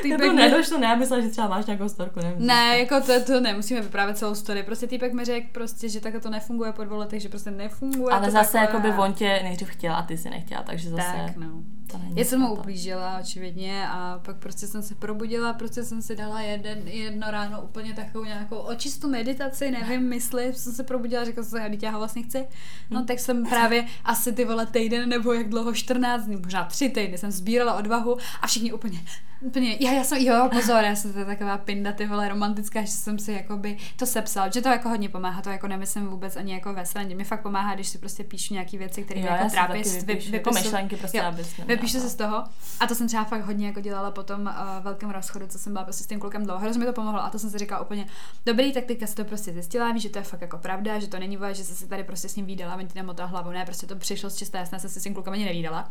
Týpek 0.02 0.20
to 0.20 0.32
mi- 0.32 0.42
nedošlo, 0.42 0.78
ne, 0.78 0.86
já 0.86 0.94
myslela, 0.94 1.22
že 1.22 1.28
třeba 1.28 1.48
máš 1.48 1.66
nějakou 1.66 1.88
storku, 1.88 2.20
nevím. 2.20 2.46
Ne, 2.46 2.78
jako 2.78 3.00
to, 3.00 3.24
to 3.24 3.40
nemusíme 3.40 3.80
vyprávět 3.80 4.18
celou 4.18 4.34
story. 4.34 4.62
Prostě 4.62 4.86
týpek 4.86 5.12
mi 5.12 5.24
řekl 5.24 5.46
prostě, 5.52 5.88
že 5.88 6.00
takhle 6.00 6.20
to 6.20 6.30
nefunguje 6.30 6.72
po 6.72 6.84
dvou 6.84 6.96
letech, 6.96 7.22
že 7.22 7.28
prostě 7.28 7.50
nefunguje. 7.50 8.14
Ale 8.14 8.26
to 8.26 8.32
zase 8.32 8.58
jako 8.58 8.80
by 8.80 8.88
on 8.92 9.12
tě 9.12 9.40
nejdřív 9.42 9.68
chtěl 9.68 9.94
a 9.94 10.02
ty 10.02 10.18
si 10.18 10.30
nechtěla, 10.30 10.62
takže 10.62 10.90
zase 10.90 11.12
Tak, 11.26 11.36
no. 11.36 11.46
To 11.92 11.98
není 11.98 12.12
Já 12.16 12.24
jsem 12.24 12.40
mu 12.40 12.54
ublížila, 12.54 13.18
očividně, 13.20 13.88
a 13.88 14.20
pak 14.24 14.36
prostě 14.36 14.66
jsem 14.66 14.82
se 14.82 14.94
probudila, 14.94 15.52
prostě 15.52 15.84
jsem 15.84 16.02
si 16.02 16.16
dala 16.16 16.40
jeden, 16.40 16.88
jedno 16.88 17.30
ráno 17.30 17.62
úplně 17.62 17.94
takovou 17.94 18.24
nějakou 18.24 18.56
očistou 18.56 19.08
meditaci, 19.08 19.70
nevím, 19.70 20.02
mysli, 20.08 20.54
jsem 20.54 20.72
se 20.72 20.84
probudila, 20.84 21.24
řekla 21.24 21.42
jsem 21.42 21.58
si, 21.58 21.76
já 21.76 21.78
já 21.82 21.90
ho 21.90 21.98
vlastně 21.98 22.22
chci. 22.22 22.46
No 22.90 23.04
tak 23.04 23.18
jsem 23.18 23.46
právě 23.46 23.86
asi 24.04 24.32
ty 24.32 24.44
vole 24.44 24.66
týden 24.66 25.08
nebo 25.08 25.32
jak 25.32 25.48
dlouho, 25.48 25.74
14 25.74 26.24
dní, 26.24 26.36
možná 26.36 26.64
tři 26.64 26.88
týdny 26.88 27.18
jsem 27.18 27.30
sbírala 27.30 27.74
odvahu 27.74 28.16
a 28.42 28.46
všichni 28.46 28.72
úplně, 28.72 29.00
úplně, 29.40 29.76
já, 29.80 29.92
já 29.92 30.04
jsem, 30.04 30.18
jo, 30.18 30.48
pozor, 30.52 30.84
já 30.84 30.96
jsem 30.96 31.12
to 31.12 31.24
taková 31.24 31.58
pinda, 31.58 31.92
ty 31.92 32.06
vole, 32.06 32.28
romantická, 32.28 32.80
že 32.80 32.86
jsem 32.86 33.18
si 33.18 33.32
jakoby 33.32 33.76
to 33.96 34.06
sepsal, 34.06 34.52
že 34.52 34.62
to 34.62 34.68
jako 34.68 34.88
hodně 34.88 35.08
pomáhá, 35.08 35.42
to 35.42 35.50
jako 35.50 35.68
nemyslím 35.68 36.06
vůbec 36.06 36.36
ani 36.36 36.52
jako 36.52 36.72
ve 36.72 36.86
srandě, 36.86 37.14
mi 37.14 37.24
fakt 37.24 37.42
pomáhá, 37.42 37.74
když 37.74 37.88
si 37.88 37.98
prostě 37.98 38.24
píšu 38.24 38.54
nějaký 38.54 38.78
věci, 38.78 39.02
které 39.02 39.20
mě 39.20 39.28
jako 39.28 39.48
si 39.48 39.50
trápí, 39.50 39.82
vypíšu, 40.04 40.34
jako 40.34 40.50
myšlenky 40.50 40.96
prostě, 40.96 41.18
jo, 41.18 41.24
abys 41.24 41.56
vypíšu 41.66 42.00
se 42.00 42.08
z 42.08 42.14
toho. 42.14 42.44
A 42.80 42.86
to 42.86 42.94
jsem 42.94 43.06
třeba 43.06 43.24
fakt 43.24 43.44
hodně 43.44 43.66
jako 43.66 43.80
dělala 43.80 44.10
po 44.10 44.22
tom 44.22 44.40
uh, 44.40 44.84
velkém 44.84 45.10
rozchodu, 45.10 45.46
co 45.46 45.58
jsem 45.58 45.72
byla 45.72 45.84
prostě 45.84 46.04
s 46.04 46.06
tím 46.06 46.20
klukem 46.20 46.44
dlouho, 46.44 46.60
hrozně 46.60 46.80
mi 46.80 46.86
to 46.86 46.92
pomohlo 46.92 47.20
a 47.20 47.30
to 47.30 47.38
jsem 47.38 47.50
si 47.50 47.58
říkala 47.58 47.80
úplně, 47.80 48.06
dobrý, 48.46 48.72
tak 48.72 48.84
teďka 48.84 49.06
si 49.06 49.14
to 49.14 49.24
prostě 49.24 49.52
zjistila, 49.52 49.92
víš, 49.92 50.02
že 50.02 50.08
to 50.08 50.18
je 50.18 50.24
fakt 50.24 50.40
jako 50.40 50.58
pravda, 50.58 50.98
že 50.98 51.06
to 51.06 51.18
není 51.18 51.36
vole, 51.36 51.54
že 51.54 51.64
jsi 51.64 51.74
se 51.74 51.86
tady 51.86 52.04
prostě 52.04 52.28
s 52.28 52.36
ním 52.36 52.46
výdala, 52.46 52.76
on 52.76 52.86
ti 52.86 52.92
nemotal 52.94 53.26
hlavu, 53.26 53.50
ne, 53.50 53.64
prostě 53.64 53.86
to 53.86 53.96
přišlo 53.96 54.30
z 54.30 54.36
čisté 54.36 54.58
jasné, 54.58 54.80
jsem 54.80 54.90
se 54.90 55.00
s 55.00 55.02
tím 55.02 55.14
klukem 55.14 55.32
ani 55.32 55.44
nevídala. 55.44 55.90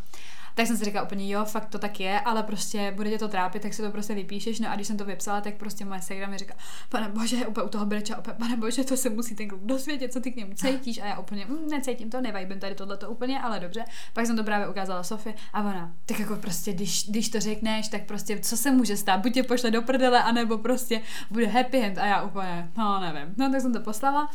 Tak 0.56 0.68
jsem 0.68 0.78
si 0.78 0.86
říkala 0.86 1.06
úplně, 1.06 1.34
jo, 1.34 1.45
fakt 1.45 1.70
to 1.70 1.80
tak 1.80 2.00
je, 2.00 2.20
ale 2.20 2.43
prostě 2.43 2.93
bude 2.95 3.10
tě 3.10 3.18
to 3.18 3.28
trápit, 3.28 3.39
tak 3.48 3.74
si 3.74 3.82
to 3.82 3.92
prostě 3.92 4.16
vypíšeš. 4.16 4.60
No 4.60 4.72
a 4.72 4.76
když 4.76 4.88
jsem 4.88 4.98
to 4.98 5.06
vypsala, 5.06 5.42
tak 5.42 5.56
prostě 5.56 5.86
moje 5.86 6.02
segra 6.02 6.28
mi 6.28 6.38
říká, 6.38 6.54
pane 6.90 7.10
bože, 7.10 7.48
úplně 7.48 7.66
u 7.66 7.70
toho 7.70 7.86
breča, 7.86 8.18
úplně, 8.18 8.36
pane 8.40 8.58
bože, 8.58 8.84
to 8.84 8.98
se 8.98 9.10
musí 9.10 9.36
ten 9.36 9.48
kluk 9.48 9.62
dosvědět, 9.64 10.14
co 10.14 10.20
ty 10.20 10.32
k 10.32 10.36
němu 10.36 10.54
cítíš. 10.54 10.98
A 10.98 11.06
já 11.06 11.20
úplně, 11.20 11.46
mm, 11.46 11.68
necítím 11.70 12.10
to, 12.10 12.22
nevajbím 12.22 12.60
tady 12.60 12.76
tohle 12.76 12.98
to 12.98 13.10
úplně, 13.10 13.42
ale 13.42 13.60
dobře. 13.60 13.86
Pak 14.14 14.26
jsem 14.26 14.38
to 14.38 14.44
právě 14.44 14.68
ukázala 14.68 15.04
Sofie 15.04 15.36
a 15.54 15.60
ona, 15.60 15.94
tak 16.06 16.20
jako 16.20 16.36
prostě, 16.36 16.74
když, 16.74 17.10
když 17.10 17.30
to 17.30 17.40
řekneš, 17.40 17.88
tak 17.88 18.06
prostě, 18.06 18.40
co 18.40 18.58
se 18.58 18.72
může 18.72 18.98
stát, 18.98 19.20
buď 19.20 19.34
tě 19.34 19.44
pošle 19.44 19.72
do 19.72 19.82
prdele, 19.82 20.24
anebo 20.24 20.58
prostě 20.58 21.02
bude 21.32 21.48
happy 21.48 21.78
end. 21.82 21.98
A 21.98 22.06
já 22.06 22.22
úplně, 22.22 22.70
no 22.78 23.00
nevím. 23.00 23.34
No 23.38 23.52
tak 23.52 23.62
jsem 23.62 23.74
to 23.74 23.80
poslala 23.80 24.30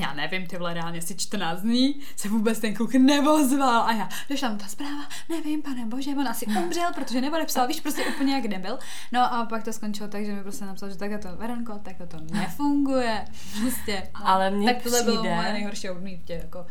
já 0.00 0.14
nevím, 0.14 0.46
ty 0.46 0.56
vole, 0.58 0.74
reálně 0.74 0.98
asi 0.98 1.16
14 1.16 1.60
dní 1.60 2.00
se 2.16 2.28
vůbec 2.28 2.58
ten 2.58 2.74
kluk 2.74 2.94
nevozval 2.94 3.82
a 3.82 3.92
já, 3.92 4.08
došla 4.30 4.48
mu 4.50 4.56
ta 4.58 4.66
zpráva, 4.66 5.02
nevím, 5.28 5.62
pane 5.62 5.86
bože, 5.86 6.10
on 6.10 6.28
asi 6.28 6.46
umřel, 6.46 6.92
protože 6.94 7.20
nepodepsal, 7.20 7.66
víš, 7.68 7.80
prostě 7.80 8.04
úplně 8.04 8.34
jak 8.34 8.44
nebyl. 8.44 8.78
No 9.12 9.34
a 9.34 9.46
pak 9.46 9.62
to 9.64 9.72
skončilo 9.72 10.08
tak, 10.08 10.24
že 10.26 10.32
mi 10.32 10.42
prostě 10.42 10.64
napsal, 10.64 10.90
že 10.90 10.96
takhle 10.96 11.18
to, 11.18 11.36
Veronko, 11.36 11.78
takhle 11.82 12.06
to 12.06 12.16
nefunguje, 12.32 13.24
prostě. 13.60 14.02
No, 14.20 14.28
Ale 14.28 14.50
mně 14.50 14.74
tak 14.74 14.82
tohle 14.82 15.02
bylo 15.02 15.16
přijde- 15.22 15.36
moje 15.36 15.52
nejhorší 15.52 15.90
odmítě, 15.90 16.32
jako. 16.34 16.66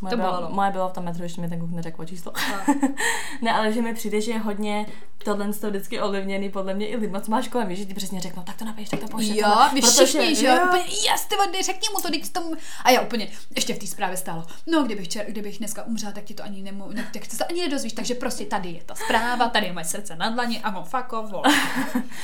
Moje 0.00 0.10
To 0.10 0.16
bylo, 0.16 0.30
bolelo. 0.30 0.50
moje 0.50 0.70
bylo 0.70 0.88
v 0.88 0.92
tom 0.92 1.04
metru, 1.04 1.22
ještě 1.22 1.40
mi 1.40 1.48
ten 1.48 1.58
kluk 1.58 1.70
neřekl 1.70 2.04
číslo. 2.04 2.32
No. 2.68 2.74
ne, 3.42 3.52
ale 3.52 3.72
že 3.72 3.82
mi 3.82 3.94
přijde, 3.94 4.20
že 4.20 4.32
je 4.32 4.38
hodně 4.38 4.86
tohle 5.24 5.52
toho 5.52 5.70
vždycky 5.70 6.00
ovlivněný, 6.00 6.50
podle 6.50 6.74
mě 6.74 6.86
i 6.88 6.96
lidma, 6.96 7.20
co 7.20 7.30
máš 7.30 7.48
kolem, 7.48 7.74
že 7.74 7.84
ti 7.84 7.94
přesně 7.94 8.20
řeknou, 8.20 8.42
tak 8.42 8.56
to 8.56 8.64
napiš, 8.64 8.88
tak 8.88 9.00
to 9.00 9.08
pošle. 9.08 9.38
Jo, 9.38 9.48
vy 9.74 9.80
Protože- 9.80 10.06
všichni, 10.06 10.34
že 10.34 10.46
jo, 10.46 10.54
úplně, 10.68 10.82
jas, 11.06 11.26
ty 11.26 11.36
vody, 11.36 11.62
řekni 11.62 11.88
mu 11.94 12.00
to, 12.02 12.08
teď 12.10 12.28
tomu. 12.32 12.52
A 12.84 12.90
já 12.90 13.00
úplně, 13.00 13.28
ještě 13.56 13.74
v 13.74 13.78
té 13.78 13.86
zprávě 13.86 14.16
stálo, 14.16 14.44
no, 14.66 14.82
kdybych, 14.82 15.08
čer, 15.08 15.26
kdybych 15.28 15.58
dneska 15.58 15.84
umřela, 15.84 16.12
tak 16.12 16.24
ti 16.24 16.34
to 16.34 16.42
ani 16.44 16.62
nemu, 16.62 16.90
ne, 16.92 17.08
tak 17.12 17.24
se 17.24 17.38
to 17.38 17.44
ani 17.50 17.62
nedozvíš, 17.62 17.92
takže 17.92 18.14
prostě 18.14 18.44
tady 18.44 18.68
je 18.68 18.84
ta 18.86 18.94
zpráva, 18.94 19.48
tady 19.48 19.66
je 19.66 19.72
moje 19.72 19.84
srdce 19.84 20.16
na 20.16 20.30
dlani 20.30 20.60
a 20.60 20.76
on 20.76 21.26
vole. 21.26 21.42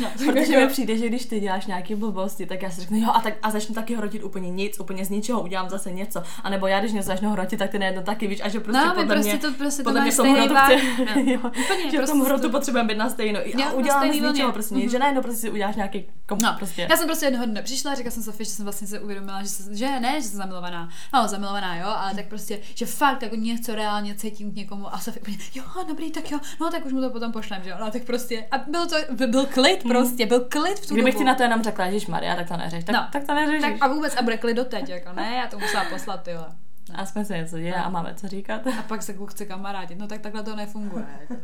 No, 0.00 0.10
Protože 0.32 0.56
mi 0.60 0.68
přijde, 0.68 0.98
že 0.98 1.08
když 1.08 1.26
ty 1.26 1.40
děláš 1.40 1.66
nějaké 1.66 1.96
blbosti, 1.96 2.46
tak 2.46 2.62
já 2.62 2.70
si 2.70 2.80
řeknu, 2.80 2.98
jo, 2.98 3.10
a, 3.14 3.20
tak, 3.20 3.34
a 3.42 3.50
začnu 3.50 3.74
taky 3.74 3.96
hrotit 3.96 4.24
úplně 4.24 4.50
nic, 4.50 4.80
úplně 4.80 5.04
z 5.04 5.10
ničeho 5.10 5.40
udělám 5.42 5.68
zase 5.68 5.92
něco. 5.92 6.22
A 6.44 6.50
nebo 6.50 6.66
já, 6.66 6.80
když 6.80 6.92
něco 6.92 7.06
začnu 7.06 7.30
hrotit, 7.30 7.58
tak 7.64 7.70
ty 7.70 7.78
nejedno 7.78 8.02
taky 8.02 8.26
víš, 8.26 8.40
a 8.44 8.48
že 8.48 8.60
prostě 8.60 8.82
No, 8.86 8.94
podle 8.94 9.14
prostě 9.14 9.30
mě, 9.30 9.38
to- 9.38 9.52
prostě 9.52 9.82
to 9.82 9.84
podle 9.88 10.00
mají 10.00 10.08
mě 10.08 10.12
stejný 10.12 10.38
hrotu 10.40 10.54
chci, 10.54 11.04
No. 11.42 11.50
Úplně, 11.64 11.90
že 11.90 12.02
v 12.02 12.06
tom 12.06 12.18
prostě 12.18 12.24
hrotu 12.24 12.42
to- 12.42 12.50
potřebujeme 12.50 12.88
být 12.88 12.98
na 12.98 13.10
stejno. 13.10 13.40
Jo, 13.44 13.66
A 13.68 13.72
uděláme 13.72 14.12
z 14.12 14.20
ničeho 14.20 14.52
prostě 14.52 14.74
nic, 14.74 14.90
že 14.90 14.98
najednou 14.98 15.22
prostě 15.22 15.40
si 15.40 15.50
uděláš 15.50 15.76
nějaký 15.76 16.04
kom, 16.26 16.38
No, 16.42 16.54
prostě. 16.58 16.86
Já 16.90 16.96
jsem 16.96 17.06
prostě 17.06 17.26
jednoho 17.26 17.46
dne 17.46 17.62
přišla, 17.62 17.94
říkala 17.94 18.10
jsem 18.10 18.22
Sofii, 18.22 18.44
že 18.46 18.50
jsem 18.52 18.64
vlastně 18.64 18.86
se 18.88 19.00
uvědomila, 19.00 19.42
že, 19.42 19.48
se, 19.48 19.76
že 19.76 20.00
ne, 20.00 20.20
že 20.20 20.28
jsem 20.28 20.36
zamilovaná. 20.38 20.88
No, 21.14 21.28
zamilovaná, 21.28 21.76
jo, 21.76 21.86
ale 21.86 22.14
tak 22.14 22.26
prostě, 22.26 22.58
že 22.74 22.86
fakt 22.86 23.22
jako 23.22 23.36
něco 23.36 23.74
reálně 23.74 24.14
cítím 24.14 24.52
k 24.52 24.54
někomu 24.54 24.94
a 24.94 24.98
Sofie 24.98 25.20
úplně, 25.22 25.36
jo, 25.54 25.64
dobrý, 25.88 26.10
tak 26.10 26.30
jo, 26.30 26.38
no 26.60 26.70
tak 26.70 26.86
už 26.86 26.92
mu 26.92 27.00
to 27.00 27.10
potom 27.10 27.32
pošlem, 27.32 27.62
že 27.64 27.70
jo, 27.70 27.76
no 27.80 27.90
tak 27.90 28.02
prostě, 28.04 28.44
a 28.50 28.58
byl 28.58 28.86
to, 28.86 28.96
byl 29.26 29.46
klid 29.46 29.82
prostě, 29.82 30.26
byl 30.26 30.40
klid 30.40 30.78
v 30.78 30.86
tu 30.86 30.94
Kdybych 30.94 31.14
ti 31.14 31.24
na 31.24 31.34
to 31.34 31.42
jenom 31.42 31.62
řekla, 31.62 31.84
Ježíš 31.86 32.06
Maria, 32.06 32.36
tak 32.36 32.48
to 32.48 32.56
neřeš. 32.56 32.84
Tak, 32.84 32.94
No. 32.94 33.06
tak 33.12 33.24
to 33.26 33.34
neřešíš. 33.34 33.62
tak 33.62 33.72
a 33.80 33.88
vůbec 33.88 34.16
a 34.16 34.22
bude 34.22 34.36
klid 34.36 34.54
doteď, 34.54 34.88
jako 34.88 35.12
ne, 35.12 35.34
já 35.42 35.46
to 35.46 35.58
musela 35.58 35.84
poslat, 35.84 36.22
ty 36.22 36.30
vole. 36.34 36.46
A 36.94 37.06
jsme 37.06 37.24
se 37.24 37.36
něco 37.36 37.58
děje 37.58 37.74
a 37.74 37.88
máme 37.88 38.14
co 38.14 38.28
říkat. 38.28 38.66
A 38.66 38.82
pak 38.82 39.02
se 39.02 39.12
kluk 39.12 39.30
chce 39.30 39.46
kamarádit, 39.46 39.98
no 39.98 40.06
tak 40.06 40.20
takhle 40.20 40.42
to 40.42 40.56
nefunguje. 40.56 41.06
Jako. 41.20 41.42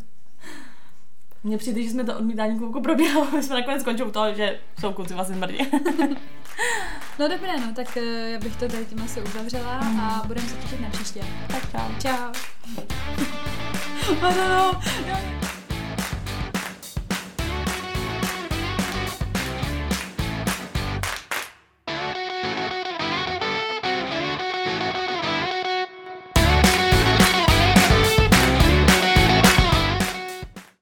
Mně 1.45 1.59
přijde, 1.59 1.83
že 1.83 1.91
jsme 1.91 2.05
to 2.05 2.19
odmítání 2.19 2.59
kluku 2.59 2.81
probíhalo, 2.81 3.31
my 3.37 3.43
jsme 3.43 3.55
nakonec 3.55 3.81
skončili 3.81 4.09
u 4.09 4.13
toho, 4.13 4.35
že 4.35 4.59
jsou 4.81 4.93
kluci 4.93 5.15
vlastně 5.15 5.37
smrdí. 5.37 5.59
No 7.19 7.29
dobré, 7.29 7.61
no 7.61 7.75
tak 7.75 7.97
eh, 7.97 8.31
já 8.31 8.39
bych 8.39 8.57
to 8.57 8.69
tady 8.69 8.87
tím 8.87 9.03
asi 9.03 9.23
uzavřela 9.23 9.81
a 10.03 10.23
budeme 10.27 10.49
se 10.49 10.57
těšit 10.57 10.81
na 10.81 10.91
příště. 10.91 11.21
tak 11.49 11.71
čau. 11.71 11.95
Čau. 12.01 12.33
No, 14.23 14.31
no, 14.31 14.49
no. 14.49 14.81